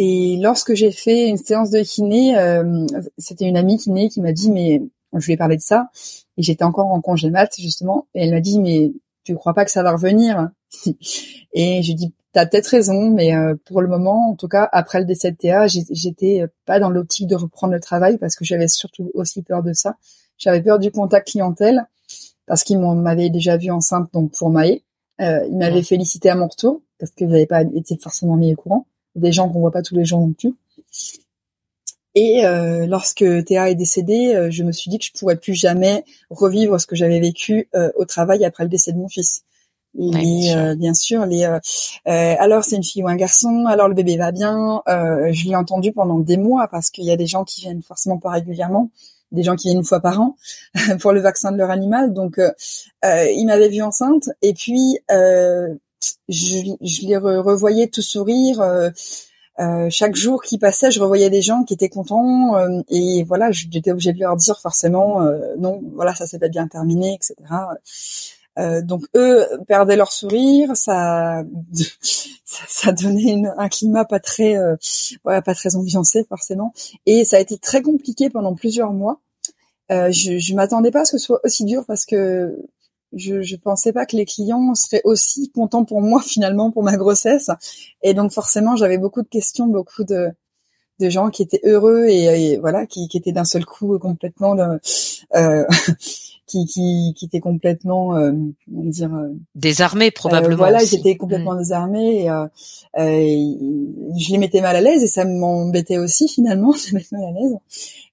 et 0.02 0.38
lorsque 0.38 0.72
j'ai 0.72 0.92
fait 0.92 1.28
une 1.28 1.36
séance 1.36 1.68
de 1.68 1.82
kiné, 1.82 2.34
euh, 2.38 2.86
c'était 3.18 3.44
une 3.44 3.58
amie 3.58 3.76
kiné 3.76 4.08
qui 4.08 4.22
m'a 4.22 4.32
dit, 4.32 4.50
mais 4.50 4.80
je 5.14 5.26
lui 5.26 5.34
ai 5.34 5.36
parlé 5.36 5.58
de 5.58 5.60
ça, 5.60 5.90
et 6.38 6.42
j'étais 6.42 6.64
encore 6.64 6.86
en 6.86 7.02
congé 7.02 7.28
mat 7.28 7.54
justement, 7.58 8.06
et 8.14 8.22
elle 8.24 8.30
m'a 8.30 8.40
dit, 8.40 8.60
mais 8.60 8.92
tu 9.24 9.34
crois 9.34 9.52
pas 9.52 9.66
que 9.66 9.70
ça 9.70 9.82
va 9.82 9.92
revenir? 9.92 10.48
Et 11.52 11.82
j'ai 11.82 11.92
dit, 11.92 12.14
t'as 12.32 12.46
peut-être 12.46 12.68
raison, 12.68 13.10
mais 13.10 13.36
euh, 13.36 13.56
pour 13.66 13.82
le 13.82 13.88
moment, 13.88 14.30
en 14.30 14.36
tout 14.36 14.48
cas, 14.48 14.66
après 14.72 15.00
le 15.00 15.04
décès 15.04 15.32
de 15.32 15.36
Théa, 15.36 15.66
j'étais 15.66 16.46
pas 16.64 16.80
dans 16.80 16.88
l'optique 16.88 17.26
de 17.26 17.34
reprendre 17.34 17.74
le 17.74 17.80
travail 17.80 18.16
parce 18.16 18.36
que 18.36 18.44
j'avais 18.46 18.68
surtout 18.68 19.10
aussi 19.12 19.42
peur 19.42 19.62
de 19.62 19.74
ça. 19.74 19.96
J'avais 20.38 20.62
peur 20.62 20.78
du 20.78 20.90
contact 20.90 21.28
clientèle 21.28 21.86
parce 22.46 22.64
qu'ils 22.64 22.78
m'avaient 22.78 23.28
déjà 23.28 23.58
vu 23.58 23.70
enceinte 23.70 24.08
donc 24.14 24.32
pour 24.32 24.48
Maë. 24.48 24.82
Euh, 25.20 25.44
ils 25.50 25.58
m'avaient 25.58 25.82
félicité 25.82 26.30
à 26.30 26.36
mon 26.36 26.48
retour 26.48 26.80
parce 26.98 27.12
que 27.12 27.28
j'avais 27.28 27.46
pas 27.46 27.64
été 27.74 27.98
forcément 27.98 28.36
mis 28.36 28.54
au 28.54 28.56
courant 28.56 28.86
des 29.14 29.32
gens 29.32 29.48
qu'on 29.48 29.60
voit 29.60 29.72
pas 29.72 29.82
tous 29.82 29.96
les 29.96 30.04
jours 30.04 30.20
non 30.20 30.32
plus. 30.32 30.54
Et 32.14 32.44
euh, 32.44 32.86
lorsque 32.86 33.24
Théa 33.44 33.70
est 33.70 33.76
décédée, 33.76 34.34
euh, 34.34 34.50
je 34.50 34.64
me 34.64 34.72
suis 34.72 34.90
dit 34.90 34.98
que 34.98 35.04
je 35.04 35.12
pourrais 35.12 35.36
plus 35.36 35.54
jamais 35.54 36.04
revivre 36.28 36.80
ce 36.80 36.86
que 36.86 36.96
j'avais 36.96 37.20
vécu 37.20 37.68
euh, 37.74 37.90
au 37.94 38.04
travail 38.04 38.44
après 38.44 38.64
le 38.64 38.70
décès 38.70 38.92
de 38.92 38.98
mon 38.98 39.08
fils. 39.08 39.42
Bien 39.94 40.94
sûr, 40.94 41.26
les 41.26 41.44
alors 42.04 42.62
c'est 42.62 42.76
une 42.76 42.84
fille 42.84 43.02
ou 43.02 43.08
un 43.08 43.16
garçon, 43.16 43.64
alors 43.66 43.88
le 43.88 43.94
bébé 43.94 44.16
va 44.16 44.30
bien. 44.30 44.82
je 44.86 45.48
l'ai 45.48 45.56
entendu 45.56 45.90
pendant 45.92 46.20
des 46.20 46.36
mois 46.36 46.68
parce 46.68 46.90
qu'il 46.90 47.04
y 47.04 47.10
a 47.10 47.16
des 47.16 47.26
gens 47.26 47.42
qui 47.42 47.62
viennent 47.62 47.82
forcément 47.82 48.18
pas 48.18 48.30
régulièrement, 48.30 48.90
des 49.32 49.42
gens 49.42 49.56
qui 49.56 49.66
viennent 49.66 49.78
une 49.78 49.84
fois 49.84 49.98
par 49.98 50.20
an 50.20 50.36
pour 51.00 51.10
le 51.10 51.20
vaccin 51.20 51.50
de 51.50 51.56
leur 51.56 51.70
animal. 51.70 52.12
Donc 52.12 52.40
il 53.02 53.46
m'avait 53.46 53.68
vue 53.68 53.82
enceinte 53.82 54.30
et 54.42 54.54
puis 54.54 54.96
je, 56.28 56.76
je 56.80 57.06
les 57.06 57.16
revoyais 57.16 57.88
tout 57.88 58.02
sourire. 58.02 58.60
Euh, 58.60 58.90
euh, 59.58 59.88
chaque 59.90 60.14
jour 60.14 60.42
qui 60.42 60.58
passait, 60.58 60.90
je 60.90 61.00
revoyais 61.00 61.28
des 61.28 61.42
gens 61.42 61.64
qui 61.64 61.74
étaient 61.74 61.90
contents 61.90 62.56
euh, 62.56 62.80
et 62.88 63.24
voilà, 63.24 63.50
j'étais 63.50 63.90
obligée 63.90 64.12
de 64.12 64.20
leur 64.20 64.36
dire 64.36 64.58
forcément 64.60 65.20
non, 65.58 65.82
voilà, 65.94 66.14
ça 66.14 66.26
s'est 66.26 66.38
pas 66.38 66.48
bien 66.48 66.66
terminé, 66.66 67.14
etc. 67.14 67.36
donc 68.82 69.04
eux 69.16 69.46
perdaient 69.68 69.96
leur 69.96 70.12
sourire, 70.12 70.76
ça, 70.76 71.42
ça, 72.44 72.64
ça 72.68 72.92
donnait 72.92 73.32
une, 73.32 73.52
un 73.58 73.68
climat 73.68 74.06
pas 74.06 74.20
très, 74.20 74.56
voilà, 75.24 75.42
pas 75.42 75.54
très 75.54 75.76
ambiancé 75.76 76.24
forcément, 76.24 76.72
et 77.04 77.24
ça 77.26 77.36
a 77.36 77.40
été 77.40 77.58
très 77.58 77.82
compliqué 77.82 78.30
pendant 78.30 78.54
plusieurs 78.54 78.92
mois. 78.92 79.20
je, 79.90 80.38
je 80.38 80.54
m'attendais 80.54 80.90
pas 80.90 81.00
à 81.00 81.04
ce 81.04 81.12
que 81.12 81.18
ce 81.18 81.26
soit 81.26 81.40
aussi 81.44 81.64
dur 81.64 81.84
parce 81.86 82.06
que 82.06 82.56
je, 83.12 83.42
je 83.42 83.56
pensais 83.56 83.92
pas 83.92 84.06
que 84.06 84.16
les 84.16 84.24
clients 84.24 84.74
seraient 84.74 85.02
aussi 85.04 85.50
contents 85.50 85.84
pour 85.84 86.00
moi 86.00 86.22
finalement 86.26 86.70
pour 86.70 86.82
ma 86.82 86.96
grossesse. 86.96 87.50
Et 88.02 88.14
donc 88.14 88.32
forcément, 88.32 88.76
j'avais 88.76 88.98
beaucoup 88.98 89.22
de 89.22 89.28
questions, 89.28 89.66
beaucoup 89.66 90.04
de, 90.04 90.30
de 91.00 91.10
gens 91.10 91.30
qui 91.30 91.42
étaient 91.42 91.60
heureux 91.64 92.06
et, 92.08 92.58
voilà, 92.58 92.86
qui, 92.86 93.08
qui 93.08 93.16
étaient 93.16 93.32
d'un 93.32 93.44
seul 93.44 93.64
coup 93.64 93.98
complètement 93.98 94.56
euh, 95.34 95.64
qui, 96.50 96.66
qui, 96.66 97.14
qui 97.16 97.26
étaient 97.26 97.40
complètement 97.40 98.16
euh, 98.16 98.32
dire 98.66 99.14
euh, 99.14 99.28
désarmés 99.54 100.10
probablement. 100.10 100.56
voilà, 100.56 100.78
j'étais 100.80 101.16
complètement 101.16 101.54
mmh. 101.54 101.96
et, 101.96 102.28
euh, 102.28 102.46
je 102.96 104.32
les 104.32 104.38
mettais 104.38 104.60
mal 104.60 104.74
à 104.74 104.80
l'aise 104.80 105.02
et 105.04 105.06
ça 105.06 105.24
m'embêtait 105.24 105.98
aussi 105.98 106.28
finalement 106.28 106.72
de 106.90 106.94
mettre 106.94 107.08
mal 107.12 107.24
à 107.24 107.30
l'aise. 107.30 107.56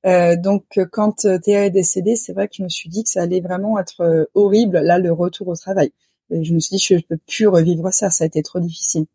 Euh, 0.05 0.35
donc 0.35 0.79
quand 0.91 1.27
Théa 1.41 1.65
est 1.65 1.71
décédée, 1.71 2.15
c'est 2.15 2.33
vrai 2.33 2.47
que 2.47 2.55
je 2.57 2.63
me 2.63 2.69
suis 2.69 2.89
dit 2.89 3.03
que 3.03 3.09
ça 3.09 3.23
allait 3.23 3.41
vraiment 3.41 3.79
être 3.79 4.01
euh, 4.01 4.25
horrible 4.35 4.79
là 4.79 4.99
le 4.99 5.11
retour 5.11 5.47
au 5.47 5.55
travail. 5.55 5.91
Et 6.29 6.43
je 6.43 6.53
me 6.53 6.59
suis 6.59 6.77
dit 6.77 6.83
je 6.83 6.97
peux 7.07 7.17
plus 7.17 7.47
revivre 7.47 7.91
ça, 7.91 8.11
ça 8.11 8.23
a 8.23 8.27
été 8.27 8.43
trop 8.43 8.59
difficile. 8.59 9.05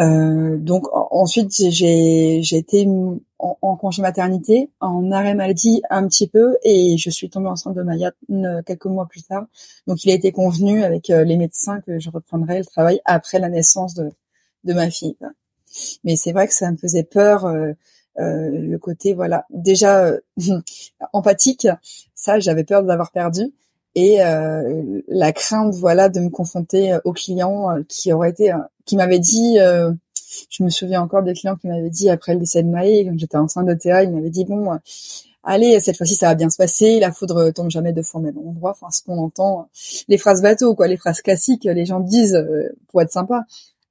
Euh, 0.00 0.56
donc 0.56 0.86
ensuite 0.92 1.52
j'ai 1.70 2.40
été 2.40 2.86
en, 3.38 3.56
en, 3.62 3.76
congé 3.76 4.02
maternité, 4.02 4.70
en 4.80 5.12
arrêt 5.12 5.34
maladie 5.34 5.82
un 5.88 6.08
petit 6.08 6.26
peu 6.26 6.56
et 6.64 6.96
je 6.98 7.10
suis 7.10 7.30
tombée 7.30 7.48
enceinte 7.48 7.76
de 7.76 7.82
Maya 7.82 8.12
quelques 8.66 8.86
mois 8.86 9.06
plus 9.06 9.22
tard. 9.22 9.46
Donc 9.86 10.04
il 10.04 10.10
a 10.10 10.14
été 10.14 10.32
convenu 10.32 10.82
avec 10.82 11.08
les 11.08 11.36
médecins 11.36 11.80
que 11.80 11.98
je 12.00 12.10
reprendrais 12.10 12.58
le 12.58 12.64
travail 12.64 13.00
après 13.04 13.38
la 13.38 13.48
naissance 13.48 13.94
de 13.94 14.10
de 14.64 14.72
ma 14.72 14.90
fille. 14.90 15.16
Mais 16.04 16.16
c'est 16.16 16.32
vrai 16.32 16.46
que 16.48 16.54
ça 16.54 16.70
me 16.70 16.76
faisait 16.76 17.04
peur. 17.04 17.46
Euh, 17.46 17.72
euh, 18.20 18.48
le 18.48 18.78
côté 18.78 19.12
voilà 19.12 19.44
déjà 19.50 20.04
euh, 20.04 20.20
empathique 21.12 21.66
ça 22.14 22.38
j'avais 22.38 22.62
peur 22.62 22.84
de 22.84 22.86
l'avoir 22.86 23.10
perdu 23.10 23.52
et 23.94 24.22
euh, 24.22 25.00
la 25.08 25.32
crainte 25.32 25.74
voilà 25.74 26.08
de 26.08 26.20
me 26.20 26.30
confronter 26.30 26.98
aux 27.04 27.12
clients 27.12 27.68
qui 27.88 28.12
auraient 28.12 28.30
été 28.30 28.52
qui 28.84 28.96
m'avaient 28.96 29.18
dit 29.18 29.56
je 30.50 30.62
me 30.62 30.68
souviens 30.68 31.00
encore 31.00 31.22
des 31.22 31.34
clients 31.34 31.56
qui 31.56 31.68
m'avaient 31.68 31.90
dit 31.90 32.10
après 32.10 32.34
le 32.34 32.40
décès 32.40 32.62
de 32.62 32.68
Maë 32.68 33.04
quand 33.04 33.18
j'étais 33.18 33.36
enceinte 33.36 33.66
de 33.66 33.74
Théa 33.74 34.02
ils 34.02 34.10
m'avaient 34.10 34.30
dit 34.30 34.44
bon 34.44 34.78
allez 35.44 35.78
cette 35.80 35.96
fois-ci 35.96 36.16
ça 36.16 36.28
va 36.28 36.34
bien 36.34 36.50
se 36.50 36.56
passer 36.56 36.98
la 36.98 37.12
foudre 37.12 37.50
tombe 37.50 37.70
jamais 37.70 37.92
deux 37.92 38.02
fois 38.02 38.20
au 38.20 38.24
même 38.24 38.38
endroit 38.38 38.72
enfin 38.72 38.90
ce 38.90 39.02
qu'on 39.02 39.18
entend 39.18 39.68
les 40.08 40.18
phrases 40.18 40.42
bateau 40.42 40.74
quoi 40.74 40.88
les 40.88 40.96
phrases 40.96 41.20
classiques 41.20 41.64
les 41.64 41.84
gens 41.84 42.00
disent 42.00 42.44
pour 42.88 43.00
être 43.00 43.12
sympa 43.12 43.46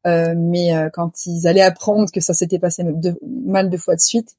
euh, 0.06 0.34
mais 0.36 0.76
euh, 0.76 0.90
quand 0.92 1.26
ils 1.26 1.48
allaient 1.48 1.62
apprendre 1.62 2.12
que 2.12 2.20
ça 2.20 2.34
s'était 2.34 2.60
passé 2.60 2.84
mal 3.24 3.70
deux 3.70 3.78
fois 3.78 3.96
de 3.96 4.02
suite, 4.02 4.36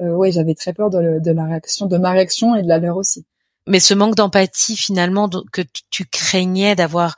euh, 0.00 0.10
ouais, 0.10 0.32
j'avais 0.32 0.54
très 0.54 0.72
peur 0.72 0.90
de, 0.90 1.30
la 1.30 1.44
réaction, 1.44 1.86
de 1.86 1.98
ma 1.98 2.12
réaction 2.12 2.54
et 2.54 2.62
de 2.62 2.68
la 2.68 2.78
leur 2.78 2.96
aussi. 2.96 3.26
Mais 3.66 3.80
ce 3.80 3.94
manque 3.94 4.16
d'empathie 4.16 4.76
finalement 4.76 5.28
que 5.52 5.62
tu 5.90 6.04
craignais 6.04 6.74
d'avoir 6.74 7.16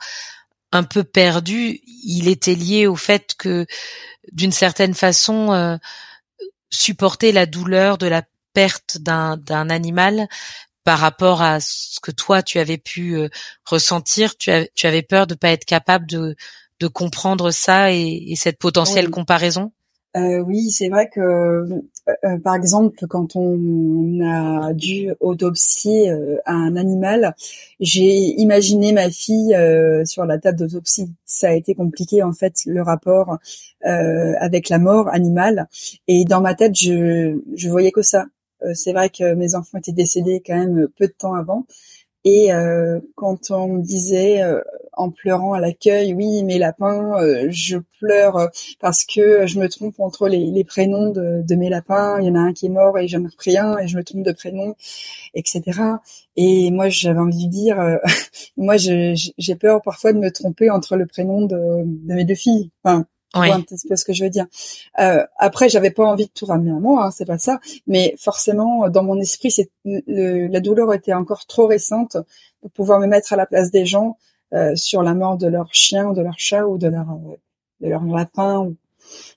un 0.71 0.83
peu 0.83 1.03
perdu, 1.03 1.79
il 1.85 2.27
était 2.27 2.55
lié 2.55 2.87
au 2.87 2.95
fait 2.95 3.33
que 3.37 3.65
d'une 4.31 4.51
certaine 4.51 4.93
façon 4.93 5.53
euh, 5.53 5.77
supporter 6.69 7.31
la 7.31 7.45
douleur 7.45 7.97
de 7.97 8.07
la 8.07 8.23
perte 8.53 8.97
d'un 8.99 9.37
d'un 9.37 9.69
animal 9.69 10.27
par 10.83 10.99
rapport 10.99 11.41
à 11.41 11.59
ce 11.59 11.99
que 11.99 12.11
toi 12.11 12.43
tu 12.43 12.59
avais 12.59 12.77
pu 12.77 13.17
ressentir, 13.65 14.37
tu, 14.37 14.51
tu 14.75 14.87
avais 14.87 15.01
peur 15.01 15.27
de 15.27 15.35
pas 15.35 15.49
être 15.49 15.65
capable 15.65 16.05
de 16.07 16.35
de 16.79 16.87
comprendre 16.87 17.51
ça 17.51 17.91
et, 17.91 18.33
cette 18.35 18.59
potentielle 18.59 19.09
comparaison? 19.09 19.71
Euh, 20.17 20.39
oui, 20.39 20.71
c'est 20.71 20.89
vrai 20.89 21.09
que, 21.13 21.65
euh, 22.07 22.13
euh, 22.23 22.37
par 22.39 22.55
exemple, 22.55 23.07
quand 23.07 23.35
on 23.35 24.19
a 24.21 24.73
dû 24.73 25.11
autopsier 25.19 26.11
un 26.45 26.75
animal, 26.75 27.35
j'ai 27.79 28.39
imaginé 28.39 28.93
ma 28.93 29.09
fille 29.09 29.55
sur 30.05 30.25
la 30.25 30.37
table 30.37 30.59
d'autopsie. 30.59 31.11
Ça 31.25 31.49
a 31.49 31.53
été 31.53 31.75
compliqué 31.75 32.23
en 32.23 32.33
fait 32.33 32.61
le 32.65 32.81
rapport 32.81 33.37
avec 33.81 34.69
la 34.69 34.79
mort 34.79 35.09
animale. 35.09 35.67
Et 36.07 36.25
dans 36.25 36.41
ma 36.41 36.55
tête, 36.55 36.75
je 36.75 37.39
je 37.55 37.69
voyais 37.69 37.91
que 37.91 38.01
ça. 38.01 38.25
c'est 38.73 38.93
vrai 38.93 39.09
que 39.09 39.33
mes 39.33 39.55
enfants 39.55 39.77
étaient 39.77 39.91
décédés 39.91 40.41
quand 40.45 40.57
même 40.57 40.87
peu 40.97 41.07
de 41.07 41.13
temps 41.17 41.35
avant. 41.35 41.65
Et 42.25 42.49
quand 43.15 43.51
on 43.51 43.67
me 43.67 43.81
disait 43.81 44.41
en 44.97 45.11
pleurant 45.11 45.53
à 45.53 45.59
l'accueil, 45.59 46.13
oui, 46.13 46.43
mes 46.43 46.57
lapins, 46.57 47.21
euh, 47.21 47.47
je 47.49 47.77
pleure 47.99 48.49
parce 48.79 49.03
que 49.03 49.45
je 49.47 49.59
me 49.59 49.67
trompe 49.69 49.99
entre 49.99 50.27
les, 50.27 50.63
prénoms 50.63 51.11
de, 51.11 51.55
mes 51.55 51.69
lapins. 51.69 52.19
Il 52.19 52.27
y 52.27 52.29
en 52.29 52.35
a 52.35 52.39
un 52.39 52.53
qui 52.53 52.67
est 52.67 52.69
mort 52.69 52.97
et 52.97 53.07
j'en 53.07 53.23
ai 53.23 53.27
repris 53.27 53.57
un 53.57 53.77
et 53.77 53.87
je 53.87 53.97
me 53.97 54.03
trompe 54.03 54.23
de 54.23 54.31
prénom, 54.31 54.75
etc. 55.33 55.61
Et 56.35 56.71
moi, 56.71 56.89
j'avais 56.89 57.19
envie 57.19 57.47
de 57.47 57.51
dire, 57.51 57.79
euh, 57.79 57.97
moi, 58.57 58.75
j'ai 58.77 59.55
peur 59.59 59.81
parfois 59.81 60.13
de 60.13 60.19
me 60.19 60.31
tromper 60.31 60.69
entre 60.69 60.95
le 60.95 61.05
prénom 61.05 61.45
de, 61.45 61.57
mes 62.05 62.25
deux 62.25 62.35
filles. 62.35 62.71
Oui. 63.35 63.51
un 63.51 63.61
petit 63.61 63.87
peu 63.87 63.95
ce 63.95 64.05
que 64.05 64.13
je 64.13 64.23
veux 64.23 64.29
dire. 64.29 64.45
Euh, 64.99 65.25
après, 65.37 65.69
j'avais 65.69 65.91
pas 65.91 66.05
envie 66.05 66.25
de 66.25 66.31
tout 66.31 66.45
ramener 66.45 66.71
à 66.71 66.79
moi, 66.79 67.05
hein, 67.05 67.11
c'est 67.11 67.25
pas 67.25 67.37
ça. 67.37 67.59
Mais 67.87 68.15
forcément, 68.17 68.89
dans 68.89 69.03
mon 69.03 69.19
esprit, 69.19 69.51
c'est 69.51 69.69
la 69.83 70.59
douleur 70.59 70.93
était 70.93 71.13
encore 71.13 71.45
trop 71.45 71.67
récente 71.67 72.17
pour 72.61 72.71
pouvoir 72.71 72.99
me 72.99 73.07
mettre 73.07 73.33
à 73.33 73.35
la 73.35 73.45
place 73.45 73.71
des 73.71 73.85
gens 73.85 74.17
euh, 74.53 74.75
sur 74.75 75.03
la 75.03 75.13
mort 75.13 75.37
de 75.37 75.47
leur 75.47 75.73
chien 75.73 76.07
ou 76.07 76.13
de 76.13 76.21
leur 76.21 76.37
chat 76.37 76.65
ou 76.65 76.77
de 76.77 76.87
leur 76.87 77.09
euh, 77.09 77.35
de 77.81 77.89
leur 77.89 78.03
lapin 78.05 78.73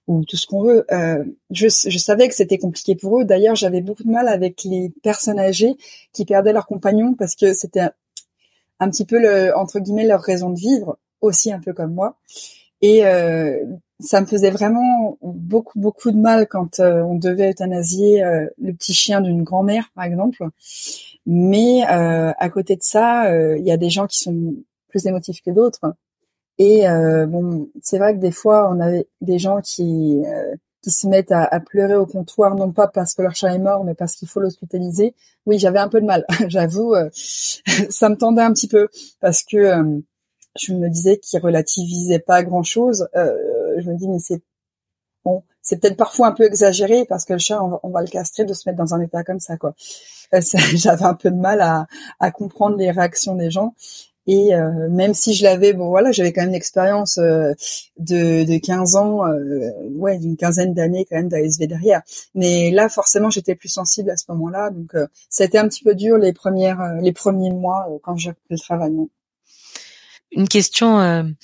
ou, 0.07 0.25
tout 0.25 0.37
ce 0.37 0.47
qu'on 0.47 0.63
veut. 0.63 0.87
Euh, 0.93 1.25
je, 1.51 1.67
je, 1.69 1.99
savais 1.99 2.29
que 2.29 2.35
c'était 2.35 2.57
compliqué 2.57 2.95
pour 2.95 3.21
eux. 3.21 3.25
D'ailleurs, 3.25 3.55
j'avais 3.55 3.81
beaucoup 3.83 4.05
de 4.05 4.11
mal 4.11 4.29
avec 4.29 4.65
les 4.65 4.91
personnes 5.03 5.39
âgées 5.39 5.77
qui 6.13 6.25
perdaient 6.25 6.53
leurs 6.53 6.67
compagnons 6.67 7.15
parce 7.15 7.35
que 7.35 7.53
c'était 7.53 7.89
un, 8.81 8.91
petit 8.91 9.05
peu 9.05 9.19
le, 9.19 9.55
entre 9.57 9.81
guillemets 9.81 10.07
leur 10.07 10.23
raison 10.23 10.51
de 10.51 10.59
vivre, 10.59 10.99
aussi 11.21 11.53
un 11.53 11.61
peu 11.61 11.73
comme 11.73 11.93
moi. 11.93 12.17
Et 12.81 13.03
ça 14.01 14.21
me 14.21 14.27
faisait 14.27 14.51
vraiment 14.51 15.19
beaucoup 15.23 15.79
beaucoup 15.79 16.11
de 16.11 16.17
mal 16.17 16.47
quand 16.47 16.81
on 16.81 17.17
devait 17.17 17.51
euthanasier 17.51 18.23
le 18.59 18.73
petit 18.73 18.95
chien 18.95 19.21
d'une 19.21 19.43
grand-mère, 19.43 19.91
par 19.95 20.05
exemple. 20.05 20.45
Mais 21.27 21.83
à 21.85 22.49
côté 22.51 22.77
de 22.77 22.83
ça, 22.83 23.31
il 23.57 23.65
y 23.65 23.73
a 23.73 23.77
des 23.77 23.91
gens 23.91 24.07
qui 24.07 24.19
sont 24.19 24.55
plus 24.89 25.07
émotifs 25.07 25.43
que 25.43 25.51
d'autres. 25.51 25.95
Et 26.59 26.85
bon, 27.27 27.69
c'est 27.83 27.99
vrai 27.99 28.15
que 28.15 28.21
des 28.21 28.31
fois, 28.31 28.71
on 28.73 28.81
avait 28.81 29.09
des 29.21 29.39
gens 29.39 29.61
qui 29.61 30.23
qui 30.83 30.91
se 30.91 31.07
mettent 31.07 31.33
à, 31.33 31.45
à, 31.45 31.61
pleurer 31.61 31.97
au 31.97 32.07
comptoir, 32.07 32.55
non 32.55 32.73
pas 32.73 32.89
parce 32.89 33.15
que 33.15 33.23
leur 33.23 33.35
chat 33.35 33.55
est 33.55 33.59
mort, 33.59 33.85
mais 33.85 33.95
parce 33.95 34.15
qu'il 34.15 34.29
faut 34.29 34.41
l'hospitaliser. 34.41 35.15
Oui, 35.47 35.59
j'avais 35.59 35.79
un 35.79 35.89
peu 35.89 36.01
de 36.01 36.07
mal, 36.07 36.25
j'avoue. 36.49 36.95
Euh, 36.95 37.09
ça 37.15 38.09
me 38.09 38.17
tendait 38.17 38.43
un 38.43 38.53
petit 38.53 38.69
peu 38.69 38.89
parce 39.21 39.43
que 39.43 39.57
euh, 39.57 40.01
je 40.59 40.73
me 40.73 40.89
disais 40.89 41.19
qu'il 41.19 41.41
relativisait 41.41 42.19
pas 42.19 42.43
grand-chose. 42.43 43.09
Euh, 43.17 43.68
je 43.81 43.91
me 43.91 43.97
dis 43.97 44.09
mais 44.09 44.19
c'est 44.19 44.43
bon, 45.25 45.43
c'est 45.63 45.81
peut-être 45.81 45.97
parfois 45.97 46.29
un 46.29 46.33
peu 46.33 46.45
exagéré 46.45 47.05
parce 47.07 47.25
que 47.25 47.35
le 47.35 47.39
chat, 47.39 47.61
on 47.63 47.91
va, 47.91 48.01
le 48.03 48.09
castrer 48.09 48.45
de 48.45 48.55
se 48.55 48.69
mettre 48.69 48.79
dans 48.79 48.95
un 48.95 49.01
état 49.01 49.25
comme 49.25 49.41
ça, 49.41 49.57
quoi. 49.57 49.75
j'avais 50.33 51.05
un 51.05 51.15
peu 51.15 51.31
de 51.31 51.37
mal 51.37 51.61
à, 51.61 51.87
à 52.21 52.31
comprendre 52.31 52.77
les 52.77 52.91
réactions 52.91 53.35
des 53.35 53.51
gens. 53.51 53.75
Et 54.29 54.55
euh, 54.55 54.91
même 54.91 55.15
si 55.15 55.33
je 55.33 55.43
l'avais, 55.43 55.73
bon 55.73 55.89
voilà, 55.89 56.13
j'avais 56.13 56.35
quand 56.35 56.43
même 56.43 56.51
une 56.51 56.55
expérience 56.55 57.17
euh, 57.17 57.55
de, 57.99 58.45
de 58.45 58.59
15 58.59 58.97
ans, 58.97 59.27
euh, 59.27 59.71
ouais, 59.95 60.19
d'une 60.19 60.37
quinzaine 60.37 60.75
d'années 60.75 61.07
quand 61.09 61.17
même 61.17 61.31
d'ASV 61.31 61.67
derrière. 61.67 62.03
Mais 62.35 62.71
là, 62.71 62.91
forcément, 62.91 63.31
j'étais 63.31 63.55
plus 63.55 63.71
sensible 63.71 64.11
à 64.11 64.19
ce 64.19 64.27
moment-là, 64.29 64.69
donc 64.71 64.93
ça 65.31 65.45
a 65.45 65.47
été 65.47 65.57
un 65.57 65.67
petit 65.67 65.83
peu 65.83 65.95
dur 65.95 66.19
les 66.19 66.35
premières, 66.35 66.97
les 67.01 67.13
premiers 67.13 67.51
mois 67.51 67.89
quand 68.03 68.17
j'ai 68.17 68.31
repris 68.31 68.45
le 68.51 68.59
travail. 68.59 68.93
Une 70.33 70.49
question, 70.49 71.35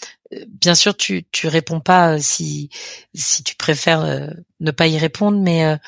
bien 0.49 0.74
sûr, 0.74 0.97
tu 0.97 1.24
tu 1.32 1.49
réponds 1.49 1.80
pas 1.80 2.20
si 2.20 2.68
si 3.14 3.43
tu 3.43 3.57
préfères 3.57 4.30
ne 4.61 4.70
pas 4.70 4.87
y 4.87 4.99
répondre, 4.99 5.39
mais 5.41 5.78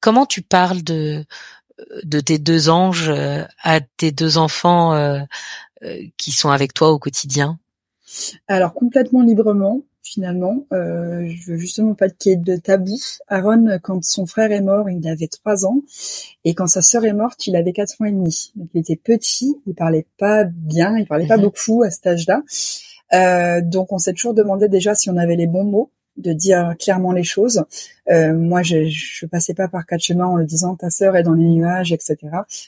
comment 0.00 0.26
tu 0.26 0.42
parles 0.42 0.82
de 0.82 1.24
de 2.04 2.20
tes 2.20 2.38
deux 2.38 2.70
anges 2.70 3.12
à 3.62 3.80
tes 3.80 4.10
deux 4.10 4.38
enfants 4.38 4.94
euh, 5.82 5.98
qui 6.16 6.30
sont 6.30 6.50
avec 6.50 6.74
toi 6.74 6.90
au 6.90 6.98
quotidien? 6.98 7.58
Alors 8.46 8.72
complètement 8.72 9.22
librement 9.22 9.80
finalement. 10.02 10.66
Euh, 10.72 11.26
je 11.28 11.52
veux 11.52 11.58
justement 11.58 11.94
pas 11.94 12.08
qu'il 12.08 12.32
y 12.32 12.34
ait 12.34 12.38
de 12.38 12.56
tabou. 12.56 12.98
Aaron, 13.28 13.78
quand 13.82 14.02
son 14.04 14.26
frère 14.26 14.52
est 14.52 14.60
mort, 14.60 14.90
il 14.90 15.06
avait 15.08 15.28
trois 15.28 15.64
ans, 15.66 15.80
et 16.44 16.54
quand 16.54 16.66
sa 16.66 16.82
sœur 16.82 17.04
est 17.04 17.12
morte, 17.12 17.46
il 17.46 17.56
avait 17.56 17.72
quatre 17.72 18.00
ans 18.00 18.04
et 18.04 18.12
demi. 18.12 18.52
Donc 18.56 18.68
il 18.74 18.80
était 18.80 18.96
petit, 18.96 19.56
il 19.66 19.74
parlait 19.74 20.06
pas 20.18 20.44
bien, 20.44 20.96
il 20.98 21.06
parlait 21.06 21.26
pas 21.26 21.36
mhm. 21.36 21.44
beaucoup 21.44 21.82
à 21.82 21.90
cet 21.90 22.06
âge-là. 22.06 22.42
Euh, 23.14 23.60
donc 23.62 23.92
on 23.92 23.98
s'est 23.98 24.12
toujours 24.12 24.34
demandé 24.34 24.68
déjà 24.68 24.94
si 24.94 25.10
on 25.10 25.16
avait 25.16 25.36
les 25.36 25.46
bons 25.46 25.64
mots 25.64 25.90
de 26.16 26.32
dire 26.32 26.74
clairement 26.78 27.12
les 27.12 27.24
choses. 27.24 27.64
Euh, 28.10 28.34
moi, 28.34 28.62
je, 28.62 28.84
je 28.84 29.26
passais 29.26 29.54
pas 29.54 29.68
par 29.68 29.86
quatre 29.86 30.02
chemins 30.02 30.26
en 30.26 30.36
le 30.36 30.44
disant 30.44 30.76
ta 30.76 30.90
sœur 30.90 31.16
est 31.16 31.22
dans 31.22 31.34
les 31.34 31.44
nuages, 31.44 31.92
etc. 31.92 32.16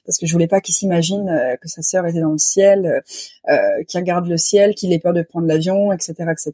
Parce 0.06 0.18
que 0.18 0.26
je 0.26 0.32
voulais 0.32 0.46
pas 0.46 0.60
qu'il 0.60 0.74
s'imagine 0.74 1.28
euh, 1.28 1.56
que 1.56 1.68
sa 1.68 1.82
sœur 1.82 2.06
était 2.06 2.20
dans 2.20 2.32
le 2.32 2.38
ciel, 2.38 3.02
euh, 3.48 3.84
qu'il 3.86 4.00
regarde 4.00 4.26
le 4.26 4.36
ciel, 4.36 4.74
qu'il 4.74 4.92
ait 4.92 4.98
peur 4.98 5.12
de 5.12 5.22
prendre 5.22 5.46
l'avion, 5.46 5.92
etc., 5.92 6.14
etc. 6.30 6.52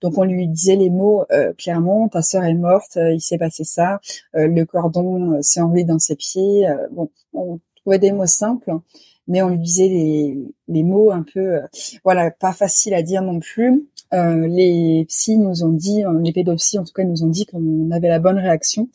Donc 0.00 0.18
on 0.18 0.24
lui 0.24 0.48
disait 0.48 0.76
les 0.76 0.90
mots 0.90 1.24
euh, 1.30 1.52
clairement. 1.52 2.08
Ta 2.08 2.22
sœur 2.22 2.44
est 2.44 2.54
morte, 2.54 2.96
il 2.96 3.20
s'est 3.20 3.38
passé 3.38 3.64
ça. 3.64 4.00
le 4.32 4.64
cordon 4.64 5.40
s'est 5.42 5.60
enroulé 5.60 5.84
dans 5.84 5.98
ses 5.98 6.16
pieds. 6.16 6.66
bon, 6.92 7.10
on 7.32 7.60
trouvait 7.76 7.98
des 7.98 8.12
mots 8.12 8.26
simples 8.26 8.72
mais 9.26 9.40
on 9.40 9.48
lui 9.48 9.58
disait 9.58 9.88
les, 9.88 10.36
les 10.68 10.82
mots 10.82 11.10
un 11.10 11.22
peu, 11.22 11.60
voilà, 12.04 12.30
pas 12.30 12.52
facile 12.52 12.92
à 12.92 13.02
dire 13.02 13.22
non 13.22 13.40
plus. 13.40 13.88
Euh, 14.12 14.46
les 14.46 15.04
psys 15.08 15.38
nous 15.38 15.64
ont 15.64 15.72
dit, 15.72 16.04
euh, 16.04 16.20
les 16.20 16.32
pédopsies 16.32 16.78
en 16.78 16.84
tout 16.84 16.92
cas 16.92 17.04
nous 17.04 17.24
ont 17.24 17.28
dit 17.28 17.46
qu'on 17.46 17.90
avait 17.90 18.08
la 18.08 18.18
bonne 18.18 18.38
réaction 18.38 18.88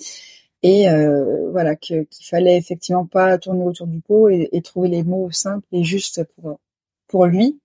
et 0.63 0.89
euh, 0.89 1.49
voilà 1.51 1.75
qu'il 1.75 2.05
fallait 2.21 2.57
effectivement 2.57 3.05
pas 3.05 3.37
tourner 3.37 3.63
autour 3.63 3.87
du 3.87 4.01
pot 4.01 4.29
et, 4.29 4.61
trouver 4.61 4.89
les 4.89 5.03
mots 5.03 5.31
simples 5.31 5.67
et 5.71 5.83
justes 5.83 6.23
pour 6.35 6.59
pour 7.07 7.25
lui. 7.25 7.59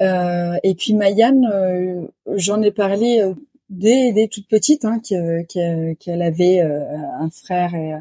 et 0.00 0.74
puis 0.76 0.94
Mayanne, 0.94 2.08
j'en 2.34 2.62
ai 2.62 2.70
parlé 2.70 3.32
dès, 3.70 4.12
dès 4.12 4.28
toute 4.28 4.48
petite, 4.48 4.84
hein, 4.84 5.00
qu'elle 5.00 6.22
avait 6.22 6.60
un 6.60 7.30
frère 7.30 7.74
et, 7.74 7.94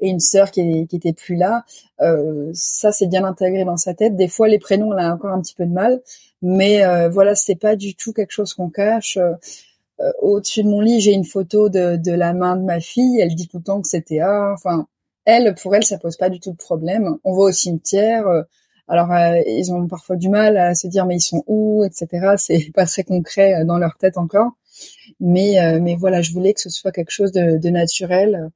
une 0.00 0.20
sœur 0.20 0.50
qui, 0.50 0.86
qui 0.86 0.96
étaient 0.96 1.12
plus 1.12 1.36
là. 1.36 1.64
ça, 2.52 2.92
c'est 2.92 3.06
bien 3.06 3.24
intégré 3.24 3.64
dans 3.64 3.76
sa 3.76 3.94
tête. 3.94 4.16
Des 4.16 4.28
fois, 4.28 4.48
les 4.48 4.58
prénoms, 4.58 4.92
elle 4.92 5.04
a 5.04 5.14
encore 5.14 5.32
un 5.32 5.40
petit 5.40 5.54
peu 5.54 5.66
de 5.66 5.72
mal, 5.72 6.00
mais 6.42 6.84
euh, 6.84 7.08
voilà, 7.08 7.34
c'est 7.34 7.56
pas 7.56 7.76
du 7.76 7.94
tout 7.94 8.12
quelque 8.12 8.30
chose 8.32 8.54
qu'on 8.54 8.70
cache. 8.70 9.16
Euh, 9.16 9.34
euh, 10.00 10.12
au-dessus 10.20 10.62
de 10.62 10.68
mon 10.68 10.80
lit, 10.80 11.00
j'ai 11.00 11.12
une 11.12 11.24
photo 11.24 11.68
de, 11.68 11.96
de, 11.96 12.12
la 12.12 12.32
main 12.32 12.56
de 12.56 12.62
ma 12.62 12.80
fille. 12.80 13.20
Elle 13.20 13.34
dit 13.34 13.48
tout 13.48 13.58
le 13.58 13.64
temps 13.64 13.80
que 13.80 13.88
c'était 13.88 14.20
ah. 14.20 14.52
Enfin, 14.54 14.86
elle, 15.24 15.54
pour 15.56 15.74
elle, 15.74 15.84
ça 15.84 15.98
pose 15.98 16.16
pas 16.16 16.30
du 16.30 16.40
tout 16.40 16.52
de 16.52 16.56
problème. 16.56 17.16
On 17.24 17.32
va 17.34 17.44
au 17.44 17.52
cimetière. 17.52 18.26
alors, 18.88 19.08
ils 19.46 19.72
ont 19.72 19.86
parfois 19.88 20.16
du 20.16 20.28
mal 20.28 20.56
à 20.56 20.74
se 20.74 20.86
dire 20.86 21.06
mais 21.06 21.16
ils 21.16 21.20
sont 21.20 21.44
où, 21.46 21.84
etc. 21.84 22.34
C'est 22.38 22.70
pas 22.74 22.86
très 22.86 23.04
concret 23.04 23.64
dans 23.64 23.78
leur 23.78 23.96
tête 23.98 24.18
encore. 24.18 24.52
Mais 25.20 25.78
mais 25.80 25.96
voilà, 25.96 26.22
je 26.22 26.32
voulais 26.32 26.54
que 26.54 26.60
ce 26.60 26.70
soit 26.70 26.92
quelque 26.92 27.10
chose 27.10 27.32
de, 27.32 27.58
de 27.58 27.68
naturel. 27.70 28.50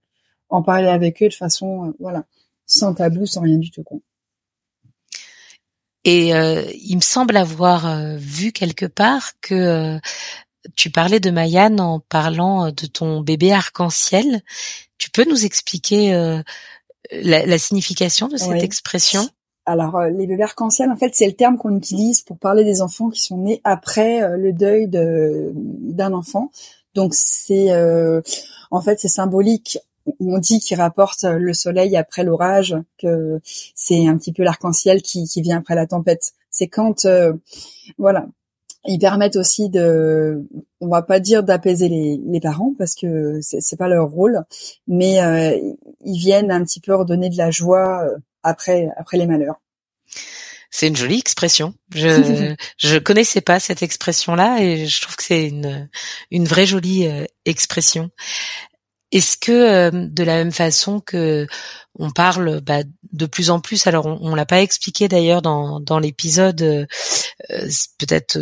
en 0.49 0.63
parler 0.63 0.89
avec 0.89 1.23
eux 1.23 1.29
de 1.29 1.35
façon 1.35 1.95
voilà, 1.99 2.25
sans 2.67 2.95
tabou, 2.95 3.27
sans 3.27 3.41
rien 3.43 3.59
du 3.59 3.71
tout. 3.71 3.83
Quoi. 3.83 3.99
Et 6.05 6.35
euh, 6.35 6.65
il 6.75 6.97
me 6.97 7.03
semble 7.03 7.37
avoir 7.37 7.87
euh, 7.87 8.17
vu 8.17 8.53
quelque 8.53 8.87
part 8.87 9.33
que 9.41 9.55
euh, 9.55 9.99
tu 10.77 10.91
parlais 10.91 11.21
de 11.21 11.31
Mayan 11.31 11.79
en 11.79 12.01
parlant 12.01 12.71
de 12.71 12.87
ton 12.87 13.21
bébé 13.21 13.53
arc-en-ciel. 13.53 14.43
Tu 14.99 15.11
peux 15.11 15.25
nous 15.29 15.45
expliquer 15.45 16.13
la, 17.11 17.45
la, 17.45 17.59
signification 17.59 18.29
de 18.29 18.37
cette 18.37 18.63
expression? 18.63 19.29
Alors, 19.65 20.03
les 20.05 20.27
bébés 20.27 20.43
arc-en-ciel, 20.43 20.91
en 20.91 20.97
fait, 20.97 21.15
c'est 21.15 21.27
le 21.27 21.35
terme 21.35 21.57
qu'on 21.57 21.77
utilise 21.77 22.23
pour 22.23 22.39
parler 22.39 22.65
des 22.65 22.83
enfants 22.83 23.11
qui 23.11 23.23
sont 23.23 23.39
nés 23.39 23.61
après 23.63 24.37
le 24.37 24.53
deuil 24.53 24.89
d'un 24.89 26.13
enfant. 26.13 26.51
Donc, 26.95 27.15
c'est, 27.15 27.71
en 28.71 28.81
fait, 28.81 28.99
c'est 28.99 29.09
symbolique 29.09 29.79
on 30.21 30.39
dit 30.39 30.61
qu'il 30.61 30.81
rapporte 30.81 31.25
le 31.25 31.53
soleil 31.53 31.97
après 31.97 32.25
l'orage, 32.25 32.77
que 32.99 33.41
c'est 33.75 34.07
un 34.07 34.17
petit 34.17 34.33
peu 34.33 34.43
l'arc-en-ciel 34.43 35.03
qui, 35.03 35.27
vient 35.37 35.59
après 35.59 35.75
la 35.75 35.87
tempête. 35.87 36.33
C'est 36.51 36.69
quand, 36.69 37.05
euh, 37.05 37.33
voilà, 37.99 38.27
ils 38.85 38.99
permettent 38.99 39.37
aussi 39.37 39.69
de, 39.69 40.45
on 40.81 40.89
va 40.89 41.03
pas 41.03 41.21
dire 41.21 41.43
d'apaiser 41.45 41.89
les, 41.89 42.41
parents 42.41 42.75
parce 42.77 42.95
que 42.95 43.39
c'est 43.41 43.77
pas 43.77 43.89
leur 43.89 44.11
rôle, 44.11 44.43
mais 44.89 45.23
euh, 45.23 45.75
ils 46.05 46.19
viennent 46.19 46.51
un 46.51 46.65
petit 46.65 46.81
peu 46.81 46.95
redonner 46.95 47.31
de 47.31 47.37
la 47.37 47.51
joie 47.51 48.05
euh, 48.05 48.17
après 48.43 48.89
après 48.97 49.19
les 49.19 49.27
malheurs. 49.27 49.61
C'est 50.71 50.89
une 50.89 50.97
jolie 50.97 51.19
expression. 51.19 51.75
Je 51.95 52.55
je 52.79 52.99
connaissais 52.99 53.41
pas 53.43 53.61
cette 53.61 53.83
expression-là 53.83 54.63
et 54.63 54.87
je 54.87 55.01
trouve 55.03 55.17
que 55.17 55.25
c'est 55.25 55.49
une 55.49 55.89
une 56.31 56.47
vraie 56.47 56.67
jolie 56.67 57.09
expression. 57.45 58.11
Est-ce 59.13 59.37
que 59.37 59.53
euh, 59.53 59.91
de 59.93 60.25
la 60.25 60.37
même 60.37 60.53
façon 60.53 61.01
que 61.01 61.47
on 61.99 62.11
parle 62.11 62.63
bah, 62.63 62.83
de 63.13 63.27
plus 63.27 63.51
en 63.51 63.61
plus, 63.61 63.87
alors 63.87 64.07
on, 64.07 64.19
on 64.23 64.35
l'a 64.35 64.47
pas 64.47 64.63
expliqué 64.63 65.07
d'ailleurs 65.07 65.43
dans, 65.43 65.81
dans 65.81 65.99
l'épisode, 65.99 66.63
euh, 66.63 66.87
euh, 67.51 67.69
peut-être 67.99 68.39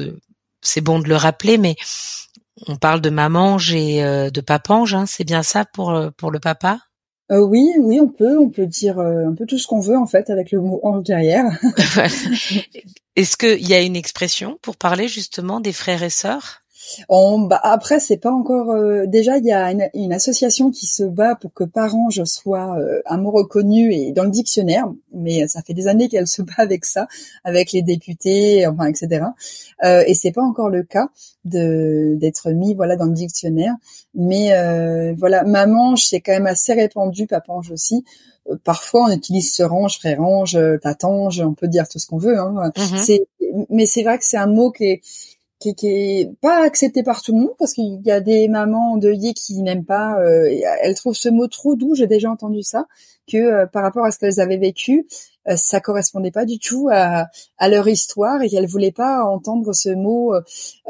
c'est 0.62 0.80
bon 0.80 1.00
de 1.00 1.08
le 1.08 1.16
rappeler, 1.16 1.58
mais 1.58 1.74
on 2.68 2.76
parle 2.76 3.00
de 3.00 3.10
mamange 3.10 3.72
et 3.72 4.02
de 4.02 4.40
papange, 4.42 4.94
hein, 4.94 5.06
c'est 5.06 5.24
bien 5.24 5.42
ça 5.42 5.64
pour 5.64 5.98
pour 6.18 6.30
le 6.30 6.38
papa? 6.38 6.78
Oui, 7.30 7.70
oui, 7.78 8.00
on 8.00 8.08
peut, 8.08 8.38
on 8.38 8.48
peut 8.48 8.66
dire 8.66 8.98
un 8.98 9.34
peu 9.34 9.46
tout 9.46 9.58
ce 9.58 9.66
qu'on 9.66 9.80
veut 9.80 9.96
en 9.96 10.06
fait 10.06 10.30
avec 10.30 10.50
le 10.50 10.60
mot 10.60 10.80
ange 10.82 11.04
derrière. 11.04 11.46
Est-ce 13.16 13.36
qu'il 13.36 13.68
y 13.68 13.74
a 13.74 13.80
une 13.80 13.96
expression 13.96 14.58
pour 14.62 14.76
parler 14.76 15.06
justement 15.06 15.60
des 15.60 15.72
frères 15.72 16.02
et 16.02 16.10
sœurs? 16.10 16.62
On, 17.08 17.40
bah, 17.40 17.60
après, 17.62 18.00
c'est 18.00 18.16
pas 18.16 18.32
encore. 18.32 18.70
Euh, 18.70 19.06
déjà, 19.06 19.38
il 19.38 19.44
y 19.44 19.52
a 19.52 19.70
une, 19.94 20.12
association 20.12 20.70
qui 20.70 20.86
se 20.86 21.04
bat 21.04 21.34
pour 21.34 21.52
que 21.52 21.64
Parange 21.64 22.24
soit 22.24 22.76
euh, 22.78 23.00
un 23.06 23.16
mot 23.18 23.30
reconnu 23.30 23.92
et 23.92 24.12
dans 24.12 24.24
le 24.24 24.30
dictionnaire, 24.30 24.86
mais 25.12 25.46
ça 25.48 25.62
fait 25.62 25.74
des 25.74 25.88
années 25.88 26.08
qu'elle 26.08 26.26
se 26.26 26.42
bat 26.42 26.54
avec 26.58 26.84
ça, 26.84 27.06
avec 27.44 27.72
les 27.72 27.82
députés, 27.82 28.66
enfin, 28.66 28.86
etc. 28.86 29.26
Euh, 29.84 30.04
et 30.06 30.14
c'est 30.14 30.32
pas 30.32 30.42
encore 30.42 30.68
le 30.68 30.82
cas 30.82 31.08
de 31.44 32.16
d'être 32.18 32.50
mis, 32.50 32.74
voilà, 32.74 32.96
dans 32.96 33.06
le 33.06 33.14
dictionnaire. 33.14 33.74
Mais 34.14 34.52
euh, 34.52 35.14
voilà, 35.16 35.44
mamange, 35.44 36.04
c'est 36.06 36.20
quand 36.20 36.32
même 36.32 36.46
assez 36.46 36.72
répandu, 36.72 37.26
papange 37.26 37.70
aussi 37.70 38.04
parfois 38.64 39.06
on 39.08 39.12
utilise 39.12 39.54
ce 39.54 39.62
range, 39.62 39.98
frère 39.98 40.18
range, 40.18 40.58
tatange, 40.82 41.40
on 41.40 41.54
peut 41.54 41.68
dire 41.68 41.88
tout 41.88 41.98
ce 41.98 42.06
qu'on 42.06 42.18
veut. 42.18 42.38
Hein. 42.38 42.72
Mm-hmm. 42.74 42.96
C'est, 42.98 43.26
mais 43.68 43.86
c'est 43.86 44.02
vrai 44.02 44.18
que 44.18 44.24
c'est 44.24 44.36
un 44.36 44.46
mot 44.46 44.70
qui 44.70 44.84
est, 44.84 45.02
qui, 45.60 45.74
qui 45.74 45.86
est 45.86 46.30
pas 46.40 46.64
accepté 46.64 47.02
par 47.02 47.22
tout 47.22 47.32
le 47.32 47.40
monde 47.40 47.54
parce 47.58 47.74
qu'il 47.74 48.00
y 48.04 48.10
a 48.10 48.20
des 48.20 48.48
mamans 48.48 48.92
endeuillées 48.92 49.34
qui 49.34 49.62
n'aiment 49.62 49.84
pas. 49.84 50.18
Euh, 50.20 50.50
elles 50.82 50.94
trouvent 50.96 51.14
ce 51.14 51.28
mot 51.28 51.46
trop 51.46 51.76
doux. 51.76 51.94
J'ai 51.94 52.06
déjà 52.06 52.30
entendu 52.30 52.62
ça 52.62 52.86
que 53.30 53.36
euh, 53.36 53.66
par 53.66 53.82
rapport 53.82 54.04
à 54.04 54.10
ce 54.10 54.18
qu'elles 54.18 54.40
avaient 54.40 54.56
vécu, 54.56 55.06
euh, 55.48 55.56
ça 55.56 55.80
correspondait 55.80 56.30
pas 56.30 56.44
du 56.44 56.58
tout 56.58 56.88
à, 56.92 57.28
leur 57.68 57.88
histoire 57.88 58.42
et 58.42 58.48
qu'elle 58.48 58.66
voulait 58.66 58.92
pas 58.92 59.24
entendre 59.24 59.72
ce 59.72 59.88
mot 59.88 60.34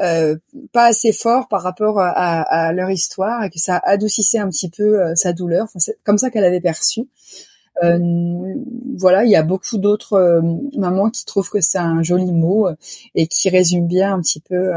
euh, 0.01 0.35
pas 0.73 0.85
assez 0.85 1.13
fort 1.13 1.47
par 1.47 1.61
rapport 1.61 1.99
à, 1.99 2.73
leur 2.73 2.89
histoire 2.89 3.43
et 3.43 3.49
que 3.49 3.59
ça 3.59 3.77
adoucissait 3.77 4.39
un 4.39 4.49
petit 4.49 4.69
peu 4.69 5.01
euh, 5.01 5.15
sa 5.15 5.33
douleur. 5.33 5.63
Enfin, 5.63 5.79
c'est 5.79 5.97
comme 6.03 6.17
ça 6.17 6.29
qu'elle 6.29 6.43
avait 6.43 6.61
perçu. 6.61 7.07
Euh, 7.83 8.55
voilà, 8.97 9.23
il 9.23 9.31
y 9.31 9.35
a 9.35 9.43
beaucoup 9.43 9.77
d'autres 9.77 10.13
euh, 10.13 10.41
mamans 10.77 11.09
qui 11.09 11.25
trouvent 11.25 11.49
que 11.49 11.61
c'est 11.61 11.77
un 11.77 12.03
joli 12.03 12.31
mot 12.31 12.67
et 13.15 13.27
qui 13.27 13.49
résume 13.49 13.87
bien 13.87 14.13
un 14.13 14.21
petit 14.21 14.39
peu, 14.39 14.73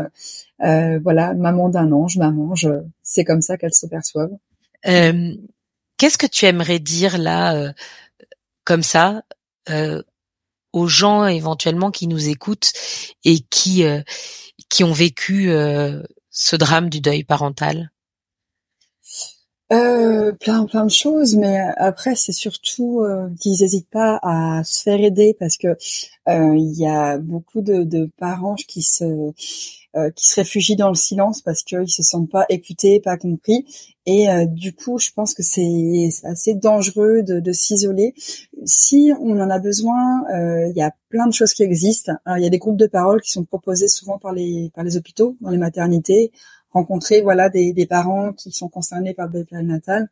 euh, 0.62 0.98
voilà, 1.02 1.34
maman 1.34 1.68
d'un 1.68 1.92
ange, 1.92 2.16
maman, 2.16 2.54
c'est 3.02 3.24
comme 3.24 3.42
ça 3.42 3.56
qu'elles 3.56 3.74
se 3.74 3.86
perçoivent. 3.86 4.36
Qu'est-ce 4.84 6.18
que 6.18 6.26
tu 6.26 6.46
aimerais 6.46 6.78
dire 6.78 7.18
là, 7.18 7.72
comme 8.64 8.82
ça, 8.82 9.22
aux 10.72 10.86
gens 10.86 11.26
éventuellement 11.26 11.90
qui 11.90 12.06
nous 12.06 12.28
écoutent 12.28 12.72
et 13.24 13.40
qui 13.40 13.84
qui 14.68 14.84
ont 14.84 14.92
vécu 14.92 15.50
ce 16.30 16.56
drame 16.56 16.90
du 16.90 17.00
deuil 17.00 17.24
parental? 17.24 17.90
Euh, 19.74 20.32
plein 20.32 20.64
plein 20.66 20.84
de 20.84 20.90
choses, 20.90 21.36
mais 21.36 21.58
après 21.76 22.14
c'est 22.14 22.32
surtout 22.32 23.00
euh, 23.00 23.28
qu'ils 23.40 23.60
n'hésitent 23.60 23.90
pas 23.90 24.18
à 24.22 24.62
se 24.64 24.82
faire 24.82 25.00
aider 25.00 25.36
parce 25.38 25.56
que 25.56 25.68
euh, 26.28 26.56
il 26.56 26.72
y 26.78 26.86
a 26.86 27.18
beaucoup 27.18 27.60
de, 27.60 27.82
de 27.82 28.10
parents 28.18 28.54
qui 28.54 28.82
se 28.82 29.32
euh, 29.96 30.10
qui 30.10 30.26
se 30.26 30.36
réfugient 30.36 30.76
dans 30.76 30.88
le 30.88 30.94
silence 30.94 31.40
parce 31.42 31.62
qu'ils 31.62 31.90
se 31.90 32.02
sentent 32.02 32.30
pas 32.30 32.46
écoutés, 32.48 33.00
pas 33.00 33.16
compris, 33.16 33.64
et 34.06 34.28
euh, 34.28 34.46
du 34.46 34.74
coup 34.74 34.98
je 34.98 35.10
pense 35.14 35.34
que 35.34 35.42
c'est 35.42 36.08
assez 36.24 36.54
dangereux 36.54 37.22
de, 37.22 37.40
de 37.40 37.52
s'isoler. 37.52 38.14
Si 38.64 39.12
on 39.20 39.40
en 39.40 39.50
a 39.50 39.58
besoin, 39.58 40.24
il 40.68 40.76
y 40.76 40.82
a 40.82 40.92
plein 41.08 41.26
de 41.26 41.32
choses 41.32 41.52
qui 41.52 41.62
existent. 41.62 42.12
il 42.36 42.42
y 42.42 42.46
a 42.46 42.50
des 42.50 42.58
groupes 42.58 42.76
de 42.78 42.86
parole 42.86 43.20
qui 43.20 43.30
sont 43.30 43.44
proposés 43.44 43.88
souvent 43.88 44.18
par 44.18 44.32
les 44.32 44.70
par 44.74 44.84
les 44.84 44.96
hôpitaux, 44.96 45.36
dans 45.40 45.50
les 45.50 45.58
maternités 45.58 46.32
rencontrer 46.74 47.22
voilà 47.22 47.48
des, 47.48 47.72
des, 47.72 47.86
parents 47.86 48.32
qui 48.32 48.50
sont 48.50 48.68
concernés 48.68 49.14
par 49.14 49.26
le 49.26 49.32
deuil 49.32 49.44
périnatal, 49.44 50.08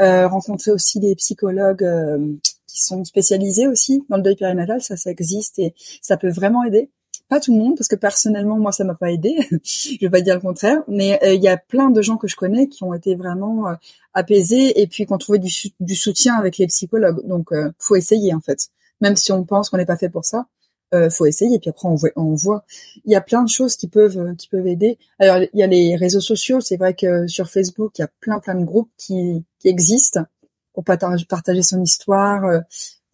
euh, 0.00 0.26
rencontrer 0.26 0.72
aussi 0.72 0.98
des 0.98 1.14
psychologues 1.14 1.84
euh, 1.84 2.34
qui 2.66 2.82
sont 2.82 3.04
spécialisés 3.04 3.68
aussi 3.68 4.04
dans 4.08 4.16
le 4.16 4.22
deuil 4.22 4.36
périnatal, 4.36 4.80
ça 4.80 4.96
ça 4.96 5.10
existe 5.10 5.58
et 5.58 5.74
ça 6.02 6.16
peut 6.16 6.30
vraiment 6.30 6.64
aider. 6.64 6.90
Pas 7.28 7.38
tout 7.38 7.52
le 7.52 7.58
monde 7.58 7.76
parce 7.76 7.86
que 7.86 7.96
personnellement 7.96 8.58
moi 8.58 8.72
ça 8.72 8.82
m'a 8.82 8.94
pas 8.94 9.12
aidé, 9.12 9.36
je 9.62 9.98
vais 10.00 10.10
pas 10.10 10.20
dire 10.20 10.34
le 10.34 10.40
contraire, 10.40 10.82
mais 10.88 11.22
euh, 11.22 11.34
il 11.34 11.42
y 11.42 11.48
a 11.48 11.56
plein 11.56 11.90
de 11.90 12.02
gens 12.02 12.16
que 12.16 12.26
je 12.26 12.34
connais 12.34 12.66
qui 12.66 12.82
ont 12.82 12.94
été 12.94 13.14
vraiment 13.14 13.68
euh, 13.68 13.74
apaisés 14.14 14.80
et 14.80 14.86
puis 14.86 15.06
qui 15.06 15.12
ont 15.12 15.18
trouvé 15.18 15.38
du, 15.38 15.52
du, 15.78 15.94
soutien 15.94 16.34
avec 16.34 16.58
les 16.58 16.66
psychologues. 16.66 17.24
Donc 17.26 17.50
faut 17.78 17.96
essayer 17.96 18.34
en 18.34 18.40
fait, 18.40 18.68
même 19.00 19.16
si 19.16 19.30
on 19.32 19.44
pense 19.44 19.70
qu'on 19.70 19.76
n'est 19.76 19.86
pas 19.86 19.96
fait 19.96 20.08
pour 20.08 20.24
ça 20.24 20.46
euh, 20.94 21.10
faut 21.10 21.26
essayer. 21.26 21.58
Puis 21.58 21.70
après, 21.70 21.88
on 21.88 21.94
voit, 21.94 22.10
on 22.16 22.34
voit. 22.34 22.64
Il 23.04 23.12
y 23.12 23.16
a 23.16 23.20
plein 23.20 23.42
de 23.42 23.48
choses 23.48 23.76
qui 23.76 23.88
peuvent, 23.88 24.18
euh, 24.18 24.34
qui 24.34 24.48
peuvent 24.48 24.66
aider. 24.66 24.98
Alors, 25.18 25.38
il 25.38 25.58
y 25.58 25.62
a 25.62 25.66
les 25.66 25.96
réseaux 25.96 26.20
sociaux. 26.20 26.60
C'est 26.60 26.76
vrai 26.76 26.94
que 26.94 27.26
sur 27.26 27.48
Facebook, 27.48 27.98
il 27.98 28.02
y 28.02 28.04
a 28.04 28.10
plein, 28.20 28.38
plein 28.40 28.54
de 28.54 28.64
groupes 28.64 28.90
qui, 28.96 29.44
qui 29.58 29.68
existent 29.68 30.24
pour 30.72 30.84
partager, 30.84 31.62
son 31.62 31.82
histoire, 31.82 32.44
euh, 32.44 32.60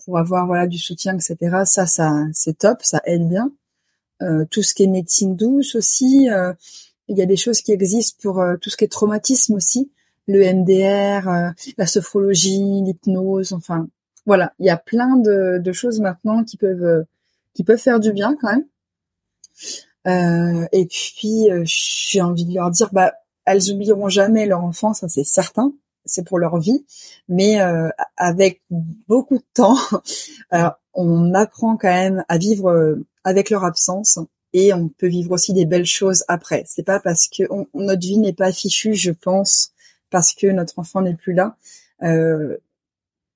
pour 0.04 0.18
avoir 0.18 0.46
voilà 0.46 0.66
du 0.66 0.78
soutien, 0.78 1.14
etc. 1.14 1.62
Ça, 1.64 1.86
ça, 1.86 2.12
c'est 2.32 2.58
top. 2.58 2.78
Ça 2.82 3.00
aide 3.04 3.28
bien. 3.28 3.52
Euh, 4.22 4.44
tout 4.50 4.62
ce 4.62 4.74
qui 4.74 4.84
est 4.84 4.88
médecine 4.88 5.36
douce 5.36 5.74
aussi. 5.74 6.30
Euh, 6.30 6.52
il 7.08 7.16
y 7.16 7.22
a 7.22 7.26
des 7.26 7.36
choses 7.36 7.60
qui 7.60 7.72
existent 7.72 8.18
pour 8.20 8.44
tout 8.60 8.68
ce 8.68 8.76
qui 8.76 8.84
est 8.84 8.88
traumatisme 8.88 9.54
aussi. 9.54 9.92
Le 10.26 10.40
MDR, 10.40 11.52
la 11.78 11.86
sophrologie, 11.86 12.82
l'hypnose. 12.82 13.52
Enfin, 13.52 13.86
voilà. 14.24 14.52
Il 14.58 14.66
y 14.66 14.70
a 14.70 14.76
plein 14.76 15.16
de, 15.16 15.58
de 15.62 15.72
choses 15.72 16.00
maintenant 16.00 16.42
qui 16.42 16.56
peuvent 16.56 17.04
qui 17.56 17.64
peuvent 17.64 17.80
faire 17.80 18.00
du 18.00 18.12
bien 18.12 18.36
quand 18.38 18.50
même. 18.50 18.66
Euh, 20.06 20.66
et 20.72 20.86
puis 20.86 21.50
euh, 21.50 21.62
j'ai 21.64 22.20
envie 22.20 22.44
de 22.44 22.54
leur 22.54 22.70
dire, 22.70 22.90
bah 22.92 23.14
elles 23.46 23.72
oublieront 23.72 24.08
jamais 24.08 24.46
leur 24.46 24.62
enfance, 24.62 25.00
ça 25.00 25.08
c'est 25.08 25.24
certain, 25.24 25.72
c'est 26.04 26.24
pour 26.24 26.38
leur 26.38 26.58
vie, 26.58 26.84
mais 27.28 27.60
euh, 27.60 27.88
avec 28.16 28.62
beaucoup 29.08 29.38
de 29.38 29.44
temps, 29.54 29.78
on 30.94 31.34
apprend 31.34 31.76
quand 31.76 31.88
même 31.88 32.24
à 32.28 32.36
vivre 32.36 32.98
avec 33.24 33.50
leur 33.50 33.64
absence 33.64 34.18
et 34.52 34.72
on 34.74 34.88
peut 34.88 35.08
vivre 35.08 35.32
aussi 35.32 35.54
des 35.54 35.64
belles 35.64 35.86
choses 35.86 36.24
après. 36.28 36.62
C'est 36.66 36.84
pas 36.84 37.00
parce 37.00 37.28
que 37.28 37.44
notre 37.74 38.00
vie 38.00 38.18
n'est 38.18 38.32
pas 38.32 38.52
fichue, 38.52 38.94
je 38.94 39.12
pense, 39.12 39.72
parce 40.10 40.34
que 40.34 40.46
notre 40.46 40.78
enfant 40.78 41.00
n'est 41.00 41.16
plus 41.16 41.32
là. 41.32 41.56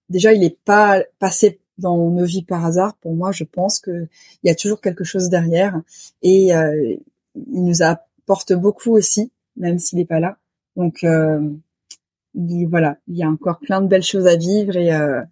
déjà, 0.08 0.32
il 0.32 0.40
n'est 0.40 0.58
pas 0.64 1.02
passé 1.18 1.60
dans 1.80 2.10
nos 2.10 2.24
vies 2.24 2.44
par 2.44 2.64
hasard. 2.64 2.94
Pour 2.96 3.14
moi, 3.14 3.32
je 3.32 3.44
pense 3.44 3.80
que 3.80 4.06
il 4.42 4.48
y 4.48 4.50
a 4.50 4.54
toujours 4.54 4.80
quelque 4.80 5.04
chose 5.04 5.28
derrière 5.28 5.80
et 6.22 6.54
euh, 6.54 6.96
il 7.34 7.64
nous 7.64 7.82
apporte 7.82 8.52
beaucoup 8.52 8.92
aussi, 8.92 9.32
même 9.56 9.78
s'il 9.78 9.98
n'est 9.98 10.04
pas 10.04 10.20
là. 10.20 10.38
Donc 10.76 11.04
euh, 11.04 11.40
voilà, 12.34 12.96
il 13.08 13.16
y 13.16 13.22
a 13.22 13.28
encore 13.28 13.58
plein 13.58 13.80
de 13.80 13.88
belles 13.88 14.02
choses 14.02 14.26
à 14.26 14.36
vivre 14.36 14.76
et, 14.76 14.92
euh, 14.92 15.22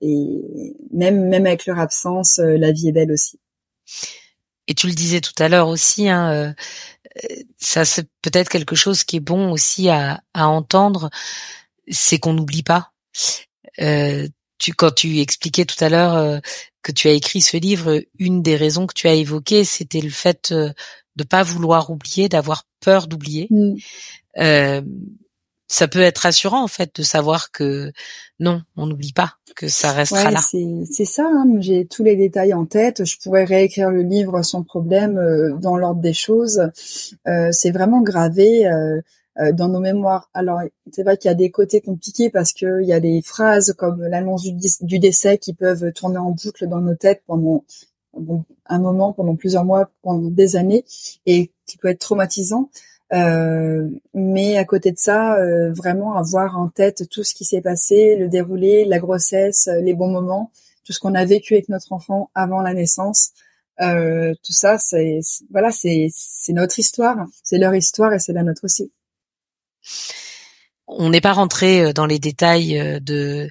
et 0.00 0.76
même 0.92 1.28
même 1.28 1.46
avec 1.46 1.66
leur 1.66 1.78
absence, 1.78 2.38
euh, 2.38 2.56
la 2.58 2.72
vie 2.72 2.88
est 2.88 2.92
belle 2.92 3.12
aussi. 3.12 3.38
Et 4.66 4.74
tu 4.74 4.86
le 4.86 4.94
disais 4.94 5.20
tout 5.20 5.34
à 5.38 5.48
l'heure 5.48 5.68
aussi, 5.68 6.08
hein, 6.08 6.54
ça 7.58 7.84
c'est 7.84 8.08
peut-être 8.22 8.48
quelque 8.48 8.74
chose 8.74 9.04
qui 9.04 9.16
est 9.16 9.20
bon 9.20 9.52
aussi 9.52 9.90
à, 9.90 10.22
à 10.32 10.48
entendre, 10.48 11.10
c'est 11.88 12.18
qu'on 12.18 12.32
n'oublie 12.32 12.62
pas. 12.62 12.92
Euh, 13.80 14.28
tu, 14.58 14.72
quand 14.72 14.94
tu 14.94 15.20
expliquais 15.20 15.64
tout 15.64 15.82
à 15.82 15.88
l'heure 15.88 16.14
euh, 16.14 16.38
que 16.82 16.92
tu 16.92 17.08
as 17.08 17.12
écrit 17.12 17.40
ce 17.40 17.56
livre, 17.56 18.00
une 18.18 18.42
des 18.42 18.56
raisons 18.56 18.86
que 18.86 18.94
tu 18.94 19.08
as 19.08 19.14
évoquées, 19.14 19.64
c'était 19.64 20.00
le 20.00 20.10
fait 20.10 20.52
euh, 20.52 20.70
de 21.16 21.24
pas 21.24 21.42
vouloir 21.42 21.90
oublier, 21.90 22.28
d'avoir 22.28 22.64
peur 22.80 23.06
d'oublier. 23.06 23.48
Mm. 23.50 23.74
Euh, 24.38 24.82
ça 25.66 25.88
peut 25.88 26.00
être 26.00 26.18
rassurant 26.18 26.62
en 26.62 26.68
fait 26.68 26.94
de 26.96 27.02
savoir 27.02 27.50
que 27.50 27.90
non, 28.38 28.62
on 28.76 28.86
n'oublie 28.86 29.14
pas, 29.14 29.34
que 29.56 29.66
ça 29.66 29.92
restera 29.92 30.30
là. 30.30 30.40
C'est 30.40 31.04
ça. 31.04 31.26
Hein. 31.26 31.46
J'ai 31.58 31.86
tous 31.86 32.04
les 32.04 32.16
détails 32.16 32.52
en 32.52 32.66
tête. 32.66 33.04
Je 33.04 33.16
pourrais 33.18 33.44
réécrire 33.44 33.90
le 33.90 34.02
livre 34.02 34.42
sans 34.42 34.62
problème 34.62 35.16
euh, 35.16 35.56
dans 35.56 35.76
l'ordre 35.76 36.02
des 36.02 36.12
choses. 36.12 36.60
c'est 37.24 37.70
vraiment 37.70 38.02
gravé. 38.02 38.68
Euh, 39.40 39.50
dans 39.50 39.68
nos 39.68 39.80
mémoires. 39.80 40.30
Alors, 40.32 40.60
c'est 40.92 41.02
vrai 41.02 41.16
qu'il 41.16 41.28
y 41.28 41.32
a 41.32 41.34
des 41.34 41.50
côtés 41.50 41.80
compliqués 41.80 42.30
parce 42.30 42.52
qu'il 42.52 42.84
y 42.84 42.92
a 42.92 43.00
des 43.00 43.20
phrases 43.20 43.72
comme 43.76 44.00
l'annonce 44.04 44.44
du, 44.44 44.98
décès 45.00 45.38
qui 45.38 45.54
peuvent 45.54 45.92
tourner 45.92 46.18
en 46.18 46.30
boucle 46.30 46.68
dans 46.68 46.80
nos 46.80 46.94
têtes 46.94 47.22
pendant 47.26 47.64
un 48.66 48.78
moment, 48.78 49.12
pendant 49.12 49.34
plusieurs 49.34 49.64
mois, 49.64 49.90
pendant 50.02 50.30
des 50.30 50.54
années, 50.54 50.84
et 51.26 51.50
qui 51.66 51.78
peut 51.78 51.88
être 51.88 51.98
traumatisant. 51.98 52.70
Euh, 53.12 53.88
mais 54.14 54.56
à 54.56 54.64
côté 54.64 54.92
de 54.92 54.98
ça, 54.98 55.36
euh, 55.36 55.72
vraiment 55.72 56.16
avoir 56.16 56.56
en 56.56 56.68
tête 56.68 57.08
tout 57.10 57.24
ce 57.24 57.34
qui 57.34 57.44
s'est 57.44 57.60
passé, 57.60 58.14
le 58.16 58.28
déroulé, 58.28 58.84
la 58.84 59.00
grossesse, 59.00 59.68
les 59.82 59.94
bons 59.94 60.10
moments, 60.10 60.52
tout 60.84 60.92
ce 60.92 61.00
qu'on 61.00 61.14
a 61.14 61.24
vécu 61.24 61.54
avec 61.54 61.68
notre 61.68 61.92
enfant 61.92 62.30
avant 62.36 62.62
la 62.62 62.72
naissance. 62.72 63.32
Euh, 63.80 64.32
tout 64.44 64.52
ça, 64.52 64.78
c'est 64.78 65.18
voilà, 65.50 65.70
c'est 65.72 66.08
notre 66.50 66.78
histoire, 66.78 67.26
c'est 67.42 67.58
leur 67.58 67.74
histoire 67.74 68.12
et 68.12 68.20
c'est 68.20 68.32
la 68.32 68.44
nôtre 68.44 68.64
aussi. 68.64 68.92
On 70.86 71.10
n'est 71.10 71.20
pas 71.20 71.32
rentré 71.32 71.82
euh, 71.82 71.92
dans 71.92 72.06
les 72.06 72.18
détails 72.18 72.78
euh, 72.78 73.00
de 73.00 73.50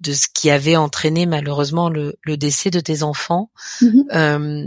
de 0.00 0.12
ce 0.12 0.26
qui 0.32 0.50
avait 0.50 0.76
entraîné 0.76 1.24
malheureusement 1.24 1.88
le, 1.88 2.14
décès 2.26 2.70
de 2.70 2.80
tes 2.80 3.02
enfants. 3.02 3.50
Mm-hmm. 3.80 4.04
Euh, 4.12 4.66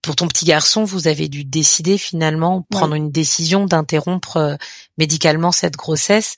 pour 0.00 0.16
ton 0.16 0.26
petit 0.26 0.44
garçon, 0.44 0.82
vous 0.82 1.06
avez 1.06 1.28
dû 1.28 1.44
décider 1.44 1.96
finalement 1.96 2.62
prendre 2.68 2.94
une 2.94 3.12
décision 3.12 3.66
d'interrompre 3.66 4.58
médicalement 4.98 5.52
cette 5.52 5.76
grossesse. 5.76 6.34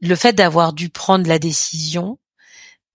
Le 0.00 0.14
fait 0.14 0.32
d'avoir 0.32 0.74
dû 0.74 0.90
prendre 0.90 1.26
la 1.26 1.40
décision, 1.40 2.20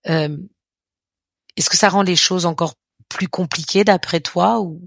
est-ce 0.05 1.70
que 1.70 1.76
ça 1.76 1.89
rend 1.89 2.03
les 2.03 2.15
choses 2.15 2.45
encore 2.45 2.76
plus 3.09 3.28
compliquées 3.28 3.84
d'après 3.84 4.22
toi 4.22 4.61
ou 4.61 4.80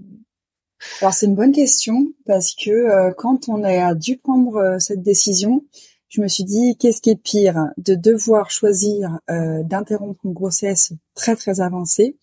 alors 1.01 1.13
c'est 1.13 1.25
une 1.25 1.35
bonne 1.35 1.51
question 1.51 2.07
parce 2.25 2.55
que 2.55 2.69
euh, 2.69 3.11
quand 3.15 3.49
on 3.49 3.63
a 3.63 3.93
dû 3.93 4.17
prendre 4.17 4.55
euh, 4.57 4.79
cette 4.79 5.01
décision, 5.01 5.65
je 6.09 6.21
me 6.21 6.27
suis 6.27 6.43
dit 6.43 6.77
qu'est-ce 6.77 7.01
qui 7.01 7.09
est 7.09 7.21
pire 7.21 7.69
de 7.77 7.95
devoir 7.95 8.51
choisir 8.51 9.19
euh, 9.29 9.63
d'interrompre 9.63 10.21
une 10.25 10.33
grossesse 10.33 10.93
très 11.15 11.35
très 11.35 11.61
avancée 11.61 12.17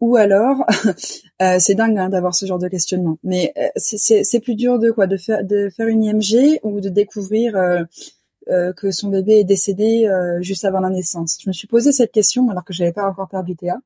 ou 0.00 0.16
alors 0.16 0.64
c'est 1.58 1.74
dingue 1.74 1.98
hein, 1.98 2.10
d'avoir 2.10 2.34
ce 2.34 2.44
genre 2.46 2.58
de 2.58 2.68
questionnement 2.68 3.18
mais 3.22 3.54
c'est 3.76 4.40
plus 4.40 4.54
dur 4.54 4.78
de 4.78 4.90
quoi? 4.90 5.06
De 5.06 5.16
faire 5.16 5.42
de 5.42 5.70
faire 5.74 5.88
une 5.88 6.04
IMG 6.04 6.60
ou 6.62 6.80
de 6.80 6.90
découvrir 6.90 7.54
que 8.46 8.90
son 8.90 9.08
bébé 9.08 9.40
est 9.40 9.44
décédé 9.44 10.06
juste 10.42 10.66
avant 10.66 10.80
la 10.80 10.90
naissance? 10.90 11.38
Je 11.42 11.48
me 11.48 11.54
suis 11.54 11.66
posé 11.66 11.92
cette 11.92 12.12
question 12.12 12.50
alors 12.50 12.62
que 12.62 12.74
j'avais 12.74 12.92
pas 12.92 13.08
encore 13.08 13.28
perdu 13.28 13.56
Théa. 13.56 13.78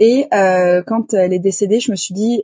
Et 0.00 0.26
quand 0.32 1.14
elle 1.14 1.32
est 1.32 1.38
décédée, 1.38 1.78
je 1.78 1.92
me 1.92 1.96
suis 1.96 2.12
dit 2.12 2.42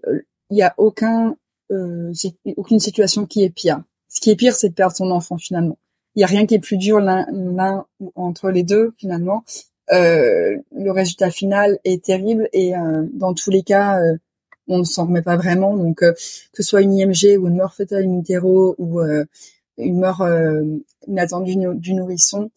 il 0.51 0.57
y 0.57 0.63
a 0.63 0.75
aucun 0.77 1.37
euh, 1.71 2.13
aucune 2.57 2.81
situation 2.81 3.27
qui 3.27 3.45
est 3.45 3.51
pire. 3.51 3.83
Ce 4.09 4.21
qui 4.21 4.31
est 4.31 4.37
pire, 4.37 4.55
c'est 4.55 4.71
de 4.71 4.75
perdre 4.75 4.97
son 4.97 5.11
enfant 5.11 5.39
finalement. 5.39 5.79
Il 6.17 6.21
y 6.21 6.25
a 6.25 6.27
rien 6.27 6.45
qui 6.47 6.55
est 6.55 6.61
plus 6.61 6.77
dur 6.77 6.99
l'un 6.99 7.87
entre 8.17 8.51
les 8.51 8.65
deux 8.65 8.93
finalement. 8.99 9.45
le 9.91 10.91
résultat 10.91 11.31
final 11.31 11.79
est 11.85 12.05
terrible 12.05 12.49
et 12.53 12.73
dans 13.13 13.33
tous 13.33 13.51
les 13.51 13.63
cas, 13.63 14.01
on 14.67 14.79
ne 14.79 14.85
s'en 14.85 15.07
remet 15.07 15.23
pas 15.23 15.37
vraiment. 15.37 15.77
Donc, 15.77 15.99
que 15.99 16.15
ce 16.17 16.63
soit 16.65 16.83
une 16.83 16.99
IMG 16.99 17.39
ou 17.39 17.47
une 17.47 17.57
mort 17.57 17.75
fœtale 17.75 18.05
in 18.05 18.19
utero 18.19 18.75
ou 18.79 19.01
une 19.79 20.01
mort 20.01 20.27
inattendue 21.07 21.55
du 21.77 21.95
nourrisson, 21.95 22.51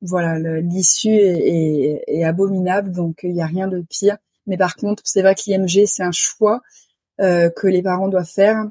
voilà, 0.00 0.38
l'issue 0.60 1.16
est, 1.16 2.04
est, 2.06 2.24
abominable, 2.24 2.92
donc 2.92 3.20
il 3.24 3.32
n'y 3.32 3.42
a 3.42 3.46
rien 3.46 3.66
de 3.66 3.80
pire. 3.80 4.16
Mais 4.46 4.56
par 4.56 4.76
contre, 4.76 5.02
c'est 5.04 5.22
vrai 5.22 5.34
que 5.34 5.42
l'IMG, 5.46 5.86
c'est 5.86 6.04
un 6.04 6.12
choix 6.12 6.56
euh, 6.56 6.85
que 7.18 7.66
les 7.66 7.82
parents 7.82 8.08
doivent 8.08 8.28
faire. 8.28 8.64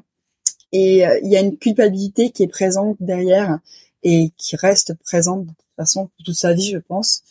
Et 0.72 1.06
euh, 1.06 1.18
il 1.22 1.30
y 1.30 1.36
a 1.36 1.40
une 1.40 1.56
culpabilité 1.56 2.30
qui 2.30 2.42
est 2.42 2.48
présente 2.48 2.96
derrière 3.00 3.60
et 4.02 4.30
qui 4.36 4.56
reste 4.56 4.94
présente 5.04 5.46
de 5.46 5.50
toute 5.50 5.76
façon 5.76 6.10
toute 6.24 6.34
sa 6.34 6.52
vie, 6.52 6.70
je 6.70 6.78
pense. 6.78 7.22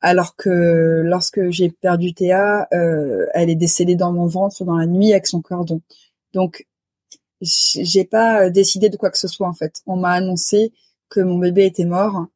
Alors 0.00 0.36
que 0.36 1.02
lorsque 1.04 1.50
j'ai 1.50 1.70
perdu 1.70 2.12
Théa, 2.14 2.68
euh, 2.72 3.26
elle 3.34 3.50
est 3.50 3.56
décédée 3.56 3.94
dans 3.94 4.12
mon 4.12 4.26
ventre 4.26 4.64
dans 4.64 4.76
la 4.76 4.86
nuit 4.86 5.12
avec 5.12 5.26
son 5.26 5.40
cordon. 5.40 5.80
Donc, 6.32 6.66
j'ai 7.40 8.04
pas 8.04 8.50
décidé 8.50 8.88
de 8.88 8.96
quoi 8.96 9.10
que 9.10 9.18
ce 9.18 9.28
soit 9.28 9.48
en 9.48 9.52
fait. 9.52 9.82
On 9.86 9.96
m'a 9.96 10.12
annoncé 10.12 10.72
que 11.08 11.20
mon 11.20 11.38
bébé 11.38 11.66
était 11.66 11.84
mort 11.84 12.26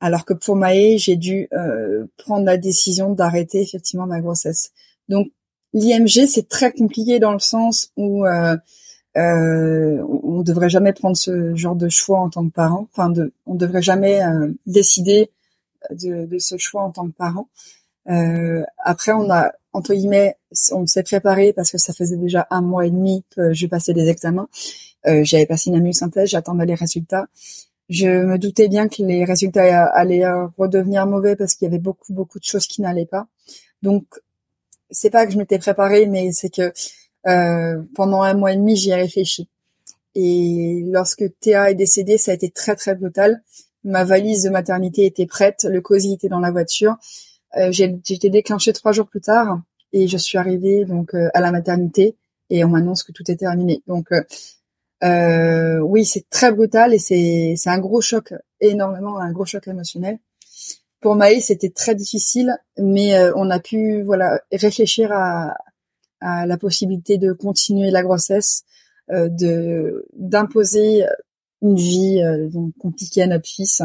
alors 0.00 0.24
que 0.24 0.32
pour 0.32 0.56
Maë, 0.56 0.98
j'ai 0.98 1.16
dû 1.16 1.48
euh, 1.52 2.06
prendre 2.16 2.46
la 2.46 2.56
décision 2.56 3.12
d'arrêter 3.12 3.60
effectivement 3.60 4.06
ma 4.06 4.20
grossesse. 4.20 4.72
Donc 5.08 5.30
l'IMG, 5.72 6.26
c'est 6.26 6.48
très 6.48 6.72
compliqué 6.72 7.18
dans 7.18 7.32
le 7.32 7.38
sens 7.38 7.90
où 7.96 8.26
euh, 8.26 8.56
euh, 9.16 10.02
on 10.22 10.42
devrait 10.42 10.70
jamais 10.70 10.92
prendre 10.92 11.16
ce 11.16 11.54
genre 11.56 11.76
de 11.76 11.88
choix 11.88 12.20
en 12.20 12.30
tant 12.30 12.46
que 12.46 12.52
parent. 12.52 12.88
Enfin, 12.92 13.10
de, 13.10 13.32
on 13.46 13.54
devrait 13.54 13.82
jamais 13.82 14.22
euh, 14.22 14.52
décider 14.66 15.30
de, 15.90 16.26
de, 16.26 16.38
ce 16.38 16.56
choix 16.58 16.82
en 16.82 16.90
tant 16.90 17.06
que 17.06 17.12
parent. 17.12 17.48
Euh, 18.08 18.62
après, 18.78 19.12
on 19.12 19.30
a 19.30 19.52
entre 19.72 19.94
guillemets, 19.94 20.36
on 20.72 20.84
s'est 20.86 21.04
préparé 21.04 21.52
parce 21.52 21.70
que 21.70 21.78
ça 21.78 21.92
faisait 21.92 22.16
déjà 22.16 22.44
un 22.50 22.60
mois 22.60 22.86
et 22.86 22.90
demi 22.90 23.22
que 23.36 23.52
je 23.52 23.66
passais 23.68 23.94
des 23.94 24.08
examens. 24.08 24.48
Euh, 25.06 25.22
J'avais 25.22 25.46
passé 25.46 25.70
une 25.70 25.76
amyosynthèse, 25.76 26.30
j'attendais 26.30 26.66
les 26.66 26.74
résultats 26.74 27.26
je 27.88 28.06
me 28.06 28.38
doutais 28.38 28.68
bien 28.68 28.88
que 28.88 29.02
les 29.02 29.24
résultats 29.24 29.84
allaient 29.86 30.24
redevenir 30.56 31.08
mauvais 31.08 31.34
parce 31.34 31.56
qu'il 31.56 31.66
y 31.66 31.68
avait 31.68 31.80
beaucoup 31.80 32.12
beaucoup 32.12 32.38
de 32.38 32.44
choses 32.44 32.68
qui 32.68 32.82
n'allaient 32.82 33.04
pas. 33.04 33.26
Donc 33.82 34.04
c'est 34.90 35.10
pas 35.10 35.26
que 35.26 35.32
je 35.32 35.38
m'étais 35.38 35.58
préparée, 35.58 36.06
mais 36.06 36.32
c'est 36.32 36.50
que 36.50 36.72
euh, 37.26 37.82
pendant 37.94 38.22
un 38.22 38.34
mois 38.34 38.52
et 38.52 38.56
demi 38.56 38.76
j'y 38.76 38.90
ai 38.90 38.94
réfléchi. 38.94 39.48
Et 40.14 40.82
lorsque 40.86 41.24
Théa 41.40 41.70
est 41.70 41.74
décédée, 41.74 42.18
ça 42.18 42.32
a 42.32 42.34
été 42.34 42.50
très 42.50 42.76
très 42.76 42.94
brutal. 42.94 43.42
Ma 43.84 44.04
valise 44.04 44.42
de 44.44 44.50
maternité 44.50 45.06
était 45.06 45.26
prête, 45.26 45.64
le 45.64 45.80
cosy 45.80 46.14
était 46.14 46.28
dans 46.28 46.40
la 46.40 46.50
voiture. 46.50 46.96
Euh, 47.56 47.72
j'ai 47.72 47.98
été 48.08 48.30
déclenchée 48.30 48.72
trois 48.72 48.92
jours 48.92 49.08
plus 49.08 49.20
tard 49.20 49.60
et 49.92 50.06
je 50.08 50.16
suis 50.16 50.38
arrivée 50.38 50.84
donc 50.84 51.14
euh, 51.14 51.28
à 51.34 51.40
la 51.40 51.50
maternité 51.52 52.16
et 52.48 52.64
on 52.64 52.68
m'annonce 52.68 53.02
que 53.02 53.12
tout 53.12 53.28
est 53.30 53.36
terminé. 53.36 53.82
Donc 53.86 54.12
euh, 54.12 54.22
euh, 55.02 55.78
oui, 55.78 56.04
c'est 56.04 56.28
très 56.28 56.52
brutal 56.52 56.92
et 56.92 56.98
c'est 56.98 57.56
un 57.66 57.78
gros 57.78 58.00
choc, 58.00 58.34
énormément 58.60 59.18
un 59.18 59.32
gros 59.32 59.46
choc 59.46 59.66
émotionnel. 59.68 60.18
Pour 61.00 61.14
Maï, 61.14 61.40
c'était 61.40 61.70
très 61.70 61.94
difficile, 61.94 62.56
mais 62.78 63.16
euh, 63.16 63.32
on 63.36 63.50
a 63.50 63.58
pu 63.58 64.02
voilà 64.02 64.40
réfléchir 64.52 65.12
à, 65.12 65.56
à 66.20 66.46
la 66.46 66.56
possibilité 66.58 67.16
de 67.18 67.32
continuer 67.32 67.90
la 67.90 68.02
grossesse, 68.02 68.64
euh, 69.10 69.28
de 69.28 70.06
d'imposer 70.14 71.06
une 71.62 71.76
vie 71.76 72.20
euh, 72.22 72.48
compliquée 72.78 73.22
à 73.22 73.26
notre 73.26 73.48
fils. 73.48 73.82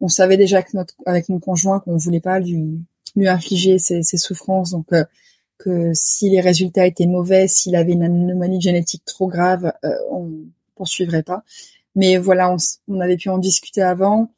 On 0.00 0.08
savait 0.08 0.36
déjà 0.36 0.62
que 0.62 0.76
notre, 0.76 0.94
avec 1.06 1.28
mon 1.28 1.38
conjoint 1.38 1.80
qu'on 1.80 1.96
voulait 1.96 2.20
pas 2.20 2.38
lui 2.38 2.80
lui 3.14 3.28
infliger 3.28 3.78
ces, 3.78 4.02
ces 4.02 4.16
souffrances, 4.16 4.70
donc 4.70 4.92
euh, 4.92 5.04
que 5.58 5.92
si 5.94 6.30
les 6.30 6.40
résultats 6.40 6.86
étaient 6.86 7.06
mauvais, 7.06 7.46
s'il 7.46 7.76
avait 7.76 7.92
une 7.92 8.02
anomalie 8.02 8.60
génétique 8.60 9.04
trop 9.04 9.28
grave, 9.28 9.72
euh, 9.84 9.94
on 10.10 10.30
poursuivrait 10.74 11.22
pas. 11.22 11.44
Mais 11.94 12.16
voilà, 12.16 12.56
on, 12.88 13.00
avait 13.00 13.16
pu 13.16 13.28
en 13.28 13.38
discuter 13.38 13.82
avant. 13.82 14.30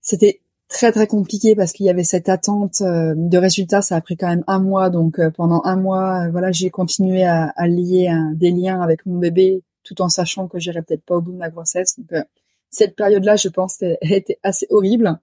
C'était 0.00 0.40
très 0.70 0.92
très 0.92 1.06
compliqué 1.06 1.54
parce 1.54 1.72
qu'il 1.72 1.84
y 1.84 1.90
avait 1.90 2.04
cette 2.04 2.30
attente 2.30 2.80
euh, 2.80 3.12
de 3.14 3.36
résultats. 3.36 3.82
Ça 3.82 3.96
a 3.96 4.00
pris 4.00 4.16
quand 4.16 4.28
même 4.28 4.44
un 4.46 4.60
mois, 4.60 4.88
donc 4.88 5.18
euh, 5.18 5.30
pendant 5.30 5.60
un 5.64 5.76
mois, 5.76 6.30
voilà, 6.30 6.52
j'ai 6.52 6.70
continué 6.70 7.24
à, 7.24 7.52
lier 7.66 8.10
des 8.34 8.50
liens 8.50 8.80
avec 8.80 9.04
mon 9.04 9.18
bébé, 9.18 9.62
tout 9.84 10.00
en 10.00 10.08
sachant 10.08 10.48
que 10.48 10.58
j'irais 10.58 10.82
peut-être 10.82 11.04
pas 11.04 11.16
au 11.16 11.20
bout 11.20 11.32
de 11.32 11.36
ma 11.36 11.50
grossesse. 11.50 11.98
Donc, 11.98 12.24
cette 12.70 12.96
période-là, 12.96 13.36
je 13.36 13.48
pense, 13.48 13.82
était 14.00 14.38
assez 14.42 14.66
horrible. 14.70 15.18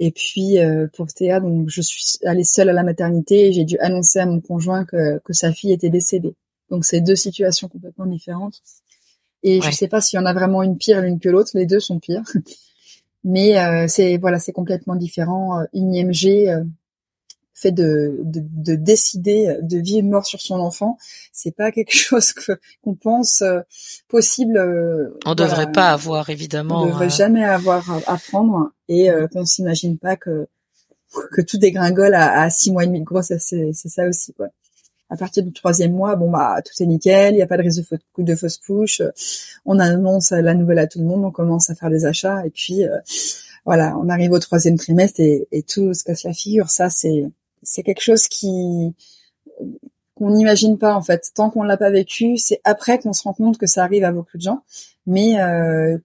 Et 0.00 0.12
puis 0.12 0.58
euh, 0.58 0.86
pour 0.94 1.08
Théa, 1.08 1.40
donc 1.40 1.68
je 1.68 1.82
suis 1.82 2.18
allée 2.24 2.42
seule 2.42 2.70
à 2.70 2.72
la 2.72 2.82
maternité 2.82 3.48
et 3.48 3.52
j'ai 3.52 3.64
dû 3.64 3.78
annoncer 3.80 4.18
à 4.18 4.24
mon 4.24 4.40
conjoint 4.40 4.86
que, 4.86 5.18
que 5.18 5.34
sa 5.34 5.52
fille 5.52 5.72
était 5.72 5.90
décédée. 5.90 6.34
Donc 6.70 6.86
c'est 6.86 7.02
deux 7.02 7.16
situations 7.16 7.68
complètement 7.68 8.06
différentes. 8.06 8.62
Et 9.42 9.60
je 9.60 9.70
sais 9.70 9.88
pas 9.88 10.00
s'il 10.00 10.18
y 10.18 10.22
en 10.22 10.26
a 10.26 10.32
vraiment 10.32 10.62
une 10.62 10.78
pire 10.78 11.02
l'une 11.02 11.20
que 11.20 11.28
l'autre. 11.28 11.50
Les 11.54 11.66
deux 11.66 11.80
sont 11.80 11.98
pires. 11.98 12.22
Mais 13.24 13.58
euh, 13.58 13.86
c'est 13.88 14.16
voilà, 14.16 14.38
c'est 14.38 14.52
complètement 14.52 14.96
différent. 14.96 15.60
Une 15.72 15.94
IMG, 15.94 16.48
euh, 16.48 16.64
fait 17.60 17.72
de, 17.72 18.18
de, 18.22 18.42
de, 18.42 18.74
décider 18.74 19.56
de 19.60 19.78
vivre 19.78 20.08
mort 20.08 20.24
sur 20.24 20.40
son 20.40 20.58
enfant, 20.58 20.96
c'est 21.32 21.54
pas 21.54 21.70
quelque 21.70 21.94
chose 21.94 22.32
que 22.32 22.52
qu'on 22.82 22.94
pense 22.94 23.42
euh, 23.42 23.60
possible. 24.08 24.56
Euh, 24.56 25.18
on 25.26 25.34
devrait 25.34 25.70
pas 25.70 25.90
avoir 25.90 26.30
évidemment. 26.30 26.82
On 26.82 26.86
devrait 26.86 27.06
euh, 27.06 27.10
jamais 27.10 27.44
avoir 27.44 27.84
à, 28.06 28.16
prendre 28.16 28.70
et 28.88 29.08
qu'on 29.32 29.44
s'imagine 29.44 29.98
pas 29.98 30.16
que 30.16 30.48
que 31.32 31.42
tout 31.42 31.58
dégringole 31.58 32.14
à, 32.14 32.42
à 32.42 32.50
six 32.50 32.72
mois 32.72 32.84
et 32.84 32.86
demi 32.86 33.00
de 33.00 33.04
grossesse. 33.04 33.46
C'est, 33.48 33.70
c'est 33.72 33.88
ça 33.88 34.06
aussi 34.06 34.32
quoi. 34.32 34.48
À 35.10 35.16
partir 35.16 35.42
du 35.42 35.52
troisième 35.52 35.92
mois, 35.92 36.16
bon 36.16 36.30
bah 36.30 36.62
tout 36.64 36.82
est 36.82 36.86
nickel, 36.86 37.34
il 37.34 37.36
n'y 37.36 37.42
a 37.42 37.46
pas 37.46 37.56
de 37.56 37.62
risque 37.62 37.82
de, 38.18 38.34
fausse 38.36 38.58
couche. 38.58 39.02
On 39.66 39.78
annonce 39.78 40.30
la 40.30 40.54
nouvelle 40.54 40.78
à 40.78 40.86
tout 40.86 41.00
le 41.00 41.04
monde, 41.04 41.24
on 41.24 41.30
commence 41.30 41.68
à 41.68 41.74
faire 41.74 41.90
des 41.90 42.06
achats 42.06 42.46
et 42.46 42.50
puis 42.50 42.84
voilà, 43.66 43.96
on 43.98 44.08
arrive 44.08 44.32
au 44.32 44.38
troisième 44.38 44.76
trimestre 44.76 45.20
et, 45.20 45.64
tout 45.68 45.92
se 45.94 46.04
casse 46.04 46.24
la 46.24 46.32
figure. 46.32 46.70
Ça 46.70 46.90
c'est 46.90 47.24
c'est 47.62 47.82
quelque 47.82 48.02
chose 48.02 48.28
qui 48.28 48.94
qu'on 50.14 50.30
n'imagine 50.30 50.78
pas 50.78 50.94
en 50.94 51.02
fait. 51.02 51.30
Tant 51.34 51.50
qu'on 51.50 51.62
l'a 51.62 51.76
pas 51.76 51.90
vécu, 51.90 52.36
c'est 52.36 52.60
après 52.64 52.98
qu'on 52.98 53.12
se 53.12 53.22
rend 53.22 53.32
compte 53.32 53.58
que 53.58 53.66
ça 53.66 53.82
arrive 53.84 54.04
à 54.04 54.12
beaucoup 54.12 54.36
de 54.36 54.42
gens. 54.42 54.62
Mais 55.06 55.40
euh, 55.40 55.98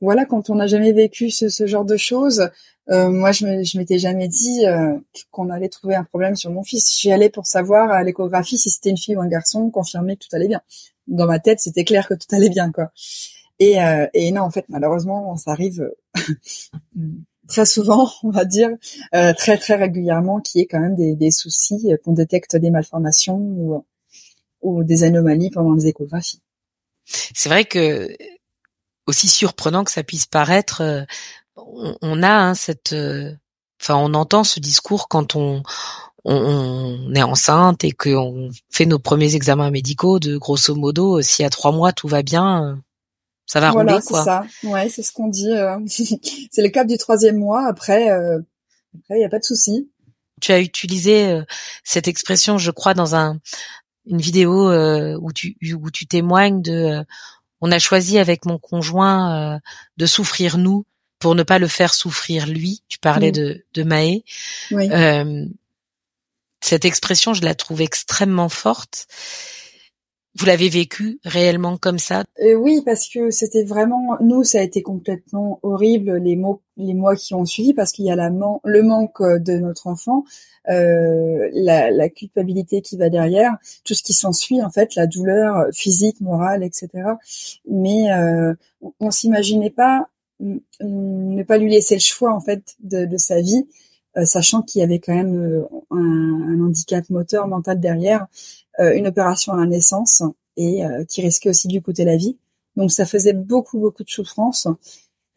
voilà, 0.00 0.24
quand 0.24 0.48
on 0.48 0.54
n'a 0.56 0.66
jamais 0.66 0.92
vécu 0.92 1.30
ce, 1.30 1.50
ce, 1.50 1.66
genre 1.66 1.84
de 1.84 1.96
choses, 1.98 2.40
euh, 2.40 2.48
moi 2.88 3.32
je, 3.32 3.78
m'étais 3.78 3.98
jamais 3.98 4.28
dit 4.28 4.66
euh, 4.66 4.98
qu'on 5.30 5.50
allait 5.50 5.68
trouver 5.68 5.94
un 5.94 6.04
problème 6.04 6.36
sur 6.36 6.50
mon 6.50 6.64
fils. 6.64 6.98
J'y 6.98 7.12
allais 7.12 7.30
pour 7.30 7.46
savoir 7.46 7.90
à 7.90 8.02
l'échographie 8.02 8.58
si 8.58 8.70
c'était 8.70 8.90
une 8.90 8.98
fille 8.98 9.16
ou 9.16 9.20
un 9.20 9.28
garçon, 9.28 9.70
confirmer 9.70 10.16
que 10.16 10.26
tout 10.26 10.34
allait 10.34 10.48
bien. 10.48 10.60
Dans 11.06 11.26
ma 11.26 11.38
tête, 11.38 11.60
c'était 11.60 11.84
clair 11.84 12.08
que 12.08 12.14
tout 12.14 12.34
allait 12.34 12.50
bien 12.50 12.72
quoi. 12.72 12.90
Et, 13.60 13.80
euh, 13.80 14.06
et 14.14 14.32
non, 14.32 14.42
en 14.42 14.50
fait, 14.50 14.64
malheureusement, 14.70 15.36
ça 15.36 15.52
arrive 15.52 15.92
très 17.50 17.66
souvent, 17.66 18.10
on 18.22 18.30
va 18.30 18.46
dire, 18.46 18.70
euh, 19.14 19.34
très 19.34 19.58
très 19.58 19.74
régulièrement, 19.74 20.40
qui 20.40 20.60
est 20.60 20.66
quand 20.66 20.80
même 20.80 20.96
des, 20.96 21.14
des 21.14 21.30
soucis, 21.30 21.92
euh, 21.92 21.96
qu'on 22.02 22.12
détecte 22.12 22.56
des 22.56 22.70
malformations 22.70 23.36
ou, 23.36 23.84
ou 24.62 24.82
des 24.82 25.04
anomalies 25.04 25.50
pendant 25.50 25.74
les 25.74 25.88
échographies. 25.88 26.40
C'est 27.04 27.48
vrai 27.48 27.64
que 27.64 28.08
aussi 29.06 29.28
surprenant 29.28 29.84
que 29.84 29.90
ça 29.90 30.04
puisse 30.04 30.26
paraître, 30.26 30.82
euh, 30.82 31.02
on, 32.02 32.22
a 32.22 32.30
hein, 32.30 32.54
cette, 32.54 32.94
enfin, 33.80 33.96
on 33.96 34.14
entend 34.14 34.44
ce 34.44 34.60
discours 34.60 35.08
quand 35.08 35.36
on, 35.36 35.62
on, 36.24 37.14
est 37.14 37.22
enceinte 37.22 37.84
et 37.84 37.92
qu'on 37.92 38.50
fait 38.70 38.86
nos 38.86 38.98
premiers 38.98 39.34
examens 39.34 39.70
médicaux 39.70 40.18
de 40.18 40.36
grosso 40.36 40.74
modo, 40.74 41.22
si 41.22 41.44
à 41.44 41.50
trois 41.50 41.72
mois 41.72 41.92
tout 41.92 42.08
va 42.08 42.22
bien, 42.22 42.80
ça 43.46 43.58
va 43.58 43.72
voilà, 43.72 43.94
rouler 43.94 44.04
quoi. 44.06 44.18
c'est 44.20 44.24
ça. 44.24 44.44
Ouais, 44.62 44.88
c'est 44.88 45.02
ce 45.02 45.12
qu'on 45.12 45.28
dit. 45.28 45.50
Euh. 45.50 45.76
c'est 45.86 46.62
le 46.62 46.68
cap 46.68 46.86
du 46.86 46.98
troisième 46.98 47.36
mois. 47.36 47.66
Après, 47.66 48.10
euh, 48.10 48.38
après, 48.96 49.18
il 49.18 49.22
y 49.22 49.24
a 49.24 49.28
pas 49.28 49.40
de 49.40 49.44
souci. 49.44 49.90
Tu 50.40 50.52
as 50.52 50.60
utilisé 50.60 51.26
euh, 51.26 51.42
cette 51.82 52.06
expression, 52.06 52.58
je 52.58 52.70
crois, 52.70 52.94
dans 52.94 53.16
un 53.16 53.38
une 54.06 54.20
vidéo 54.20 54.72
où 55.20 55.32
tu 55.32 55.56
où 55.74 55.90
tu 55.90 56.06
témoignes 56.06 56.62
de. 56.62 57.04
on 57.60 57.70
a 57.70 57.78
choisi 57.78 58.18
avec 58.18 58.46
mon 58.46 58.58
conjoint 58.58 59.60
de 59.98 60.06
souffrir 60.06 60.56
nous 60.56 60.86
pour 61.20 61.34
ne 61.36 61.44
pas 61.44 61.60
le 61.60 61.68
faire 61.68 61.94
souffrir 61.94 62.46
lui. 62.46 62.82
Tu 62.88 62.98
parlais 62.98 63.30
de 63.30 63.64
de 63.74 63.82
Maë. 63.84 64.24
Oui. 64.72 64.88
cette 66.60 66.84
expression, 66.84 67.32
je 67.32 67.42
la 67.42 67.54
trouve 67.54 67.80
extrêmement 67.80 68.48
forte 68.48 69.06
vous 70.36 70.46
l'avez 70.46 70.68
vécu 70.68 71.18
réellement 71.24 71.76
comme 71.76 71.98
ça? 71.98 72.24
Euh, 72.40 72.54
Oui, 72.54 72.82
parce 72.84 73.08
que 73.08 73.30
c'était 73.30 73.64
vraiment 73.64 74.16
nous, 74.20 74.44
ça 74.44 74.58
a 74.58 74.62
été 74.62 74.80
complètement 74.80 75.58
horrible 75.62 76.16
les 76.18 76.36
mots, 76.36 76.62
les 76.76 76.94
mois 76.94 77.16
qui 77.16 77.34
ont 77.34 77.44
suivi, 77.44 77.74
parce 77.74 77.92
qu'il 77.92 78.04
y 78.04 78.10
a 78.10 78.16
la 78.16 78.30
le 78.30 78.82
manque 78.82 79.20
de 79.20 79.58
notre 79.58 79.88
enfant, 79.88 80.24
euh, 80.68 81.48
la, 81.52 81.90
la, 81.90 82.08
culpabilité 82.08 82.80
qui 82.80 82.96
va 82.96 83.10
derrière, 83.10 83.56
tout 83.84 83.94
ce 83.94 84.02
qui 84.02 84.12
s'ensuit 84.12 84.62
en 84.62 84.70
fait, 84.70 84.94
la 84.94 85.06
douleur 85.06 85.66
physique, 85.72 86.20
morale, 86.20 86.62
etc. 86.62 86.88
Mais 87.68 88.12
euh, 88.12 88.54
on 89.00 89.10
s'imaginait 89.10 89.70
pas 89.70 90.08
ne 90.40 91.42
pas 91.42 91.58
lui 91.58 91.70
laisser 91.70 91.94
le 91.94 92.00
choix 92.00 92.32
en 92.32 92.40
fait 92.40 92.76
de, 92.80 93.04
de 93.04 93.16
sa 93.16 93.40
vie 93.40 93.66
sachant 94.24 94.62
qu'il 94.62 94.80
y 94.80 94.82
avait 94.82 94.98
quand 94.98 95.14
même 95.14 95.64
un, 95.90 95.96
un, 95.96 96.60
handicap 96.60 97.08
moteur 97.10 97.46
mental 97.46 97.78
derrière, 97.78 98.26
une 98.78 99.06
opération 99.06 99.52
à 99.52 99.56
la 99.58 99.66
naissance 99.66 100.22
et 100.56 100.82
qui 101.08 101.22
risquait 101.22 101.50
aussi 101.50 101.68
de 101.68 101.74
lui 101.74 101.82
coûter 101.82 102.04
la 102.04 102.16
vie. 102.16 102.36
Donc 102.74 102.90
ça 102.90 103.06
faisait 103.06 103.34
beaucoup 103.34 103.78
beaucoup 103.78 104.02
de 104.02 104.10
souffrance 104.10 104.66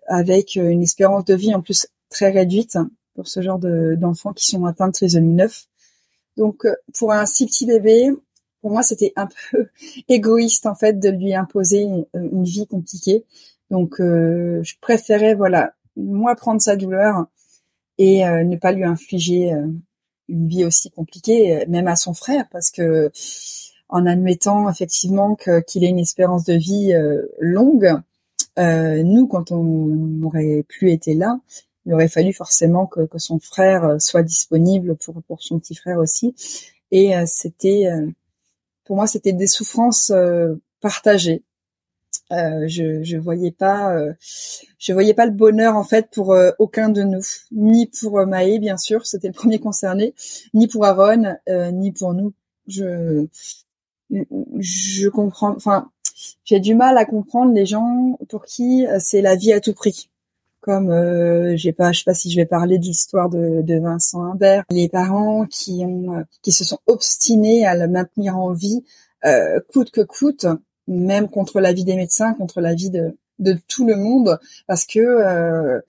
avec 0.08 0.56
une 0.56 0.82
espérance 0.82 1.26
de 1.26 1.36
vie 1.36 1.54
en 1.54 1.62
plus 1.62 1.88
très 2.10 2.32
réduite 2.32 2.80
pour 3.14 3.28
ce 3.28 3.42
genre 3.42 3.60
d'enfants 3.60 4.34
qui 4.34 4.46
sont 4.46 4.66
atteints 4.66 4.88
de 4.88 4.94
trisomie 4.94 5.34
9. 5.34 5.66
Donc 6.38 6.66
pour 6.98 7.12
un 7.12 7.26
si 7.26 7.46
petit 7.46 7.66
bébé, 7.66 8.12
pour 8.62 8.72
moi, 8.72 8.82
c'était 8.82 9.14
un 9.16 9.28
peu 9.52 9.68
égoïste 10.10 10.66
en 10.66 10.74
fait 10.74 11.00
de 11.00 11.10
lui 11.10 11.36
imposer 11.36 11.86
une, 12.14 12.44
vie 12.44 12.66
compliquée. 12.66 13.26
Donc, 13.74 14.00
euh, 14.00 14.62
je 14.62 14.76
préférais 14.80 15.34
voilà 15.34 15.74
moi 15.96 16.36
prendre 16.36 16.62
sa 16.62 16.76
douleur 16.76 17.26
et 17.98 18.24
euh, 18.24 18.44
ne 18.44 18.56
pas 18.56 18.72
lui 18.72 18.84
infliger 18.84 19.52
euh, 19.52 19.66
une 20.30 20.48
vie 20.48 20.64
aussi 20.64 20.92
compliquée, 20.92 21.66
même 21.68 21.88
à 21.88 21.96
son 21.96 22.14
frère, 22.14 22.46
parce 22.52 22.70
que 22.70 23.12
en 23.90 24.06
admettant 24.06 24.70
effectivement 24.70 25.36
qu'il 25.36 25.84
ait 25.84 25.90
une 25.90 25.98
espérance 25.98 26.44
de 26.44 26.54
vie 26.54 26.94
longue, 27.40 28.00
nous, 28.58 29.28
quand 29.28 29.52
on 29.52 30.24
aurait 30.24 30.64
plus 30.68 30.92
été 30.92 31.14
là, 31.14 31.40
il 31.86 31.94
aurait 31.94 32.08
fallu 32.08 32.32
forcément 32.32 32.88
que, 32.88 33.08
son 33.18 33.40
frère 33.40 34.00
soit 34.00 34.24
disponible 34.24 34.96
pour 34.96 35.22
pour 35.24 35.44
son 35.44 35.60
petit 35.60 35.76
frère 35.76 36.00
aussi. 36.00 36.34
Et 36.92 37.14
c'était 37.26 37.90
pour 38.86 38.96
moi, 38.96 39.08
c'était 39.08 39.34
des 39.34 39.48
souffrances 39.48 40.12
partagées. 40.80 41.44
Euh, 42.32 42.68
je 42.68 43.04
je 43.04 43.18
voyais 43.18 43.52
pas 43.52 43.94
euh, 43.96 44.14
je 44.80 44.94
voyais 44.94 45.14
pas 45.14 45.26
le 45.26 45.32
bonheur 45.32 45.76
en 45.76 45.84
fait 45.84 46.10
pour 46.12 46.36
aucun 46.60 46.90
de 46.90 47.04
nous. 47.04 47.26
Ni 47.52 47.88
pour 47.88 48.26
Maë 48.26 48.60
bien 48.60 48.78
sûr 48.78 49.06
c'était 49.06 49.28
le 49.28 49.34
premier 49.34 49.60
concerné 49.60 50.14
ni 50.54 50.68
pour 50.68 50.86
Aaron 50.86 51.36
ni 51.74 51.92
pour 51.92 52.14
nous. 52.14 52.34
Je 52.68 53.28
je 54.10 55.10
comprends 55.10 55.56
enfin 55.56 55.90
j'ai 56.46 56.60
du 56.60 56.76
mal 56.76 56.98
à 56.98 57.06
comprendre 57.06 57.54
les 57.54 57.66
gens 57.66 58.18
pour 58.30 58.46
qui 58.46 58.86
c'est 59.00 59.22
la 59.22 59.36
vie 59.36 59.54
à 59.54 59.60
tout 59.60 59.74
prix. 59.74 60.10
Comme 60.64 60.92
euh, 60.92 61.58
j'ai 61.58 61.74
pas 61.74 61.92
je 61.92 62.00
sais 62.00 62.06
pas 62.06 62.14
si 62.14 62.32
je 62.32 62.38
vais 62.38 62.46
parler 62.46 62.78
de 62.78 62.86
l'histoire 62.86 63.30
de, 63.30 63.62
de, 63.62 63.80
Vincent 63.80 64.24
Imbert. 64.24 64.64
Les 64.70 64.88
parents 64.88 65.46
qui 65.46 65.84
ont 65.86 66.24
qui 66.42 66.54
se 66.54 66.64
sont 66.64 66.80
obstinés 66.88 67.66
à 67.66 67.76
le 67.76 67.90
maintenir 67.90 68.38
en 68.38 68.54
vie 68.54 68.82
euh, 69.26 69.60
coûte 69.74 69.92
que 69.92 70.00
coûte 70.00 70.46
même 70.88 71.30
contre 71.30 71.60
l'avis 71.60 71.84
des 71.84 71.96
médecins 71.96 72.34
contre 72.34 72.62
l'avis 72.62 72.90
de 72.90 73.18
de 73.40 73.58
tout 73.68 73.86
le 73.86 73.96
monde 73.96 74.40
parce 74.68 74.86
que 74.86 75.00
euh, 75.00 75.80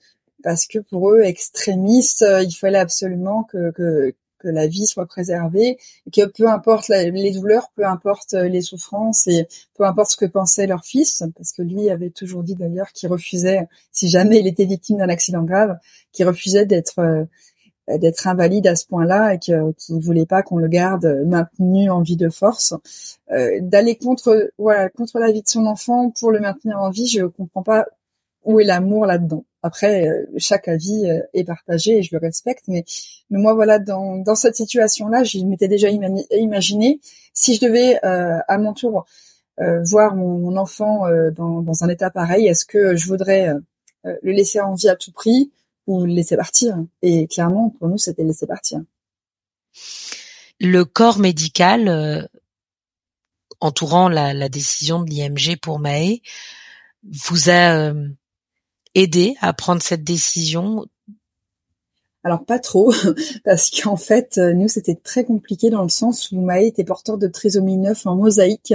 parce 0.43 0.65
que 0.65 0.79
pour 0.79 1.11
eux 1.11 1.21
extrémistes 1.21 2.25
il 2.43 2.53
fallait 2.53 2.79
absolument 2.79 3.43
que, 3.43 3.71
que 3.71 4.13
que 4.45 4.49
la 4.51 4.67
vie 4.67 4.85
soit 4.85 5.07
préservée, 5.07 5.77
que 6.13 6.25
peu 6.25 6.47
importe 6.47 6.89
les 6.89 7.31
douleurs, 7.31 7.71
peu 7.75 7.85
importe 7.85 8.33
les 8.33 8.61
souffrances 8.61 9.25
et 9.27 9.47
peu 9.75 9.85
importe 9.85 10.11
ce 10.11 10.17
que 10.17 10.25
pensait 10.25 10.67
leur 10.67 10.85
fils, 10.85 11.23
parce 11.35 11.51
que 11.51 11.63
lui 11.63 11.89
avait 11.89 12.11
toujours 12.11 12.43
dit 12.43 12.55
d'ailleurs 12.55 12.91
qu'il 12.91 13.09
refusait, 13.09 13.67
si 13.91 14.07
jamais 14.07 14.39
il 14.39 14.47
était 14.47 14.65
victime 14.65 14.97
d'un 14.97 15.09
accident 15.09 15.43
grave, 15.43 15.77
qu'il 16.11 16.27
refusait 16.27 16.67
d'être 16.67 16.99
euh, 16.99 17.23
d'être 17.87 18.27
invalide 18.27 18.67
à 18.67 18.75
ce 18.75 18.87
point-là 18.87 19.35
et 19.35 19.39
qu'il 19.39 19.55
ne 19.55 20.01
voulait 20.01 20.25
pas 20.25 20.41
qu'on 20.41 20.57
le 20.57 20.67
garde 20.67 21.05
maintenu 21.27 21.89
en 21.89 22.01
vie 22.01 22.17
de 22.17 22.29
force, 22.29 22.73
euh, 23.31 23.59
d'aller 23.61 23.95
contre 23.95 24.51
voilà 24.57 24.89
contre 24.89 25.19
la 25.19 25.31
vie 25.31 25.43
de 25.43 25.47
son 25.47 25.65
enfant 25.65 26.09
pour 26.09 26.31
le 26.31 26.39
maintenir 26.39 26.79
en 26.79 26.89
vie, 26.89 27.07
je 27.07 27.25
comprends 27.25 27.63
pas 27.63 27.85
où 28.45 28.59
est 28.59 28.63
l'amour 28.63 29.05
là-dedans. 29.05 29.43
Après, 29.63 30.07
euh, 30.07 30.25
chaque 30.37 30.67
avis 30.67 31.09
euh, 31.09 31.21
est 31.33 31.43
partagé 31.43 31.97
et 31.97 32.03
je 32.03 32.13
le 32.13 32.19
respecte, 32.19 32.65
mais, 32.67 32.85
moi 33.31 33.55
voilà, 33.55 33.79
dans, 33.79 34.17
dans 34.17 34.35
cette 34.35 34.55
situation-là, 34.55 35.23
je 35.23 35.39
m'étais 35.39 35.67
déjà 35.67 35.89
imaginé 35.89 36.99
si 37.33 37.55
je 37.55 37.65
devais 37.65 37.97
euh, 38.05 38.37
à 38.47 38.57
mon 38.57 38.73
tour 38.73 39.05
voir 39.57 40.15
mon, 40.15 40.57
enfant 40.57 41.05
dans, 41.33 41.61
dans, 41.61 41.83
un 41.85 41.87
état 41.87 42.09
pareil, 42.09 42.45
est-ce 42.45 42.65
que 42.65 42.97
je 42.97 43.07
voudrais 43.07 43.53
le 44.03 44.31
laisser 44.33 44.59
en 44.59 44.73
vie 44.73 44.89
à 44.89 44.97
tout 44.97 45.13
prix 45.13 45.49
ou 45.87 46.05
laisser 46.05 46.35
partir 46.35 46.77
Et 47.01 47.27
clairement, 47.27 47.69
pour 47.69 47.87
nous, 47.87 47.97
c'était 47.97 48.23
laisser 48.23 48.47
partir. 48.47 48.81
Le 50.59 50.83
corps 50.85 51.19
médical 51.19 52.29
entourant 53.59 54.09
la, 54.09 54.33
la 54.33 54.49
décision 54.49 55.03
de 55.03 55.09
l'IMG 55.09 55.57
pour 55.61 55.79
Maë 55.79 56.21
vous 57.03 57.49
a 57.49 57.93
aider 58.95 59.35
à 59.41 59.53
prendre 59.53 59.83
cette 59.83 60.03
décision? 60.03 60.85
Alors 62.23 62.43
pas 62.43 62.57
trop, 62.57 62.91
parce 63.45 63.69
qu'en 63.69 63.97
fait, 63.97 64.39
euh, 64.39 64.53
nous, 64.53 64.67
c'était 64.67 64.95
très 64.95 65.23
compliqué 65.23 65.69
dans 65.69 65.83
le 65.83 65.89
sens 65.89 66.31
où 66.31 66.41
Maë 66.41 66.65
était 66.65 66.83
porteur 66.83 67.19
de 67.19 67.27
trisomie 67.27 67.77
9 67.77 68.07
en 68.07 68.15
mosaïque, 68.15 68.73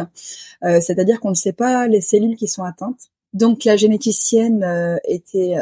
euh, 0.62 0.80
c'est-à-dire 0.80 1.18
qu'on 1.18 1.30
ne 1.30 1.34
sait 1.34 1.52
pas 1.52 1.88
les 1.88 2.00
cellules 2.00 2.36
qui 2.36 2.46
sont 2.46 2.62
atteintes. 2.62 3.10
Donc 3.32 3.64
la 3.64 3.76
généticienne 3.76 4.64
euh, 4.64 4.96
était 5.04 5.56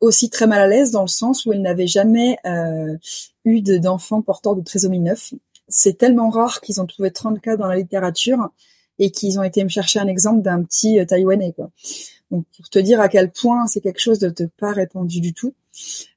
aussi 0.00 0.30
très 0.30 0.46
mal 0.46 0.60
à 0.60 0.66
l'aise 0.66 0.90
dans 0.90 1.02
le 1.02 1.08
sens 1.08 1.44
où 1.44 1.52
elle 1.52 1.62
n'avait 1.62 1.86
jamais 1.86 2.38
eu 3.44 3.60
d'enfants 3.62 4.22
porteurs 4.22 4.56
de 4.56 4.62
trisomie 4.62 5.00
9. 5.00 5.34
C'est 5.68 5.98
tellement 5.98 6.30
rare 6.30 6.60
qu'ils 6.60 6.80
ont 6.80 6.86
trouvé 6.86 7.10
30 7.10 7.40
cas 7.40 7.56
dans 7.56 7.66
la 7.66 7.76
littérature 7.76 8.48
et 8.98 9.10
qu'ils 9.10 9.38
ont 9.38 9.42
été 9.42 9.62
me 9.62 9.68
chercher 9.68 10.00
un 10.00 10.06
exemple 10.06 10.42
d'un 10.42 10.62
petit 10.62 10.98
Taïwanais. 11.06 11.52
Quoi. 11.52 11.70
Donc 12.30 12.44
pour 12.56 12.68
te 12.68 12.78
dire 12.78 13.00
à 13.00 13.08
quel 13.08 13.30
point 13.30 13.66
c'est 13.66 13.80
quelque 13.80 14.00
chose 14.00 14.18
de, 14.18 14.50
pas 14.58 14.72
répandu 14.72 15.20
du 15.20 15.32
tout. 15.32 15.54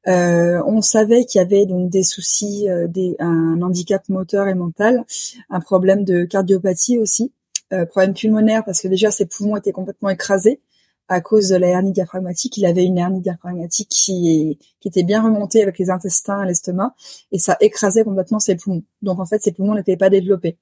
Euh, 0.07 0.61
on 0.65 0.81
savait 0.81 1.25
qu'il 1.25 1.39
y 1.39 1.41
avait 1.41 1.65
donc 1.65 1.89
des 1.89 2.03
soucis, 2.03 2.69
euh, 2.69 2.87
des, 2.87 3.15
un 3.19 3.61
handicap 3.61 4.07
moteur 4.09 4.47
et 4.47 4.55
mental, 4.55 5.05
un 5.49 5.59
problème 5.59 6.03
de 6.03 6.23
cardiopathie 6.23 6.97
aussi, 6.97 7.31
euh, 7.73 7.85
problème 7.85 8.13
pulmonaire 8.13 8.63
parce 8.65 8.81
que 8.81 8.87
déjà 8.87 9.11
ses 9.11 9.25
poumons 9.25 9.55
étaient 9.57 9.71
complètement 9.71 10.09
écrasés 10.09 10.61
à 11.07 11.19
cause 11.21 11.49
de 11.49 11.57
la 11.57 11.67
hernie 11.67 11.91
diaphragmatique. 11.91 12.57
Il 12.57 12.65
avait 12.65 12.85
une 12.85 12.97
hernie 12.97 13.21
diaphragmatique 13.21 13.89
qui, 13.89 14.57
était 14.85 15.03
bien 15.03 15.21
remontée 15.23 15.61
avec 15.61 15.77
les 15.77 15.89
intestins 15.89 16.43
et 16.43 16.47
l'estomac 16.47 16.95
et 17.31 17.39
ça 17.39 17.57
écrasait 17.59 18.03
complètement 18.03 18.39
ses 18.39 18.55
poumons. 18.55 18.83
Donc 19.01 19.19
en 19.19 19.25
fait 19.25 19.41
ses 19.41 19.51
poumons 19.51 19.75
n'étaient 19.75 19.97
pas 19.97 20.09
développés 20.09 20.57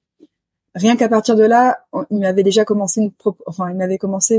rien 0.75 0.95
qu'à 0.95 1.09
partir 1.09 1.35
de 1.35 1.43
là, 1.43 1.85
il 2.11 2.19
m'avait 2.19 2.43
déjà 2.43 2.65
commencé 2.65 3.11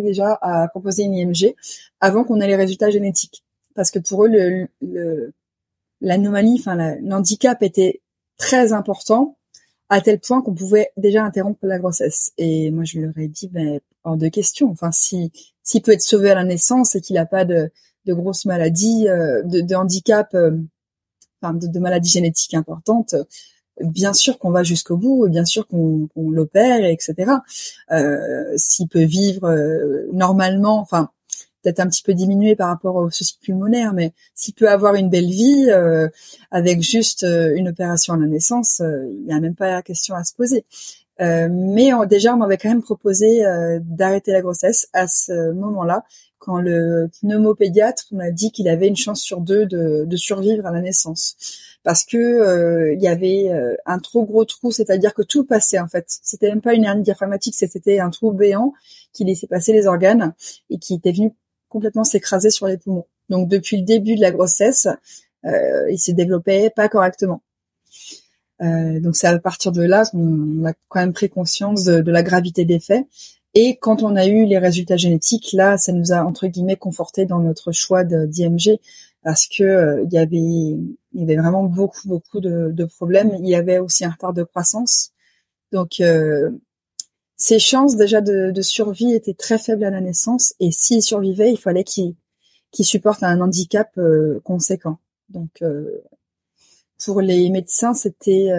déjà 0.02 0.38
à 0.40 0.68
proposer 0.68 1.04
une 1.04 1.14
IMG 1.14 1.54
avant 2.00 2.24
qu'on 2.24 2.40
ait 2.40 2.46
les 2.46 2.56
résultats 2.56 2.90
génétiques. 2.90 3.44
Parce 3.74 3.90
que 3.90 3.98
pour 3.98 4.24
eux, 4.24 4.28
le, 4.28 5.32
l'anomalie, 6.00 6.56
enfin, 6.58 6.96
l'handicap 7.02 7.62
était 7.62 8.00
très 8.36 8.72
important 8.72 9.36
à 9.90 10.00
tel 10.00 10.20
point 10.20 10.40
qu'on 10.40 10.54
pouvait 10.54 10.90
déjà 10.96 11.24
interrompre 11.24 11.66
la 11.66 11.78
grossesse. 11.78 12.32
Et 12.38 12.70
moi, 12.70 12.84
je 12.84 13.00
leur 13.00 13.18
ai 13.18 13.28
dit, 13.28 13.48
ben, 13.48 13.80
hors 14.04 14.16
de 14.16 14.28
question. 14.28 14.70
Enfin, 14.70 14.92
si, 14.92 15.32
s'il 15.62 15.82
peut 15.82 15.92
être 15.92 16.00
sauvé 16.00 16.30
à 16.30 16.34
la 16.34 16.44
naissance 16.44 16.94
et 16.94 17.00
qu'il 17.00 17.16
n'a 17.16 17.26
pas 17.26 17.44
de, 17.44 17.70
de 18.06 18.14
grosses 18.14 18.46
maladies, 18.46 19.08
euh, 19.08 19.42
de, 19.42 19.60
de 19.60 19.74
handicap, 19.74 20.32
euh, 20.34 20.56
enfin, 21.42 21.54
de, 21.54 21.66
de 21.66 21.78
maladies 21.80 22.10
génétiques 22.10 22.54
importantes, 22.54 23.16
bien 23.80 24.12
sûr 24.12 24.38
qu'on 24.38 24.50
va 24.50 24.62
jusqu'au 24.62 24.96
bout, 24.96 25.28
bien 25.28 25.44
sûr 25.44 25.66
qu'on 25.66 26.08
l'opère, 26.16 26.84
etc. 26.84 27.32
Euh, 27.90 28.52
S'il 28.56 28.88
peut 28.88 29.04
vivre 29.04 29.48
euh, 29.48 30.06
normalement, 30.12 30.78
enfin 30.80 31.10
peut-être 31.62 31.80
un 31.80 31.88
petit 31.88 32.02
peu 32.02 32.14
diminué 32.14 32.56
par 32.56 32.68
rapport 32.68 32.96
au 32.96 33.10
souci 33.10 33.38
pulmonaire, 33.40 33.92
mais 33.92 34.12
s'il 34.34 34.54
peut 34.54 34.68
avoir 34.68 34.94
une 34.94 35.10
belle 35.10 35.28
vie 35.28 35.66
euh, 35.70 36.08
avec 36.50 36.82
juste 36.82 37.24
euh, 37.24 37.54
une 37.56 37.68
opération 37.68 38.14
à 38.14 38.16
la 38.16 38.26
naissance, 38.26 38.80
il 38.80 39.24
n'y 39.24 39.32
a 39.32 39.40
même 39.40 39.54
pas 39.54 39.70
la 39.70 39.82
question 39.82 40.14
à 40.14 40.24
se 40.24 40.34
poser. 40.34 40.64
mais 41.18 41.90
déjà, 42.08 42.34
on 42.34 42.38
m'avait 42.38 42.56
quand 42.56 42.70
même 42.70 42.82
proposé 42.82 43.42
d'arrêter 43.82 44.32
la 44.32 44.40
grossesse 44.40 44.88
à 44.92 45.06
ce 45.06 45.52
moment-là, 45.52 46.04
quand 46.38 46.58
le 46.58 47.10
pneumopédiatre 47.20 48.06
m'a 48.12 48.30
dit 48.30 48.50
qu'il 48.50 48.68
avait 48.68 48.88
une 48.88 48.96
chance 48.96 49.20
sur 49.20 49.40
deux 49.40 49.66
de, 49.66 50.04
de 50.06 50.16
survivre 50.16 50.66
à 50.66 50.72
la 50.72 50.80
naissance 50.80 51.36
parce 51.82 52.04
que 52.04 52.16
euh, 52.16 52.94
il 52.94 53.00
y 53.00 53.08
avait 53.08 53.48
euh, 53.50 53.74
un 53.86 53.98
trop 53.98 54.24
gros 54.24 54.44
trou, 54.44 54.70
c'est-à-dire 54.70 55.14
que 55.14 55.22
tout 55.22 55.44
passait 55.44 55.78
en 55.78 55.88
fait. 55.88 56.04
C'était 56.08 56.48
même 56.48 56.60
pas 56.60 56.74
une 56.74 56.84
hernie 56.84 57.02
diaphragmatique, 57.02 57.54
c'était 57.54 58.00
un 58.00 58.10
trou 58.10 58.32
béant 58.32 58.72
qui 59.12 59.24
laissait 59.24 59.46
passer 59.46 59.72
les 59.72 59.86
organes 59.86 60.34
et 60.68 60.78
qui 60.78 60.94
était 60.94 61.12
venu 61.12 61.32
complètement 61.70 62.04
s'écraser 62.04 62.50
sur 62.50 62.66
les 62.66 62.76
poumons. 62.76 63.06
Donc 63.30 63.48
depuis 63.48 63.78
le 63.78 63.84
début 63.84 64.16
de 64.16 64.20
la 64.20 64.30
grossesse, 64.30 64.88
euh, 65.46 65.90
il 65.90 65.98
s'est 65.98 66.12
développé 66.12 66.68
pas 66.68 66.90
correctement. 66.90 67.42
Euh, 68.60 69.00
donc 69.00 69.16
c'est 69.16 69.26
à 69.26 69.38
partir 69.38 69.72
de 69.72 69.82
là 69.82 70.04
qu'on 70.04 70.66
a 70.66 70.74
quand 70.88 71.00
même 71.00 71.14
pris 71.14 71.30
conscience 71.30 71.84
de, 71.84 72.02
de 72.02 72.10
la 72.10 72.22
gravité 72.22 72.66
des 72.66 72.78
faits. 72.78 73.06
Et 73.54 73.78
quand 73.78 74.02
on 74.02 74.14
a 74.16 74.26
eu 74.26 74.44
les 74.44 74.58
résultats 74.58 74.96
génétiques, 74.96 75.52
là, 75.54 75.78
ça 75.78 75.92
nous 75.92 76.12
a 76.12 76.24
entre 76.24 76.46
guillemets 76.46 76.76
conforté 76.76 77.24
dans 77.24 77.40
notre 77.40 77.72
choix 77.72 78.04
d'IMG 78.04 78.78
parce 79.22 79.46
que 79.46 79.64
euh, 79.64 80.04
il 80.04 80.12
y 80.12 80.18
avait 80.18 80.36
il 80.36 81.20
y 81.20 81.22
avait 81.22 81.36
vraiment 81.36 81.64
beaucoup 81.64 82.08
beaucoup 82.08 82.40
de, 82.40 82.70
de, 82.72 82.84
problèmes. 82.84 83.36
Il 83.40 83.48
y 83.48 83.54
avait 83.54 83.78
aussi 83.78 84.04
un 84.04 84.10
retard 84.10 84.32
de 84.32 84.44
croissance, 84.44 85.12
donc 85.72 86.00
euh, 86.00 86.50
ses 87.40 87.58
chances 87.58 87.96
déjà 87.96 88.20
de, 88.20 88.50
de, 88.50 88.62
survie 88.62 89.14
étaient 89.14 89.34
très 89.34 89.58
faibles 89.58 89.84
à 89.84 89.90
la 89.90 90.00
naissance. 90.00 90.54
Et 90.60 90.70
s'il 90.70 91.02
survivait, 91.02 91.50
il 91.50 91.58
fallait 91.58 91.84
qu'il 91.84 92.14
qu'il 92.70 92.84
supporte 92.84 93.24
un 93.24 93.40
handicap 93.40 93.90
euh, 93.98 94.40
conséquent. 94.44 94.98
Donc 95.30 95.62
pour 97.04 97.20
les 97.20 97.48
médecins, 97.50 97.94
c'était 97.94 98.50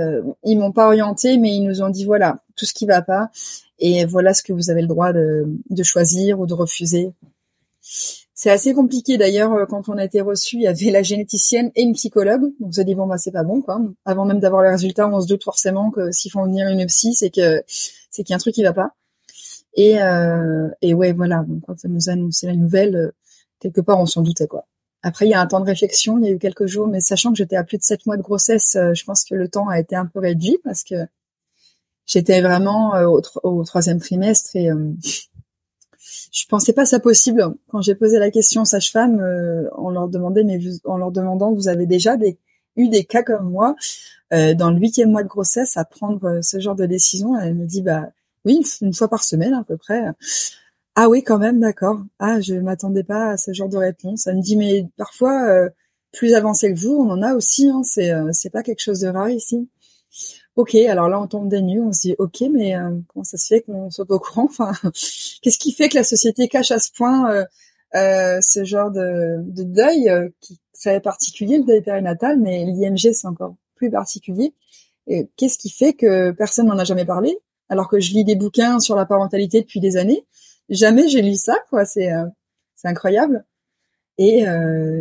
ils 0.43 0.57
m'ont 0.57 0.71
pas 0.71 0.87
orienté, 0.87 1.37
mais 1.37 1.55
ils 1.55 1.63
nous 1.63 1.81
ont 1.81 1.89
dit 1.89 2.05
voilà 2.05 2.43
tout 2.55 2.65
ce 2.65 2.73
qui 2.73 2.85
va 2.85 3.01
pas 3.01 3.29
et 3.77 4.05
voilà 4.05 4.33
ce 4.33 4.41
que 4.41 4.53
vous 4.53 4.69
avez 4.69 4.81
le 4.81 4.87
droit 4.87 5.13
de, 5.13 5.45
de 5.69 5.83
choisir 5.83 6.39
ou 6.39 6.47
de 6.47 6.53
refuser. 6.53 7.11
C'est 8.43 8.49
assez 8.49 8.73
compliqué 8.73 9.19
d'ailleurs 9.19 9.53
euh, 9.53 9.65
quand 9.67 9.87
on 9.87 9.99
a 9.99 10.03
été 10.03 10.19
reçu, 10.19 10.55
il 10.55 10.63
y 10.63 10.67
avait 10.67 10.89
la 10.89 11.03
généticienne 11.03 11.71
et 11.75 11.83
une 11.83 11.93
psychologue. 11.93 12.41
Donc 12.59 12.69
on 12.69 12.71
s'est 12.71 12.85
dit 12.85 12.95
bon 12.95 13.05
bah 13.05 13.19
c'est 13.19 13.29
pas 13.29 13.43
bon 13.43 13.61
quoi. 13.61 13.79
Avant 14.03 14.25
même 14.25 14.39
d'avoir 14.39 14.63
les 14.63 14.71
résultats, 14.71 15.07
on 15.07 15.21
se 15.21 15.27
doute 15.27 15.43
forcément 15.43 15.91
que 15.91 16.11
s'ils 16.11 16.31
font 16.31 16.45
venir 16.45 16.67
une 16.67 16.83
psy, 16.87 17.13
c'est 17.13 17.29
que 17.29 17.61
c'est 17.67 18.23
qu'il 18.23 18.31
y 18.31 18.33
a 18.33 18.37
un 18.37 18.39
truc 18.39 18.55
qui 18.55 18.63
va 18.63 18.73
pas. 18.73 18.95
Et 19.75 20.01
euh, 20.01 20.69
ouais 20.81 21.13
voilà, 21.13 21.45
quand 21.67 21.79
ça 21.79 21.87
nous 21.87 22.09
a 22.09 22.13
annoncé 22.13 22.47
la 22.47 22.55
nouvelle, 22.55 22.95
euh, 22.95 23.11
quelque 23.59 23.79
part 23.79 23.99
on 23.99 24.07
s'en 24.07 24.23
doutait 24.23 24.47
quoi. 24.47 24.65
Après 25.03 25.27
il 25.27 25.29
y 25.29 25.35
a 25.35 25.39
un 25.39 25.45
temps 25.45 25.59
de 25.59 25.65
réflexion, 25.65 26.17
il 26.17 26.25
y 26.25 26.27
a 26.29 26.31
eu 26.31 26.39
quelques 26.39 26.65
jours, 26.65 26.87
mais 26.87 26.99
sachant 26.99 27.29
que 27.29 27.37
j'étais 27.37 27.57
à 27.57 27.63
plus 27.63 27.77
de 27.77 27.83
sept 27.83 28.07
mois 28.07 28.17
de 28.17 28.23
grossesse, 28.23 28.75
je 28.75 29.03
pense 29.03 29.23
que 29.23 29.35
le 29.35 29.49
temps 29.49 29.67
a 29.67 29.79
été 29.79 29.95
un 29.95 30.07
peu 30.07 30.17
réduit 30.17 30.57
parce 30.63 30.83
que 30.83 30.95
j'étais 32.07 32.41
vraiment 32.41 32.93
au, 33.03 33.21
au, 33.43 33.63
troisième 33.65 33.99
trimestre 33.99 34.55
et 34.55 34.71
je 36.31 36.45
pensais 36.47 36.73
pas 36.73 36.85
ça 36.85 36.99
possible 36.99 37.55
quand 37.69 37.81
j'ai 37.81 37.95
posé 37.95 38.19
la 38.19 38.31
question 38.31 38.61
aux 38.61 38.65
sages-femmes. 38.65 39.19
Euh, 39.19 39.69
on 39.77 39.89
leur 39.89 40.07
demandait, 40.07 40.43
mais 40.43 40.59
en 40.85 40.97
leur 40.97 41.11
demandant, 41.11 41.53
vous 41.53 41.67
avez 41.67 41.85
déjà 41.85 42.17
eu 42.75 42.89
des 42.89 43.03
cas 43.03 43.23
comme 43.23 43.49
moi 43.49 43.75
euh, 44.33 44.53
dans 44.53 44.71
le 44.71 44.79
huitième 44.79 45.11
mois 45.11 45.23
de 45.23 45.27
grossesse 45.27 45.77
à 45.77 45.85
prendre 45.85 46.25
euh, 46.25 46.41
ce 46.41 46.59
genre 46.59 46.75
de 46.75 46.85
décision 46.85 47.37
Elle 47.37 47.55
me 47.55 47.65
dit, 47.65 47.81
bah 47.81 48.09
oui, 48.45 48.61
une 48.81 48.93
fois 48.93 49.07
par 49.07 49.23
semaine 49.23 49.53
à 49.53 49.63
peu 49.63 49.77
près. 49.77 50.03
Ah 50.95 51.09
oui, 51.09 51.23
quand 51.23 51.37
même, 51.37 51.59
d'accord. 51.59 52.01
Ah, 52.19 52.41
je 52.41 52.55
m'attendais 52.55 53.03
pas 53.03 53.31
à 53.31 53.37
ce 53.37 53.53
genre 53.53 53.69
de 53.69 53.77
réponse. 53.77 54.27
Elle 54.27 54.37
me 54.37 54.41
dit, 54.41 54.57
mais 54.57 54.87
parfois, 54.97 55.69
plus 56.11 56.33
avancé 56.33 56.73
que 56.73 56.79
vous, 56.79 56.93
on 56.93 57.09
en 57.11 57.21
a 57.21 57.35
aussi. 57.35 57.69
Hein, 57.69 57.81
c'est 57.83 58.11
c'est 58.33 58.49
pas 58.49 58.63
quelque 58.63 58.81
chose 58.81 58.99
de 58.99 59.07
rare 59.07 59.29
ici. 59.29 59.69
Ok, 60.61 60.75
alors 60.75 61.09
là 61.09 61.19
on 61.19 61.25
tombe 61.25 61.49
des 61.49 61.63
nues, 61.63 61.81
on 61.81 61.91
se 61.91 62.01
dit 62.01 62.15
ok, 62.19 62.43
mais 62.53 62.75
euh, 62.75 62.91
comment 63.07 63.23
ça 63.23 63.39
se 63.39 63.47
fait 63.47 63.61
qu'on 63.61 63.89
soit 63.89 64.05
pas 64.05 64.13
au 64.13 64.19
courant? 64.19 64.43
Enfin, 64.43 64.71
qu'est-ce 65.41 65.57
qui 65.57 65.71
fait 65.71 65.89
que 65.89 65.95
la 65.97 66.03
société 66.03 66.47
cache 66.47 66.69
à 66.69 66.77
ce 66.77 66.91
point 66.91 67.31
euh, 67.31 67.45
euh, 67.95 68.37
ce 68.43 68.63
genre 68.63 68.91
de, 68.91 69.37
de 69.41 69.63
deuil 69.63 70.11
qui 70.39 70.53
est 70.53 70.79
très 70.79 71.01
particulier, 71.01 71.57
le 71.57 71.63
deuil 71.63 71.81
périnatal, 71.81 72.39
mais 72.39 72.63
l'IMG 72.65 73.11
c'est 73.11 73.25
encore 73.25 73.55
plus 73.73 73.89
particulier. 73.89 74.53
Et 75.07 75.31
qu'est-ce 75.35 75.57
qui 75.57 75.71
fait 75.71 75.93
que 75.93 76.29
personne 76.29 76.67
n'en 76.67 76.77
a 76.77 76.83
jamais 76.83 77.05
parlé 77.05 77.39
alors 77.69 77.89
que 77.89 77.99
je 77.99 78.13
lis 78.13 78.23
des 78.23 78.35
bouquins 78.35 78.79
sur 78.79 78.95
la 78.95 79.07
parentalité 79.07 79.61
depuis 79.61 79.79
des 79.79 79.97
années? 79.97 80.27
Jamais 80.69 81.07
j'ai 81.07 81.23
lu 81.23 81.33
ça, 81.33 81.57
quoi. 81.71 81.85
C'est 81.85 82.11
c'est 82.75 82.87
incroyable. 82.87 83.45
Et 84.19 84.45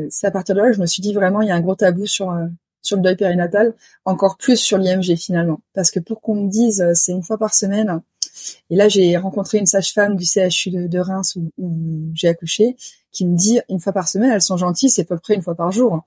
c'est 0.09 0.27
à 0.27 0.31
partir 0.31 0.55
de 0.55 0.61
là 0.63 0.69
que 0.69 0.77
je 0.77 0.81
me 0.81 0.87
suis 0.87 1.03
dit 1.03 1.13
vraiment 1.13 1.43
il 1.43 1.49
y 1.49 1.51
a 1.51 1.55
un 1.55 1.61
gros 1.61 1.75
tabou 1.75 2.07
sur 2.07 2.35
sur 2.83 2.97
le 2.97 3.03
deuil 3.03 3.17
périnatal, 3.17 3.75
encore 4.05 4.37
plus 4.37 4.57
sur 4.57 4.79
l'IMG 4.79 5.17
finalement. 5.17 5.61
Parce 5.75 5.91
que 5.91 6.01
pour 6.01 6.21
qu'on 6.21 6.35
me 6.35 6.49
dise 6.49 6.81
euh, 6.81 6.95
c'est 6.95 7.13
une 7.13 7.23
fois 7.23 7.39
par 7.39 7.55
semaine, 7.55 8.01
et 8.71 8.77
là 8.77 8.89
j'ai 8.89 9.17
rencontré 9.17 9.59
une 9.59 9.67
sage-femme 9.67 10.17
du 10.17 10.25
CHU 10.25 10.71
de, 10.71 10.99
Reims 10.99 11.37
où, 11.37 12.11
j'ai 12.15 12.29
accouché, 12.29 12.77
qui 13.13 13.27
me 13.27 13.37
dit 13.37 13.61
une 13.69 13.81
fois 13.81 13.93
par 13.93 14.09
semaine, 14.09 14.31
elles 14.31 14.43
sont 14.43 14.57
gentilles, 14.57 14.91
c'est 14.91 15.03
à 15.03 15.05
peu 15.05 15.19
près 15.19 15.35
une 15.35 15.43
fois 15.43 15.55
par 15.55 15.73
jour. 15.73 16.05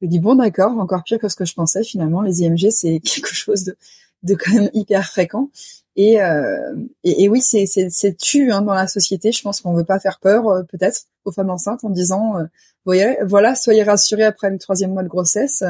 Je 0.00 0.06
dis 0.08 0.18
bon 0.18 0.34
d'accord, 0.34 0.76
encore 0.78 1.04
pire 1.04 1.18
que 1.18 1.28
ce 1.28 1.36
que 1.36 1.44
je 1.44 1.54
pensais 1.54 1.84
finalement. 1.84 2.22
Les 2.22 2.42
IMG 2.42 2.70
c'est 2.70 3.00
quelque 3.04 3.32
chose 3.32 3.64
de, 3.64 3.76
de 4.22 4.34
quand 4.34 4.52
même 4.52 4.70
hyper 4.74 5.04
fréquent. 5.04 5.50
Et, 5.96 6.22
euh, 6.22 6.74
et, 7.04 7.28
oui, 7.28 7.42
c'est 7.42 7.66
c'est 7.66 8.16
tu 8.16 8.50
hein, 8.50 8.62
dans 8.62 8.72
la 8.72 8.86
société. 8.86 9.30
Je 9.30 9.42
pense 9.42 9.60
qu'on 9.60 9.74
veut 9.74 9.84
pas 9.84 10.00
faire 10.00 10.18
peur, 10.20 10.48
euh, 10.48 10.62
peut-être, 10.62 11.02
aux 11.24 11.32
femmes 11.32 11.50
enceintes 11.50 11.84
en 11.84 11.90
disant, 11.90 12.38
euh, 12.38 12.44
voyez, 12.86 13.18
voilà, 13.22 13.54
soyez 13.54 13.82
rassurés 13.82 14.24
après 14.24 14.48
le 14.50 14.58
troisième 14.58 14.92
mois 14.92 15.02
de 15.02 15.08
grossesse, 15.08 15.62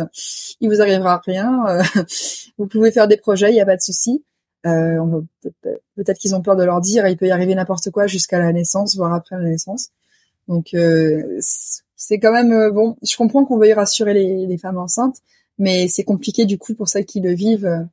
il 0.60 0.68
vous 0.68 0.80
arrivera 0.80 1.20
rien. 1.26 1.66
Euh, 1.66 1.82
vous 2.58 2.66
pouvez 2.68 2.92
faire 2.92 3.08
des 3.08 3.16
projets, 3.16 3.50
il 3.50 3.56
y 3.56 3.60
a 3.60 3.66
pas 3.66 3.76
de 3.76 3.82
souci. 3.82 4.22
peut-être 4.62 6.18
qu'ils 6.18 6.34
ont 6.36 6.42
peur 6.42 6.54
de 6.56 6.64
leur 6.64 6.80
dire, 6.80 7.06
il 7.08 7.16
peut 7.16 7.26
y 7.26 7.32
arriver 7.32 7.54
n'importe 7.56 7.90
quoi 7.90 8.06
jusqu'à 8.06 8.38
la 8.38 8.52
naissance, 8.52 8.96
voire 8.96 9.14
après 9.14 9.36
la 9.36 9.42
naissance. 9.42 9.90
Donc 10.48 10.76
c'est 11.40 12.18
quand 12.20 12.32
même 12.32 12.70
bon. 12.70 12.96
Je 13.02 13.16
comprends 13.16 13.44
qu'on 13.44 13.58
veuille 13.58 13.72
rassurer 13.72 14.14
les, 14.14 14.46
les 14.46 14.58
femmes 14.58 14.78
enceintes, 14.78 15.16
mais 15.58 15.88
c'est 15.88 16.04
compliqué 16.04 16.44
du 16.44 16.58
coup 16.58 16.74
pour 16.74 16.88
celles 16.88 17.06
qui 17.06 17.20
le 17.20 17.32
vivent 17.32 17.88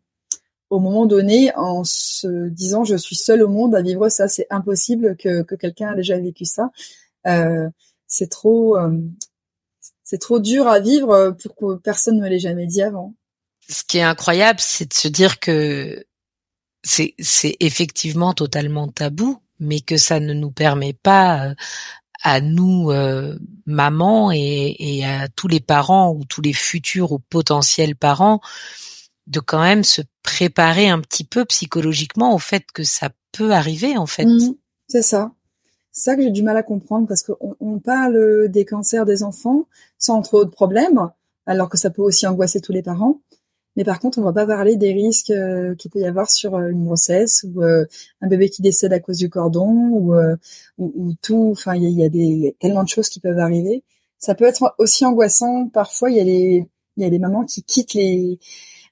au 0.70 0.80
moment 0.80 1.06
donné 1.06 1.54
en 1.56 1.84
se 1.84 2.48
disant 2.50 2.84
je 2.84 2.96
suis 2.96 3.16
seule 3.16 3.42
au 3.42 3.48
monde 3.48 3.76
à 3.76 3.82
vivre 3.82 4.10
ça, 4.10 4.28
c'est 4.28 4.48
impossible 4.50 5.16
que, 5.18 5.42
que 5.44 5.56
quelqu'un 5.56 5.90
a 5.90 5.96
déjà 5.96 6.18
vécu 6.20 6.46
ça. 6.46 6.72
Euh, 7.28 7.70
c'est 8.08 8.30
trop, 8.30 8.78
euh, 8.78 8.98
c'est 10.04 10.20
trop 10.20 10.40
dur 10.40 10.68
à 10.68 10.80
vivre 10.80 11.36
pour 11.42 11.56
que 11.56 11.82
personne 11.82 12.20
ne 12.20 12.28
l'ait 12.28 12.40
jamais 12.40 12.68
dit 12.68 12.82
avant. 12.82 13.14
Ce 13.68 13.84
qui 13.84 14.00
est 14.00 14.04
incroyable, 14.04 14.60
c'est 14.60 14.90
de 14.90 14.94
se 14.94 15.08
dire 15.08 15.40
que 15.40 16.04
c'est, 16.84 17.14
c'est 17.20 17.56
effectivement 17.60 18.34
totalement 18.34 18.88
tabou, 18.88 19.42
mais 19.60 19.82
que 19.82 19.98
ça 19.98 20.20
ne 20.20 20.34
nous 20.34 20.52
permet 20.52 20.94
pas 20.94 21.50
euh, 21.50 21.56
à 22.24 22.42
nous, 22.42 22.92
euh, 22.92 23.38
mamans 23.66 24.32
et, 24.32 24.76
et, 24.80 25.06
à 25.06 25.28
tous 25.30 25.48
les 25.48 25.60
parents 25.60 26.12
ou 26.12 26.26
tous 26.26 26.42
les 26.42 26.54
futurs 26.54 27.12
ou 27.12 27.20
potentiels 27.20 27.96
parents, 27.96 28.42
de 29.30 29.40
quand 29.40 29.62
même 29.62 29.84
se 29.84 30.02
préparer 30.24 30.90
un 30.90 31.00
petit 31.00 31.24
peu 31.24 31.46
psychologiquement 31.46 32.34
au 32.34 32.40
fait 32.40 32.66
que 32.74 32.84
ça 32.84 33.10
peut 33.32 33.52
arriver 33.52 33.98
en 33.98 34.08
fait. 34.08 34.26
Mmh, 34.26 34.56
c'est 34.88 35.04
ça. 35.04 35.32
C'est 35.92 36.12
ça 36.12 36.16
que 36.16 36.24
j'ai 36.24 36.32
du 36.32 36.44
mal 36.44 36.58
à 36.58 36.64
comprendre 36.64 37.08
parce 37.08 37.24
qu'on 37.24 37.56
on 37.60 37.80
parle 37.80 38.48
des 38.50 38.66
cancers 38.66 39.06
des 39.06 39.24
enfants 39.24 39.68
sans 39.98 40.22
trop 40.22 40.46
de 40.46 40.50
problèmes, 40.50 41.10
alors 41.46 41.70
que 41.70 41.78
ça 41.78 41.90
peut 41.90 42.02
aussi 42.02 42.28
angoisser 42.28 42.60
tous 42.62 42.72
les 42.72 42.84
parents. 42.84 43.22
Mais 43.76 43.84
par 43.84 44.00
contre, 44.00 44.18
on 44.18 44.24
va 44.24 44.34
pas 44.34 44.48
parler 44.48 44.76
des 44.76 44.94
risques 44.94 45.30
euh, 45.30 45.76
qu'il 45.76 45.92
peut 45.92 46.00
y 46.00 46.06
avoir 46.06 46.30
sur 46.30 46.56
euh, 46.56 46.70
une 46.70 46.86
grossesse 46.86 47.46
ou 47.48 47.62
euh, 47.62 47.86
un 48.20 48.28
bébé 48.28 48.50
qui 48.50 48.62
décède 48.62 48.92
à 48.94 49.00
cause 49.00 49.18
du 49.18 49.30
cordon 49.30 49.70
ou, 49.70 50.16
ou, 50.78 51.14
tout. 51.22 51.50
Enfin, 51.52 51.76
il 51.76 51.90
y 51.90 52.04
a, 52.04 52.10
des, 52.10 52.20
y 52.20 52.48
a 52.48 52.52
tellement 52.60 52.84
de 52.84 52.90
choses 52.90 53.10
qui 53.10 53.20
peuvent 53.20 53.40
arriver. 53.40 53.84
Ça 54.18 54.36
peut 54.36 54.46
être 54.46 54.76
aussi 54.80 55.06
angoissant. 55.06 55.70
Parfois, 55.70 56.10
il 56.10 56.18
y 56.18 56.20
a 56.20 56.26
des 56.26 56.68
il 57.00 57.04
y 57.04 57.06
a 57.06 57.10
des 57.10 57.20
mamans 57.20 57.46
qui 57.46 57.64
quittent 57.64 57.94
les 57.94 58.40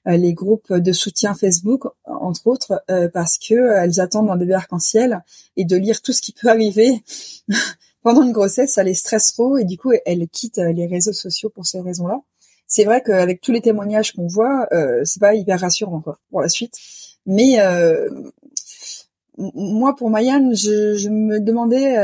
les 0.06 0.32
groupes 0.32 0.72
de 0.72 0.92
soutien 0.92 1.34
Facebook, 1.34 1.84
entre 2.04 2.46
autres, 2.46 2.82
euh, 2.90 3.08
parce 3.08 3.38
que 3.38 3.54
euh, 3.54 3.82
elles 3.82 4.00
attendent 4.00 4.30
un 4.30 4.36
bébé 4.36 4.54
arc-en-ciel 4.54 5.22
et 5.56 5.64
de 5.64 5.76
lire 5.76 6.02
tout 6.02 6.12
ce 6.12 6.22
qui 6.22 6.32
peut 6.32 6.48
arriver 6.48 7.02
pendant 8.02 8.22
une 8.22 8.32
grossesse, 8.32 8.74
ça 8.74 8.82
les 8.82 8.94
stresse 8.94 9.32
trop 9.32 9.58
et 9.58 9.64
du 9.64 9.76
coup 9.76 9.92
elles 10.06 10.28
quittent 10.28 10.58
les 10.58 10.86
réseaux 10.86 11.12
sociaux 11.12 11.50
pour 11.50 11.66
ces 11.66 11.80
raisons-là. 11.80 12.20
C'est 12.66 12.84
vrai 12.84 13.02
qu'avec 13.02 13.40
tous 13.40 13.52
les 13.52 13.60
témoignages 13.60 14.12
qu'on 14.12 14.26
voit, 14.26 14.68
c'est 15.04 15.20
pas 15.20 15.34
hyper 15.34 15.60
rassurant 15.60 16.00
quoi 16.00 16.18
pour 16.30 16.42
la 16.42 16.48
suite. 16.48 16.74
Mais 17.26 17.56
moi, 19.36 19.96
pour 19.96 20.10
Mayan, 20.10 20.50
je, 20.52 20.94
je, 20.94 21.08
me 21.08 21.40
demandais 21.40 21.96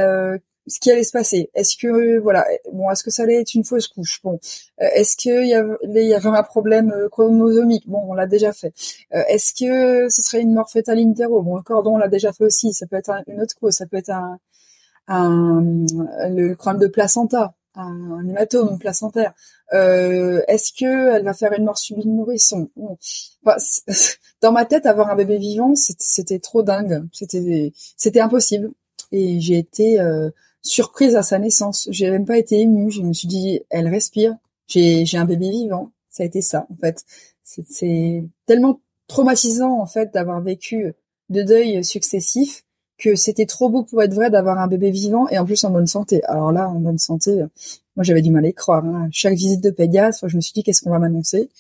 ce 0.67 0.81
qui 0.81 0.91
allait 0.91 1.05
se 1.05 1.13
passer. 1.13 1.51
Est-ce 1.55 1.77
que 1.77 2.19
voilà, 2.19 2.47
bon, 2.73 2.91
est-ce 2.91 3.05
que 3.05 3.11
ça 3.11 3.25
allait 3.25 3.41
être 3.41 3.55
une 3.55 3.65
fausse 3.65 3.89
couche? 3.89 4.21
Bon, 4.23 4.39
euh, 4.81 4.87
est-ce 4.95 5.17
qu'il 5.17 5.47
y, 5.47 5.55
avait, 5.55 6.07
y 6.07 6.15
avait 6.15 6.29
un 6.29 6.43
problème 6.43 6.91
euh, 6.93 7.09
chromosomique 7.09 7.89
Bon, 7.89 8.03
on 8.09 8.15
l'a 8.15 8.27
déjà 8.27 8.53
fait. 8.53 8.73
Euh, 9.15 9.23
est-ce 9.29 9.53
que 9.55 10.09
ce 10.09 10.23
serait 10.23 10.41
une 10.41 10.55
mort 10.55 10.71
fétale 10.71 10.99
interro 10.99 11.43
Bon, 11.43 11.57
le 11.57 11.63
cordon, 11.63 11.95
on 11.95 11.99
l'a 11.99 12.09
déjà 12.09 12.33
fait 12.33 12.45
aussi. 12.45 12.73
Ça 12.73 12.87
peut 12.87 12.97
être 12.97 13.13
une 13.27 13.41
autre 13.41 13.55
cause. 13.61 13.75
Ça 13.75 13.87
peut 13.87 13.99
être 13.99 14.11
un, 14.11 14.39
un 15.09 15.61
le 16.31 16.55
problème 16.55 16.81
de 16.81 16.87
placenta, 16.89 17.55
un, 17.75 18.27
hématome 18.27 18.79
placentaire. 18.79 19.35
Euh, 19.73 20.43
est-ce 20.49 20.73
que 20.73 21.17
elle 21.17 21.25
va 21.25 21.35
faire 21.35 21.53
une 21.53 21.65
mort 21.65 21.79
subie 21.79 22.05
de 22.05 22.09
nourrisson? 22.09 22.71
Bon. 22.77 22.97
Dans 24.41 24.53
ma 24.53 24.65
tête, 24.65 24.87
avoir 24.87 25.09
un 25.11 25.17
bébé 25.17 25.39
vivant, 25.39 25.75
c'était 25.75 26.39
trop 26.39 26.63
dingue. 26.63 27.07
C'était 27.13 27.73
c'était 27.97 28.21
impossible. 28.21 28.71
Et 29.13 29.41
j'ai 29.41 29.59
été 29.59 30.01
surprise 30.65 31.15
à 31.15 31.23
sa 31.23 31.39
naissance. 31.39 31.89
J'ai 31.91 32.11
même 32.11 32.25
pas 32.25 32.39
été 32.39 32.61
émue. 32.61 32.91
Je 32.91 33.03
me 33.03 33.13
suis 33.13 33.29
dit, 33.29 33.61
elle 33.71 33.89
respire. 33.89 34.37
J'ai, 34.67 35.05
j'ai 35.05 35.19
un 35.19 35.25
bébé 35.27 35.51
vivant. 35.51 35.93
Ça 36.11 36.23
a 36.23 36.27
été 36.27 36.41
ça, 36.41 36.67
en 36.71 36.77
fait. 36.77 37.05
C'est, 37.43 38.25
tellement 38.47 38.81
traumatisant, 39.07 39.81
en 39.81 39.87
fait, 39.87 40.13
d'avoir 40.13 40.41
vécu 40.41 40.95
de 41.29 41.43
deuil 41.43 41.85
successifs 41.85 42.65
que 42.99 43.17
c'était 43.17 43.47
trop 43.47 43.69
beau 43.69 43.83
pour 43.83 44.03
être 44.03 44.15
vrai 44.15 44.31
d'avoir 44.31 44.59
un 44.59 44.69
bébé 44.69 44.91
vivant 44.91 45.29
et 45.29 45.39
en 45.39 45.45
plus 45.45 45.63
en 45.65 45.71
bonne 45.71 45.87
santé. 45.87 46.23
Alors 46.25 46.53
là, 46.53 46.69
en 46.69 46.81
bonne 46.81 46.99
santé, 46.99 47.45
moi 47.97 48.05
j'avais 48.05 48.23
du 48.23 48.31
mal 48.31 48.45
à 48.45 48.49
y 48.49 48.55
croire. 48.55 48.85
Hein. 48.85 49.09
Chaque 49.11 49.35
visite 49.35 49.63
de 49.63 49.71
pédiatre, 49.71 50.29
je 50.29 50.37
me 50.37 50.41
suis 50.41 50.53
dit 50.53 50.63
qu'est-ce 50.63 50.83
qu'on 50.83 50.91
va 50.91 51.01
m'annoncer? 51.01 51.51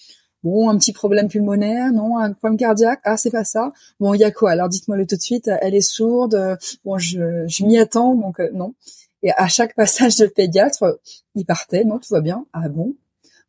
Bon, 0.44 0.68
un 0.68 0.78
petit 0.78 0.92
problème 0.92 1.28
pulmonaire, 1.28 1.90
non, 1.92 2.18
un 2.18 2.32
problème 2.32 2.58
cardiaque, 2.58 3.00
ah 3.04 3.16
c'est 3.16 3.30
pas 3.30 3.44
ça. 3.44 3.72
Bon, 3.98 4.14
il 4.14 4.20
y 4.20 4.24
a 4.24 4.30
quoi? 4.30 4.52
Alors 4.52 4.68
dites-moi-le 4.68 5.06
tout 5.06 5.16
de 5.16 5.22
suite. 5.22 5.50
Elle 5.62 5.74
est 5.74 5.80
sourde. 5.80 6.58
Bon, 6.84 6.98
je, 6.98 7.44
je 7.48 7.64
m'y 7.64 7.78
attends, 7.78 8.14
donc 8.14 8.38
euh, 8.40 8.50
non. 8.52 8.74
Et 9.22 9.32
à 9.32 9.48
chaque 9.48 9.74
passage 9.76 10.16
de 10.16 10.26
pédiatre, 10.26 11.00
il 11.34 11.46
partait, 11.46 11.84
non, 11.84 11.98
tout 11.98 12.12
va 12.12 12.20
bien. 12.20 12.46
Ah 12.52 12.68
bon 12.68 12.94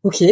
Ok, 0.03 0.23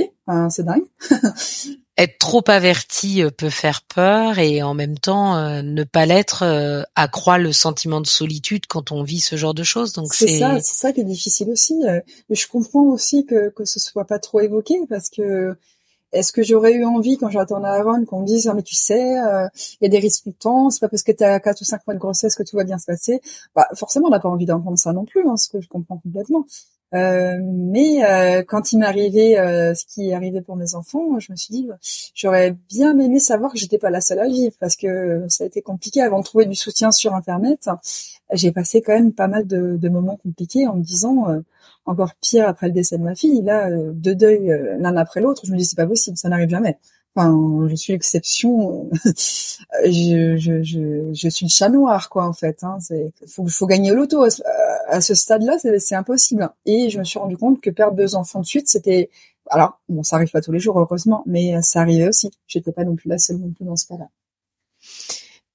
c'est 0.50 0.64
dingue. 0.64 0.86
être 1.98 2.18
trop 2.18 2.44
averti 2.48 3.24
euh, 3.24 3.30
peut 3.30 3.50
faire 3.50 3.82
peur 3.84 4.40
et 4.40 4.64
en 4.64 4.74
même 4.74 4.98
temps 4.98 5.38
euh, 5.38 5.62
ne 5.62 5.84
pas 5.84 6.06
l'être 6.06 6.44
euh, 6.44 6.84
accroît 6.96 7.38
le 7.38 7.54
sentiment 7.54 8.02
de 8.02 8.08
solitude 8.08 8.66
quand 8.68 8.92
on 8.92 9.04
vit 9.04 9.20
ce 9.20 9.36
genre 9.36 9.54
de 9.54 9.64
choses. 9.64 9.94
Donc 9.94 10.14
c'est 10.14 10.40
ça, 10.40 10.60
c'est 10.60 10.76
ça 10.76 10.92
qui 10.92 11.02
est 11.02 11.06
difficile 11.06 11.50
aussi. 11.50 11.82
Je 12.30 12.48
comprends 12.48 12.84
aussi 12.84 13.26
que 13.26 13.50
que 13.50 13.66
ce 13.66 13.80
soit 13.80 14.06
pas 14.06 14.20
trop 14.20 14.40
évoqué 14.40 14.76
parce 14.90 15.10
que 15.10 15.56
est-ce 16.14 16.32
que 16.32 16.44
j'aurais 16.44 16.74
eu 16.74 16.86
envie 16.86 17.18
quand 17.18 17.30
j'attendais 17.30 17.68
Aaron 17.68 18.06
qu'on 18.06 18.22
me 18.22 18.26
dise 18.26 18.48
ah, 18.48 18.54
mais 18.54 18.64
tu 18.64 18.76
sais 18.76 19.02
il 19.02 19.84
y 19.84 19.86
a 19.86 19.90
des 19.90 20.00
risques 20.00 20.24
tout 20.24 20.30
le 20.30 20.36
temps 20.36 20.70
c'est 20.70 20.80
pas 20.80 20.90
parce 20.90 21.04
que 21.04 21.12
tu 21.12 21.24
as 21.24 21.40
4 21.40 21.62
ou 21.62 21.66
5 21.66 21.82
mois 21.88 21.94
de 21.96 22.00
grossesse 22.00 22.36
que 22.36 22.44
tout 22.44 22.56
va 22.56 22.64
bien 22.64 22.78
se 22.78 22.86
passer. 22.86 23.22
Bah 23.56 23.68
forcément 23.76 24.08
on 24.08 24.12
n'a 24.12 24.20
pas 24.20 24.30
envie 24.30 24.46
d'entendre 24.46 24.78
ça 24.78 24.94
non 24.94 25.06
plus 25.06 25.28
hein, 25.28 25.38
ce 25.38 25.50
que 25.50 25.62
je 25.62 25.68
comprends 25.68 25.98
complètement 25.98 26.46
euh, 26.94 27.38
mais 27.42 28.04
euh, 28.06 28.44
quand 28.48 28.72
il 28.72 28.80
m'est 28.80 28.86
arrivé 28.86 29.40
euh, 29.40 29.74
ce 29.74 29.86
qui 29.86 30.10
est 30.10 30.14
arrivé 30.14 30.42
pour 30.42 30.56
mes 30.56 30.76
enfants, 30.76 31.20
je 31.20 31.32
me 31.32 31.38
suis 31.38 31.52
dit 31.52 31.68
j'aurais 32.14 32.56
bien 32.70 32.98
aimé 33.00 33.20
savoir 33.20 33.52
que 33.52 33.58
j'étais 33.58 33.80
pas 33.80 33.90
la 33.90 34.02
seule 34.02 34.20
à 34.20 34.28
vivre 34.28 34.56
parce 34.60 34.76
que 34.76 35.26
ça 35.28 35.44
a 35.44 35.48
été 35.48 35.62
compliqué 35.62 36.02
avant 36.02 36.20
de 36.20 36.24
trouver 36.24 36.46
du 36.46 36.56
soutien 36.56 36.92
sur 36.92 37.16
internet. 37.16 37.68
J'ai 38.32 38.52
passé 38.52 38.82
quand 38.82 38.94
même 38.94 39.14
pas 39.14 39.28
mal 39.28 39.48
de, 39.48 39.78
de 39.78 39.90
moments 39.90 40.18
compliqués 40.18 40.68
en 40.68 40.76
me 40.76 40.84
disant 40.84 41.26
encore 41.86 42.14
pire 42.22 42.48
après 42.48 42.68
le 42.68 42.74
décès 42.74 42.98
de 42.98 43.04
ma 43.04 43.16
fille. 43.16 43.42
Là, 43.42 43.70
deux 43.72 44.16
deuils 44.16 44.52
l'un 44.80 44.96
après 44.98 45.22
l'autre, 45.22 45.44
je 45.46 45.52
me 45.52 45.58
dis 45.58 45.66
c'est 45.66 45.76
pas 45.76 45.88
possible, 45.88 46.18
ça 46.18 46.30
n'arrive 46.30 46.50
jamais. 46.50 46.78
Enfin, 47.16 47.68
je 47.70 47.76
suis 47.76 47.94
l'exception. 47.94 48.90
je, 49.06 50.36
je, 50.38 50.64
je, 50.64 51.14
je, 51.14 51.30
suis 51.30 51.46
le 51.46 51.50
chat 51.50 51.70
noir, 51.70 52.10
quoi, 52.10 52.26
en 52.28 52.34
fait. 52.34 52.64
Hein. 52.64 52.80
Faut, 53.28 53.48
faut 53.48 53.68
gagner 53.68 53.92
au 53.92 53.96
loto. 53.96 54.26
À 54.88 55.02
ce 55.02 55.14
stade-là, 55.14 55.58
c'est 55.80 55.96
impossible. 55.96 56.50
Et 56.66 56.90
je 56.90 56.98
me 56.98 57.04
suis 57.04 57.20
rendu 57.20 57.38
compte 57.38 57.62
que 57.62 57.70
perdre 57.70 57.96
deux 57.96 58.16
enfants 58.16 58.42
de 58.42 58.46
suite, 58.46 58.68
c'était, 58.68 59.10
alors, 59.50 59.80
bon, 59.90 60.04
ça 60.04 60.16
arrive 60.16 60.32
pas 60.32 60.42
tous 60.42 60.52
les 60.52 60.60
jours, 60.60 60.80
heureusement, 60.80 61.24
mais 61.28 61.62
ça 61.62 61.82
arrivait 61.82 62.08
aussi. 62.08 62.32
J'étais 62.48 62.72
pas 62.72 62.84
non 62.84 62.96
plus 62.96 63.10
la 63.10 63.20
seule 63.20 63.38
non 63.38 63.52
plus 63.52 63.66
dans 63.66 63.76
ce 63.76 63.86
cas-là. 63.88 64.10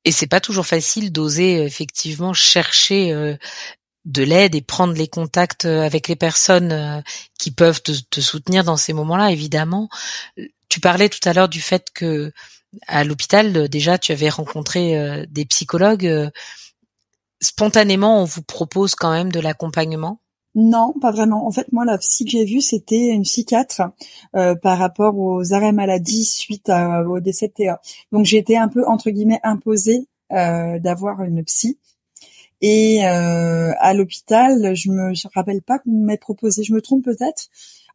Et 0.05 0.13
c'est 0.13 0.27
pas 0.27 0.41
toujours 0.41 0.67
facile 0.67 1.13
d'oser 1.13 1.63
effectivement 1.65 2.33
chercher 2.33 3.13
euh, 3.13 3.37
de 4.09 4.23
l'aide 4.23 4.55
et 4.55 4.63
prendre 4.63 4.95
les 4.95 5.07
contacts 5.07 5.67
euh, 5.67 5.83
avec 5.83 6.09
les 6.09 6.17
personnes 6.17 6.73
euh, 6.73 7.01
qui 7.39 7.51
peuvent 7.51 7.83
te, 7.83 7.93
te 8.11 8.21
soutenir 8.21 8.65
dans 8.65 8.77
ces 8.77 8.93
moments-là. 8.95 9.31
Évidemment, 9.31 9.89
tu 10.69 10.81
parlais 10.81 11.09
tout 11.09 11.27
à 11.29 11.33
l'heure 11.33 11.49
du 11.49 11.61
fait 11.61 11.91
que 11.95 12.33
à 12.87 13.05
l'hôpital 13.05 13.57
euh, 13.57 13.69
déjà 13.69 13.99
tu 13.99 14.13
avais 14.13 14.29
rencontré 14.29 14.99
euh, 14.99 15.25
des 15.31 15.45
psychologues. 15.45 16.07
Euh, 16.07 16.31
spontanément, 17.41 18.23
on 18.23 18.25
vous 18.25 18.43
propose 18.43 18.95
quand 18.95 19.13
même 19.13 19.31
de 19.31 19.41
l'accompagnement? 19.41 20.21
Non, 20.55 20.93
pas 21.01 21.13
vraiment. 21.13 21.47
En 21.47 21.53
fait, 21.53 21.71
moi, 21.71 21.85
la 21.85 21.99
psy 21.99 22.25
que 22.25 22.33
j'ai 22.33 22.45
vue, 22.45 22.61
c'était 22.61 23.09
une 23.09 23.23
psychiatre 23.23 23.83
par 24.33 24.79
rapport 24.79 25.17
aux 25.17 25.53
arrêts 25.53 25.71
maladie 25.71 26.25
suite 26.25 26.69
au 27.07 27.21
décès 27.21 27.47
de 27.47 27.53
Théa. 27.53 27.81
Donc, 28.11 28.25
j'ai 28.25 28.39
été 28.39 28.57
un 28.57 28.67
peu, 28.67 28.85
entre 28.85 29.11
guillemets, 29.11 29.39
imposée 29.45 30.09
d'avoir 30.31 31.23
une 31.23 31.45
psy. 31.45 31.79
Et 32.61 33.05
à 33.05 33.95
l'hôpital, 33.95 34.75
je 34.75 34.91
me 34.91 35.15
je 35.15 35.29
rappelle 35.35 35.63
pas 35.63 35.79
qu'on 35.79 35.93
m'ait 35.93 36.17
proposé, 36.17 36.65
je 36.65 36.73
me 36.73 36.81
trompe 36.81 37.05
peut-être, 37.05 37.49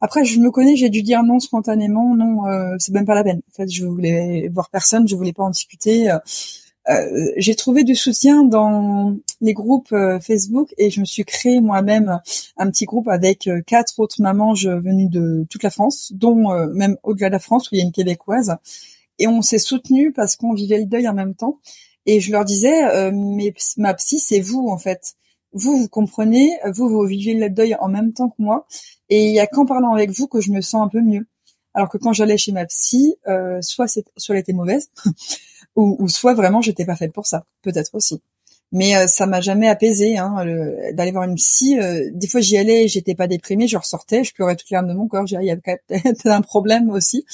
après, 0.03 0.26
je 0.26 0.38
me 0.41 0.51
connais, 0.51 0.76
j'ai 0.76 0.89
dû 0.89 1.01
dire 1.01 1.24
non 1.24 1.39
spontanément, 1.39 2.14
non, 2.14 2.45
euh, 2.45 2.76
c'est 2.78 2.91
même 2.91 3.05
pas 3.05 3.16
la 3.16 3.24
peine. 3.24 3.41
En 3.49 3.55
fait, 3.55 3.72
je 3.72 3.86
voulais 3.86 4.49
voir 4.53 4.70
personne, 4.70 5.07
je 5.07 5.16
voulais 5.16 5.32
pas 5.32 5.43
en 5.43 5.49
discuter. 5.49 6.11
Euh, 6.11 6.18
euh 6.89 7.32
j'ai 7.38 7.55
trouvé 7.55 7.86
du 7.86 7.95
soutien 7.95 8.43
dans 8.43 9.16
les 9.39 9.53
groupes 9.53 9.93
euh, 9.93 10.20
Facebook 10.20 10.74
et 10.78 10.89
je 10.89 10.99
me 10.99 11.05
suis 11.05 11.24
créé 11.24 11.61
moi-même 11.61 12.20
un 12.57 12.70
petit 12.70 12.84
groupe 12.84 13.07
avec 13.07 13.49
quatre 13.66 13.97
autres 13.97 14.22
mamans 14.22 14.53
venues 14.55 15.07
de 15.07 15.47
toute 15.49 15.64
la 15.64 15.70
France, 15.70 16.11
dont 16.14 16.49
même 16.74 16.97
au-delà 17.03 17.30
de 17.30 17.34
la 17.36 17.39
France 17.39 17.72
où 17.72 17.76
il 17.76 17.78
y 17.78 17.82
a 17.82 17.86
une 17.86 17.93
québécoise. 17.93 18.57
Et 19.20 19.28
on 19.28 19.41
s'est 19.41 19.57
soutenus 19.57 20.11
parce 20.14 20.36
qu'on 20.36 20.53
vivait 20.53 20.80
le 20.80 20.86
deuil 20.86 21.07
en 21.07 21.14
même 21.14 21.34
temps. 21.34 21.59
Et 22.06 22.20
je 22.20 22.32
leur 22.32 22.45
disais, 22.45 23.12
mais 23.12 23.54
ma 23.78 23.93
psy, 23.93 24.20
c'est 24.20 24.39
vous 24.39 24.68
en 24.70 24.78
fait 24.78 25.16
vous, 25.54 25.78
vous 25.78 25.88
comprenez, 25.88 26.51
vous, 26.74 26.89
vous 26.89 27.06
vivez 27.06 27.34
le 27.34 27.49
deuil 27.49 27.76
en 27.80 27.88
même 27.88 28.14
temps 28.14 28.30
que 28.30 28.41
moi, 28.41 28.66
et 29.10 29.28
il 29.28 29.34
y 29.34 29.39
a 29.39 29.47
qu'en 29.47 29.66
parlant 29.66 29.93
avec 29.93 30.12
vous 30.12 30.28
que 30.28 30.41
je 30.41 30.51
me 30.51 30.62
sens 30.62 30.86
un 30.86 30.89
peu 30.89 31.01
mieux. 31.01 31.28
Alors 31.74 31.89
que 31.89 31.97
quand 31.97 32.14
j'allais 32.14 32.38
chez 32.38 32.51
ma 32.51 32.66
psy, 32.66 33.16
euh, 33.28 33.60
soit, 33.62 33.88
soit 33.88 34.36
elle 34.36 34.41
était 34.41 34.54
mauvaise, 34.54 34.89
ou, 35.76 36.08
soit 36.08 36.34
vraiment 36.34 36.62
j'étais 36.62 36.86
pas 36.86 36.95
faite 36.95 37.14
pour 37.14 37.26
ça, 37.26 37.45
peut-être 37.62 37.91
aussi. 37.93 38.22
Mais 38.74 38.97
euh, 38.97 39.07
ça 39.07 39.26
m'a 39.26 39.39
jamais 39.39 39.69
apaisé 39.69 40.17
hein, 40.17 40.45
d'aller 40.93 41.11
voir 41.11 41.24
une 41.24 41.36
psy. 41.36 41.80
Euh, 41.80 42.09
des 42.11 42.28
fois 42.28 42.41
j'y 42.41 42.57
allais, 42.57 42.89
j'étais 42.89 43.15
pas 43.15 43.28
déprimée, 43.28 43.67
je 43.67 43.78
ressortais, 43.78 44.26
je 44.26 44.34
pleurais 44.34 44.57
toutes 44.57 44.69
les 44.69 44.76
larmes 44.76 44.89
de 44.89 44.93
mon 44.93 45.07
corps. 45.07 45.24
Il 45.28 45.45
y 45.45 45.51
avait 45.51 45.61
peut-être 45.61 46.26
un 46.28 46.41
problème 46.41 46.89
aussi. 46.89 47.26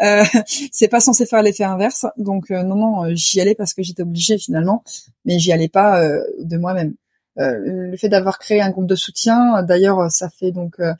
Euh, 0.00 0.24
c'est 0.72 0.88
pas 0.88 1.00
censé 1.00 1.26
faire 1.26 1.42
l'effet 1.42 1.64
inverse, 1.64 2.06
donc 2.16 2.50
non 2.50 2.74
non, 2.74 3.14
j'y 3.14 3.40
allais 3.40 3.54
parce 3.54 3.74
que 3.74 3.84
j'étais 3.84 4.02
obligée 4.02 4.38
finalement, 4.38 4.82
mais 5.24 5.38
j'y 5.38 5.52
allais 5.52 5.68
pas 5.68 6.02
de 6.40 6.56
moi-même. 6.56 6.94
Euh, 7.38 7.90
le 7.90 7.96
fait 7.96 8.08
d'avoir 8.08 8.38
créé 8.38 8.62
un 8.62 8.70
groupe 8.70 8.86
de 8.86 8.94
soutien, 8.94 9.62
d'ailleurs, 9.62 10.10
ça 10.10 10.30
fait 10.30 10.52
donc 10.52 10.80
euh, 10.80 10.94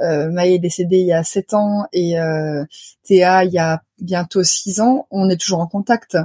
euh 0.00 0.30
Maë 0.30 0.54
est 0.54 0.58
décédée 0.58 0.98
il 0.98 1.06
y 1.06 1.12
a 1.12 1.24
sept 1.24 1.54
ans 1.54 1.86
et 1.92 2.20
euh, 2.20 2.64
Théa 3.02 3.44
il 3.44 3.52
y 3.52 3.58
a 3.58 3.82
bientôt 3.98 4.44
six 4.44 4.80
ans. 4.80 5.06
On 5.10 5.28
est 5.28 5.36
toujours 5.36 5.60
en 5.60 5.66
contact, 5.66 6.16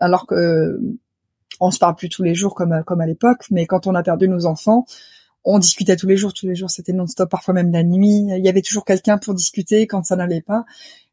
alors 0.00 0.26
que 0.26 0.80
on 1.60 1.70
se 1.70 1.78
parle 1.78 1.96
plus 1.96 2.08
tous 2.08 2.22
les 2.22 2.34
jours 2.34 2.54
comme 2.54 2.82
comme 2.86 3.00
à 3.00 3.06
l'époque. 3.06 3.44
Mais 3.50 3.66
quand 3.66 3.86
on 3.86 3.94
a 3.94 4.02
perdu 4.02 4.28
nos 4.28 4.46
enfants, 4.46 4.86
on 5.44 5.58
discutait 5.58 5.96
tous 5.96 6.08
les 6.08 6.16
jours, 6.16 6.34
tous 6.34 6.46
les 6.46 6.56
jours, 6.56 6.70
c'était 6.70 6.92
non-stop, 6.92 7.30
parfois 7.30 7.54
même 7.54 7.72
la 7.72 7.84
nuit. 7.84 8.26
Il 8.36 8.44
y 8.44 8.48
avait 8.48 8.62
toujours 8.62 8.84
quelqu'un 8.84 9.16
pour 9.16 9.34
discuter 9.34 9.86
quand 9.86 10.04
ça 10.04 10.16
n'allait 10.16 10.42
pas. 10.42 10.64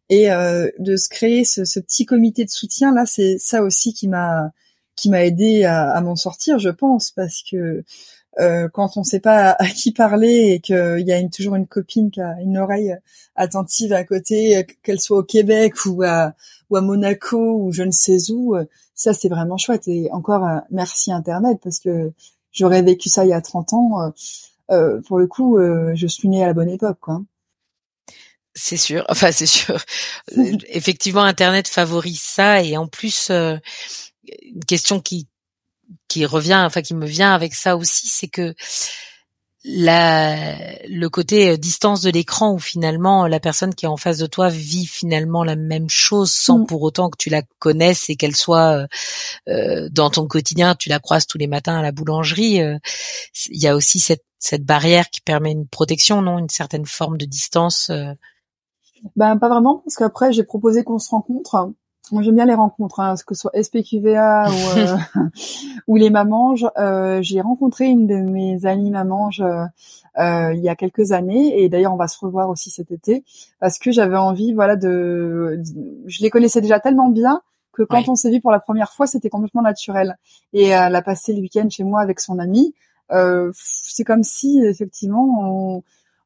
Et 0.10 0.32
euh, 0.32 0.70
de 0.80 0.96
se 0.96 1.08
créer 1.08 1.46
ce, 1.46 1.66
ce, 1.66 1.80
petit 1.80 2.06
comité 2.06 2.44
de 2.44 2.50
soutien 2.50 2.94
là, 2.94 3.06
c'est 3.06 3.38
ça 3.40 3.64
aussi 3.64 3.94
qui 3.94 4.08
m'a 4.08 4.52
qui 4.96 5.10
m'a 5.10 5.24
aidé 5.26 5.64
à, 5.64 5.92
à 5.92 6.02
m'en 6.02 6.16
sortir, 6.16 6.60
je 6.60 6.70
pense, 6.70 7.12
parce 7.12 7.42
que 7.50 7.84
euh, 8.40 8.68
quand 8.74 8.98
on 8.98 9.04
sait 9.04 9.20
pas 9.20 9.52
à, 9.52 9.68
qui 9.68 9.92
parler 9.92 10.54
et 10.54 10.60
qu'il 10.60 11.04
y 11.06 11.12
a 11.12 11.30
toujours 11.30 11.56
une 11.56 11.68
copine 11.68 12.12
qui 12.12 12.22
a 12.22 12.36
une 12.42 12.58
oreille 12.58 12.96
attentive 13.36 13.94
à 13.94 14.04
côté, 14.04 14.66
qu'elle 14.84 15.00
soit 15.00 15.20
au 15.20 15.24
Québec 15.24 15.86
ou 15.86 16.04
à, 16.04 16.34
ou 16.70 16.76
à 16.76 16.82
Monaco 16.82 17.58
ou 17.64 17.72
je 17.72 17.84
ne 17.84 17.92
sais 17.92 18.32
où, 18.32 18.56
ça 18.96 19.14
c'est 19.14 19.30
vraiment 19.30 19.58
chouette. 19.58 19.88
Et 19.88 20.10
encore 20.12 20.46
euh, 20.46 20.60
merci 20.72 21.12
Internet 21.12 21.60
parce 21.64 21.80
que 21.80 22.12
j'aurais 22.54 22.84
vécu 22.84 23.10
ça 23.10 23.26
il 23.26 23.30
y 23.30 23.34
a 23.34 23.42
30 23.42 23.74
ans. 23.74 24.02
Euh, 24.02 24.10
euh, 24.72 25.02
pour 25.02 25.20
le 25.20 25.28
coup, 25.28 25.58
euh, 25.58 25.92
je 25.96 26.08
suis 26.08 26.30
née 26.30 26.44
à 26.44 26.48
la 26.48 26.54
bonne 26.54 26.70
époque, 26.70 27.00
quoi. 27.02 27.22
C'est 28.56 28.78
sûr, 28.78 29.04
enfin 29.10 29.32
c'est 29.32 29.48
sûr. 29.48 29.84
Effectivement, 30.70 31.24
Internet 31.24 31.68
favorise 31.68 32.22
ça 32.22 32.64
et 32.64 32.78
en 32.78 32.88
plus, 32.88 33.30
une 33.30 34.66
question 34.68 35.02
qui 35.02 35.28
qui 36.08 36.26
revient, 36.26 36.64
enfin 36.66 36.82
qui 36.82 36.94
me 36.94 37.06
vient 37.06 37.34
avec 37.34 37.56
ça 37.56 37.76
aussi, 37.76 38.08
c'est 38.08 38.28
que 38.28 38.56
la, 39.66 40.56
le 40.88 41.08
côté 41.08 41.52
euh, 41.52 41.58
distance 41.58 42.02
de 42.02 42.10
l'écran 42.10 42.54
où 42.54 42.60
finalement 42.60 43.28
la 43.28 43.40
personne 43.40 43.74
qui 43.74 43.86
est 43.86 43.90
en 43.90 43.98
face 43.98 44.18
de 44.18 44.26
toi 44.26 44.50
vit 44.50 44.86
finalement 44.86 45.44
la 45.44 45.56
même 45.56 45.90
chose 45.90 46.32
sans 46.32 46.60
mm. 46.60 46.66
pour 46.68 46.82
autant 46.82 47.10
que 47.10 47.18
tu 47.18 47.30
la 47.30 47.44
connaisses 47.60 48.10
et 48.10 48.16
qu'elle 48.16 48.36
soit 48.36 48.78
euh, 48.78 48.88
euh, 49.48 49.90
dans 49.92 50.10
ton 50.10 50.28
quotidien, 50.28 50.76
tu 50.76 50.90
la 50.90 51.00
croises 51.00 51.28
tous 51.28 51.38
les 51.38 51.48
matins 51.48 51.78
à 51.78 51.82
la 51.82 51.92
boulangerie. 51.92 52.60
Il 53.50 53.62
y 53.62 53.68
a 53.68 53.76
aussi 53.76 54.00
cette, 54.00 54.24
cette 54.38 54.66
barrière 54.66 55.10
qui 55.10 55.22
permet 55.22 55.52
une 55.52 55.68
protection, 55.68 56.22
non, 56.22 56.40
une 56.40 56.50
certaine 56.50 56.86
forme 56.86 57.18
de 57.18 57.26
distance. 57.26 57.90
Ben 59.16 59.38
pas 59.38 59.50
vraiment, 59.50 59.82
parce 59.86 59.96
qu'après 59.96 60.34
j'ai 60.34 60.44
proposé 60.44 60.84
qu'on 60.84 61.00
se 61.00 61.10
rencontre 61.10 61.74
moi, 62.12 62.22
j'aime 62.22 62.36
bien 62.36 62.46
les 62.46 62.54
rencontres, 62.54 63.00
hein, 63.00 63.16
que 63.26 63.34
ce 63.34 63.42
soit 63.42 63.64
SPQVA 63.64 64.50
ou, 64.50 64.78
euh, 64.78 64.98
ou 65.88 65.96
les 65.96 66.10
mamanges. 66.10 66.68
Euh, 66.78 67.22
j'ai 67.22 67.42
rencontré 67.42 67.86
une 67.86 68.08
de 68.08 68.16
mes 68.16 68.66
amies 68.66 68.92
mamanges 68.92 69.42
euh, 69.42 70.54
il 70.54 70.60
y 70.60 70.70
a 70.70 70.76
quelques 70.76 71.12
années, 71.12 71.64
et 71.64 71.70
d'ailleurs, 71.70 71.94
on 71.94 71.98
va 71.98 72.08
se 72.08 72.20
revoir 72.20 72.50
aussi 72.50 72.70
cet 72.70 72.92
été, 72.92 73.24
parce 73.60 73.80
que 73.80 73.92
j'avais 73.92 74.18
envie, 74.18 74.54
voilà, 74.54 74.76
de, 74.76 75.62
je 76.06 76.22
les 76.22 76.30
connaissais 76.30 76.62
déjà 76.62 76.80
tellement 76.80 77.10
bien 77.10 77.42
que 77.72 77.82
quand 77.82 78.08
on 78.08 78.16
s'est 78.16 78.30
vu 78.30 78.40
pour 78.40 78.52
la 78.52 78.60
première 78.60 78.92
fois, 78.92 79.08
c'était 79.08 79.30
complètement 79.30 79.64
naturel. 79.64 80.18
Et 80.52 80.68
elle 80.68 80.96
a 80.96 81.02
passé 81.02 81.34
le 81.34 81.40
week-end 81.42 81.68
chez 81.72 81.84
moi 81.84 82.02
avec 82.02 82.20
son 82.20 82.38
amie. 82.38 82.76
c'est 83.54 84.04
comme 84.04 84.24
si, 84.24 84.62
effectivement, 84.64 85.24
on, 85.24 85.84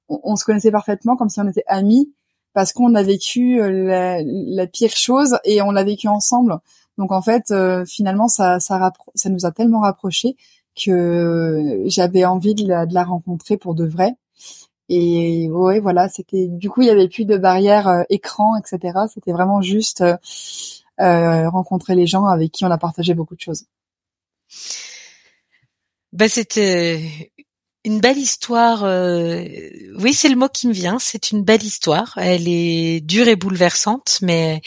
on, 0.09 0.19
on, 0.23 0.35
se 0.35 0.43
connaissait 0.43 0.71
parfaitement, 0.71 1.15
comme 1.15 1.29
si 1.29 1.39
on 1.39 1.47
était 1.47 1.63
amis 1.67 2.11
parce 2.57 2.73
qu'on 2.73 2.95
a 2.95 3.03
vécu 3.03 3.61
euh, 3.61 4.23
la, 4.25 4.65
pire 4.65 4.95
chose 4.95 5.37
et 5.43 5.61
on 5.61 5.69
l'a 5.69 5.83
vécu 5.83 6.07
ensemble. 6.07 6.57
Donc 6.97 7.11
en 7.11 7.21
fait, 7.21 7.51
euh, 7.51 7.85
finalement, 7.85 8.27
ça, 8.27 8.59
ça, 8.59 8.91
ça 9.13 9.29
nous 9.29 9.45
a 9.45 9.51
tellement 9.51 9.81
rapprochés 9.81 10.35
que 10.75 11.83
j'avais 11.85 12.25
envie 12.25 12.55
de 12.55 12.67
la, 12.67 12.87
de 12.87 12.95
la, 12.95 13.03
rencontrer 13.03 13.57
pour 13.57 13.75
de 13.75 13.85
vrai. 13.85 14.15
Et 14.89 15.47
ouais, 15.51 15.79
voilà, 15.79 16.09
c'était 16.09 16.47
du 16.47 16.71
coup 16.71 16.81
il 16.81 16.87
y 16.87 16.89
avait 16.89 17.07
plus 17.07 17.25
de 17.25 17.37
barrières 17.37 17.89
euh, 17.89 18.01
écran, 18.09 18.55
etc. 18.57 19.01
C'était 19.13 19.33
vraiment 19.33 19.61
juste 19.61 20.01
euh, 20.01 21.49
rencontrer 21.49 21.93
les 21.93 22.07
gens 22.07 22.25
avec 22.25 22.53
qui 22.53 22.65
on 22.65 22.71
a 22.71 22.79
partagé 22.79 23.13
beaucoup 23.13 23.35
de 23.35 23.41
choses. 23.41 23.65
Bah 26.11 26.27
c'était 26.27 27.31
une 27.87 28.01
belle 28.01 28.17
histoire. 28.17 28.83
Euh, 28.83 29.45
oui, 29.95 30.13
c'est 30.13 30.29
le 30.29 30.35
mot 30.35 30.49
qui 30.49 30.67
me 30.67 30.73
vient. 30.73 30.99
C'est 30.99 31.31
une 31.31 31.43
belle 31.43 31.63
histoire. 31.63 32.13
Elle 32.17 32.47
est 32.47 32.99
dure 33.01 33.27
et 33.29 33.37
bouleversante, 33.37 34.19
mais 34.21 34.61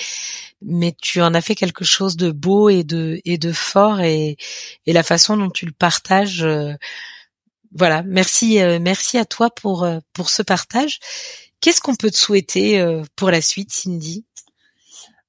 mais 0.62 0.94
tu 1.00 1.20
en 1.22 1.34
as 1.34 1.42
fait 1.42 1.54
quelque 1.54 1.84
chose 1.84 2.16
de 2.16 2.30
beau 2.32 2.70
et 2.70 2.82
de 2.84 3.20
et 3.24 3.38
de 3.38 3.52
fort 3.52 4.00
et 4.00 4.36
et 4.86 4.92
la 4.92 5.02
façon 5.02 5.36
dont 5.36 5.50
tu 5.50 5.66
le 5.66 5.72
partages. 5.72 6.42
Euh, 6.44 6.72
voilà, 7.76 8.02
merci 8.04 8.60
euh, 8.60 8.78
merci 8.80 9.18
à 9.18 9.24
toi 9.26 9.50
pour 9.50 9.86
pour 10.14 10.30
ce 10.30 10.42
partage. 10.42 10.98
Qu'est-ce 11.60 11.82
qu'on 11.82 11.96
peut 11.96 12.10
te 12.10 12.16
souhaiter 12.16 12.82
pour 13.16 13.30
la 13.30 13.42
suite, 13.42 13.70
Cindy? 13.70 14.24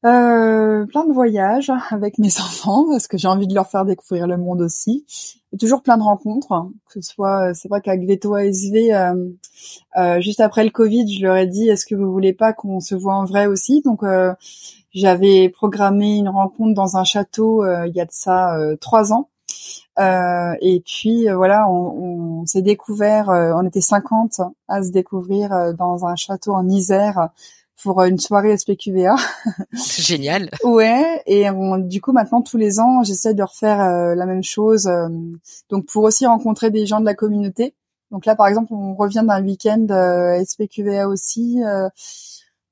Euh, 0.03 0.85
plein 0.87 1.05
de 1.05 1.13
voyages 1.13 1.71
avec 1.91 2.17
mes 2.17 2.39
enfants 2.39 2.85
parce 2.89 3.07
que 3.07 3.17
j'ai 3.17 3.27
envie 3.27 3.47
de 3.47 3.53
leur 3.53 3.67
faire 3.67 3.85
découvrir 3.85 4.27
le 4.27 4.37
monde 4.37 4.61
aussi. 4.61 5.05
Et 5.53 5.57
toujours 5.57 5.83
plein 5.83 5.97
de 5.97 6.03
rencontres, 6.03 6.53
hein. 6.53 6.71
que 6.87 7.01
ce 7.01 7.11
soit, 7.11 7.49
euh, 7.49 7.53
c'est 7.53 7.67
vrai 7.67 7.81
qu'avec 7.81 8.07
Veto 8.07 8.33
ASV, 8.33 8.93
euh, 8.93 9.29
euh, 9.97 10.21
juste 10.21 10.39
après 10.39 10.63
le 10.63 10.69
Covid, 10.69 11.13
je 11.13 11.23
leur 11.23 11.35
ai 11.35 11.45
dit, 11.45 11.67
est-ce 11.67 11.85
que 11.85 11.93
vous 11.93 12.11
voulez 12.11 12.33
pas 12.33 12.53
qu'on 12.53 12.79
se 12.79 12.95
voit 12.95 13.15
en 13.15 13.25
vrai 13.25 13.47
aussi? 13.47 13.81
Donc 13.81 14.01
euh, 14.03 14.33
j'avais 14.93 15.49
programmé 15.49 16.17
une 16.17 16.29
rencontre 16.29 16.73
dans 16.73 16.97
un 16.97 17.03
château 17.03 17.65
il 17.85 17.93
y 17.93 18.01
a 18.01 18.05
de 18.05 18.11
ça 18.11 18.57
trois 18.81 19.13
ans. 19.13 19.29
et 19.99 20.83
puis 20.85 21.27
voilà, 21.29 21.69
on, 21.69 22.41
on 22.41 22.45
s'est 22.45 22.61
découvert, 22.61 23.29
on 23.29 23.65
était 23.65 23.81
50 23.81 24.41
à 24.67 24.83
se 24.83 24.91
découvrir 24.91 25.73
dans 25.77 26.05
un 26.05 26.15
château 26.15 26.53
en 26.53 26.67
Isère 26.67 27.29
pour 27.81 28.01
euh, 28.01 28.07
une 28.07 28.19
soirée 28.19 28.55
SPQVA. 28.57 29.15
C'est 29.73 30.03
génial. 30.03 30.49
ouais, 30.63 31.21
et 31.25 31.45
du 31.79 32.01
coup 32.01 32.11
maintenant 32.11 32.41
tous 32.41 32.57
les 32.57 32.79
ans 32.79 33.03
j'essaie 33.03 33.33
de 33.33 33.43
refaire 33.43 33.81
euh, 33.81 34.15
la 34.15 34.25
même 34.25 34.43
chose, 34.43 34.87
euh, 34.87 35.07
donc 35.69 35.85
pour 35.87 36.03
aussi 36.03 36.25
rencontrer 36.25 36.71
des 36.71 36.85
gens 36.85 36.99
de 36.99 37.05
la 37.05 37.15
communauté. 37.15 37.75
Donc 38.11 38.25
là 38.25 38.35
par 38.35 38.47
exemple 38.47 38.73
on 38.73 38.93
revient 38.95 39.23
d'un 39.25 39.43
week-end 39.43 39.87
SPQVA 40.45 41.07
aussi. 41.07 41.61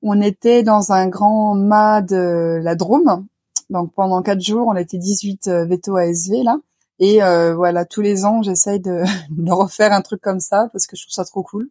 on 0.02 0.20
était 0.20 0.62
dans 0.62 0.92
un 0.92 1.08
grand 1.08 1.54
mât 1.54 2.02
de 2.02 2.60
la 2.62 2.74
Drôme. 2.74 3.26
Donc 3.70 3.92
pendant 3.94 4.20
quatre 4.22 4.42
jours 4.42 4.66
on 4.68 4.76
était 4.76 4.98
18 4.98 5.48
veto 5.66 5.96
ASV 5.96 6.42
là. 6.44 6.58
Et 7.02 7.22
euh, 7.22 7.54
voilà, 7.54 7.86
tous 7.86 8.02
les 8.02 8.26
ans, 8.26 8.42
j'essaye 8.42 8.78
de, 8.78 9.02
de, 9.30 9.52
refaire 9.52 9.92
un 9.92 10.02
truc 10.02 10.20
comme 10.20 10.38
ça 10.38 10.68
parce 10.72 10.86
que 10.86 10.96
je 10.96 11.02
trouve 11.02 11.14
ça 11.14 11.24
trop 11.24 11.42
cool. 11.42 11.68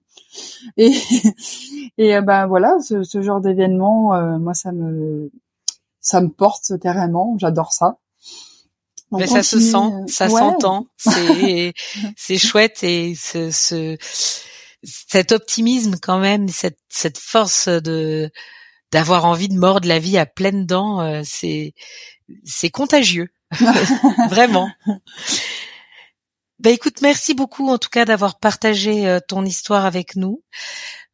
Et, 0.76 0.92
et 1.98 2.20
ben 2.22 2.48
voilà, 2.48 2.76
ce, 2.84 3.04
ce 3.04 3.22
genre 3.22 3.40
d'événement, 3.40 4.16
euh, 4.16 4.40
moi, 4.40 4.56
ça 4.56 4.72
me 4.72 5.32
ça 6.02 6.22
me 6.22 6.30
porte 6.30 6.80
carrément. 6.82 7.36
J'adore 7.38 7.72
ça. 7.74 7.98
Mais 9.12 9.28
ça 9.28 9.42
se 9.42 9.60
sent, 9.60 9.92
ça 10.08 10.30
s'entend. 10.30 10.88
C'est 10.98 11.74
c'est 12.18 12.38
chouette 12.38 12.84
et 12.84 13.16
ce, 13.16 13.52
ce 13.52 13.98
cet 14.84 15.32
optimisme 15.32 15.96
quand 16.02 16.20
même, 16.20 16.48
cette 16.48 16.80
cette 16.90 17.18
force 17.18 17.68
de 17.68 18.32
d'avoir 18.92 19.26
envie 19.26 19.50
de 19.50 19.58
mordre 19.58 19.88
la 19.88 20.00
vie 20.00 20.18
à 20.18 20.26
pleines 20.26 20.66
dents, 20.66 21.24
c'est 21.24 21.74
c'est 22.46 22.70
contagieux. 22.70 23.30
Vraiment. 24.30 24.70
Bah 26.60 26.72
écoute, 26.72 27.02
merci 27.02 27.34
beaucoup 27.34 27.70
en 27.70 27.78
tout 27.78 27.88
cas 27.90 28.04
d'avoir 28.04 28.38
partagé 28.38 29.08
euh, 29.08 29.20
ton 29.26 29.46
histoire 29.46 29.86
avec 29.86 30.18
nous. 30.18 30.44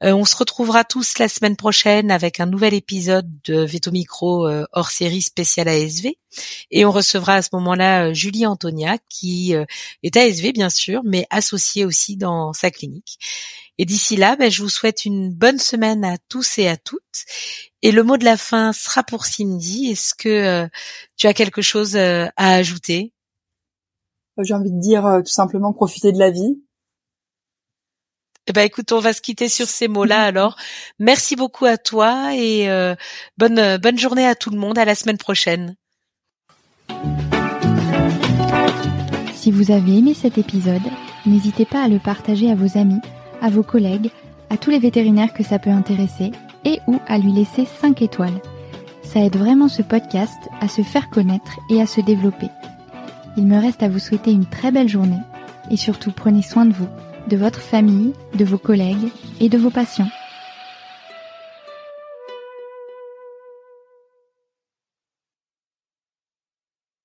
Euh, 0.04 0.12
on 0.12 0.26
se 0.26 0.36
retrouvera 0.36 0.84
tous 0.84 1.20
la 1.20 1.30
semaine 1.30 1.56
prochaine 1.56 2.10
avec 2.10 2.40
un 2.40 2.48
nouvel 2.48 2.74
épisode 2.74 3.30
de 3.44 3.64
Veto 3.64 3.92
Micro 3.92 4.48
euh, 4.48 4.66
hors 4.74 4.90
série 4.90 5.22
spéciale 5.22 5.68
ASV 5.68 6.14
et 6.72 6.84
on 6.84 6.92
recevra 6.92 7.36
à 7.36 7.42
ce 7.44 7.50
moment-là 7.54 8.12
Julie 8.12 8.48
Antonia 8.48 8.98
qui 9.08 9.54
est 10.04 10.18
ASV 10.18 10.52
bien 10.52 10.72
sûr 10.72 11.02
mais 11.06 11.28
associée 11.30 11.86
aussi 11.86 12.18
dans 12.18 12.52
sa 12.52 12.72
clinique. 12.72 13.20
Et 13.78 13.86
d'ici 13.86 14.16
là, 14.16 14.36
bah, 14.36 14.50
je 14.50 14.62
vous 14.62 14.70
souhaite 14.70 15.06
une 15.06 15.32
bonne 15.32 15.60
semaine 15.60 16.06
à 16.06 16.18
tous 16.30 16.58
et 16.58 16.68
à 16.68 16.78
toutes. 16.78 17.02
Et 17.82 17.92
le 17.92 18.04
mot 18.04 18.18
de 18.18 18.26
la 18.26 18.38
fin 18.38 18.74
sera 18.74 19.04
pour 19.04 19.26
Cindy. 19.26 19.92
Est-ce 19.92 20.14
que 20.14 20.68
tu 21.18 21.28
as 21.28 21.34
quelque 21.34 21.62
chose 21.62 21.96
à 21.98 22.32
ajouter? 22.38 23.14
J'ai 24.44 24.54
envie 24.54 24.72
de 24.72 24.80
dire 24.80 25.06
euh, 25.06 25.22
tout 25.22 25.32
simplement 25.32 25.72
profiter 25.72 26.12
de 26.12 26.20
la 26.20 26.30
vie. 26.30 26.62
Eh 28.48 28.54
ben 28.54 28.62
écoute, 28.62 28.92
on 28.92 29.00
va 29.00 29.14
se 29.14 29.22
quitter 29.22 29.48
sur 29.48 29.68
ces 29.68 29.88
mots-là 29.88 30.22
alors. 30.26 30.58
Merci 31.00 31.36
beaucoup 31.36 31.66
à 31.66 31.78
toi 31.78 32.36
et 32.36 32.70
euh, 32.70 32.96
bonne 33.38 33.60
euh, 33.60 33.78
bonne 33.78 33.98
journée 33.98 34.28
à 34.28 34.36
tout 34.36 34.50
le 34.50 34.58
monde. 34.58 34.78
À 34.78 34.86
la 34.86 34.96
semaine 34.96 35.18
prochaine. 35.18 35.76
Si 39.34 39.52
vous 39.52 39.72
avez 39.72 39.98
aimé 39.98 40.14
cet 40.14 40.38
épisode, 40.38 40.82
n'hésitez 41.26 41.66
pas 41.66 41.84
à 41.84 41.88
le 41.88 42.00
partager 42.00 42.52
à 42.52 42.56
vos 42.56 42.78
amis, 42.78 43.00
à 43.46 43.50
vos 43.50 43.62
collègues, 43.62 44.10
à 44.50 44.58
tous 44.58 44.72
les 44.72 44.80
vétérinaires 44.80 45.32
que 45.32 45.44
ça 45.44 45.60
peut 45.60 45.70
intéresser 45.70 46.32
et 46.66 46.80
ou 46.88 47.00
à 47.08 47.20
lui 47.20 47.32
laisser 47.32 47.66
5 47.66 48.02
étoiles. 48.02 48.42
Ça 49.04 49.20
aide 49.20 49.38
vraiment 49.38 49.68
ce 49.68 49.84
podcast 49.84 50.50
à 50.62 50.68
se 50.68 50.82
faire 50.82 51.12
connaître 51.12 51.60
et 51.70 51.80
à 51.80 51.86
se 51.86 52.02
développer. 52.02 52.48
Il 53.38 53.46
me 53.46 53.62
reste 53.62 53.84
à 53.84 53.88
vous 53.88 54.00
souhaiter 54.00 54.32
une 54.32 54.48
très 54.48 54.72
belle 54.72 54.90
journée 54.90 55.22
et 55.70 55.78
surtout 55.78 56.12
prenez 56.12 56.42
soin 56.42 56.66
de 56.66 56.74
vous, 56.74 56.88
de 57.30 57.38
votre 57.38 57.60
famille, 57.60 58.14
de 58.34 58.46
vos 58.46 58.58
collègues 58.58 59.12
et 59.40 59.48
de 59.48 59.60
vos 59.60 59.70
patients. 59.70 60.10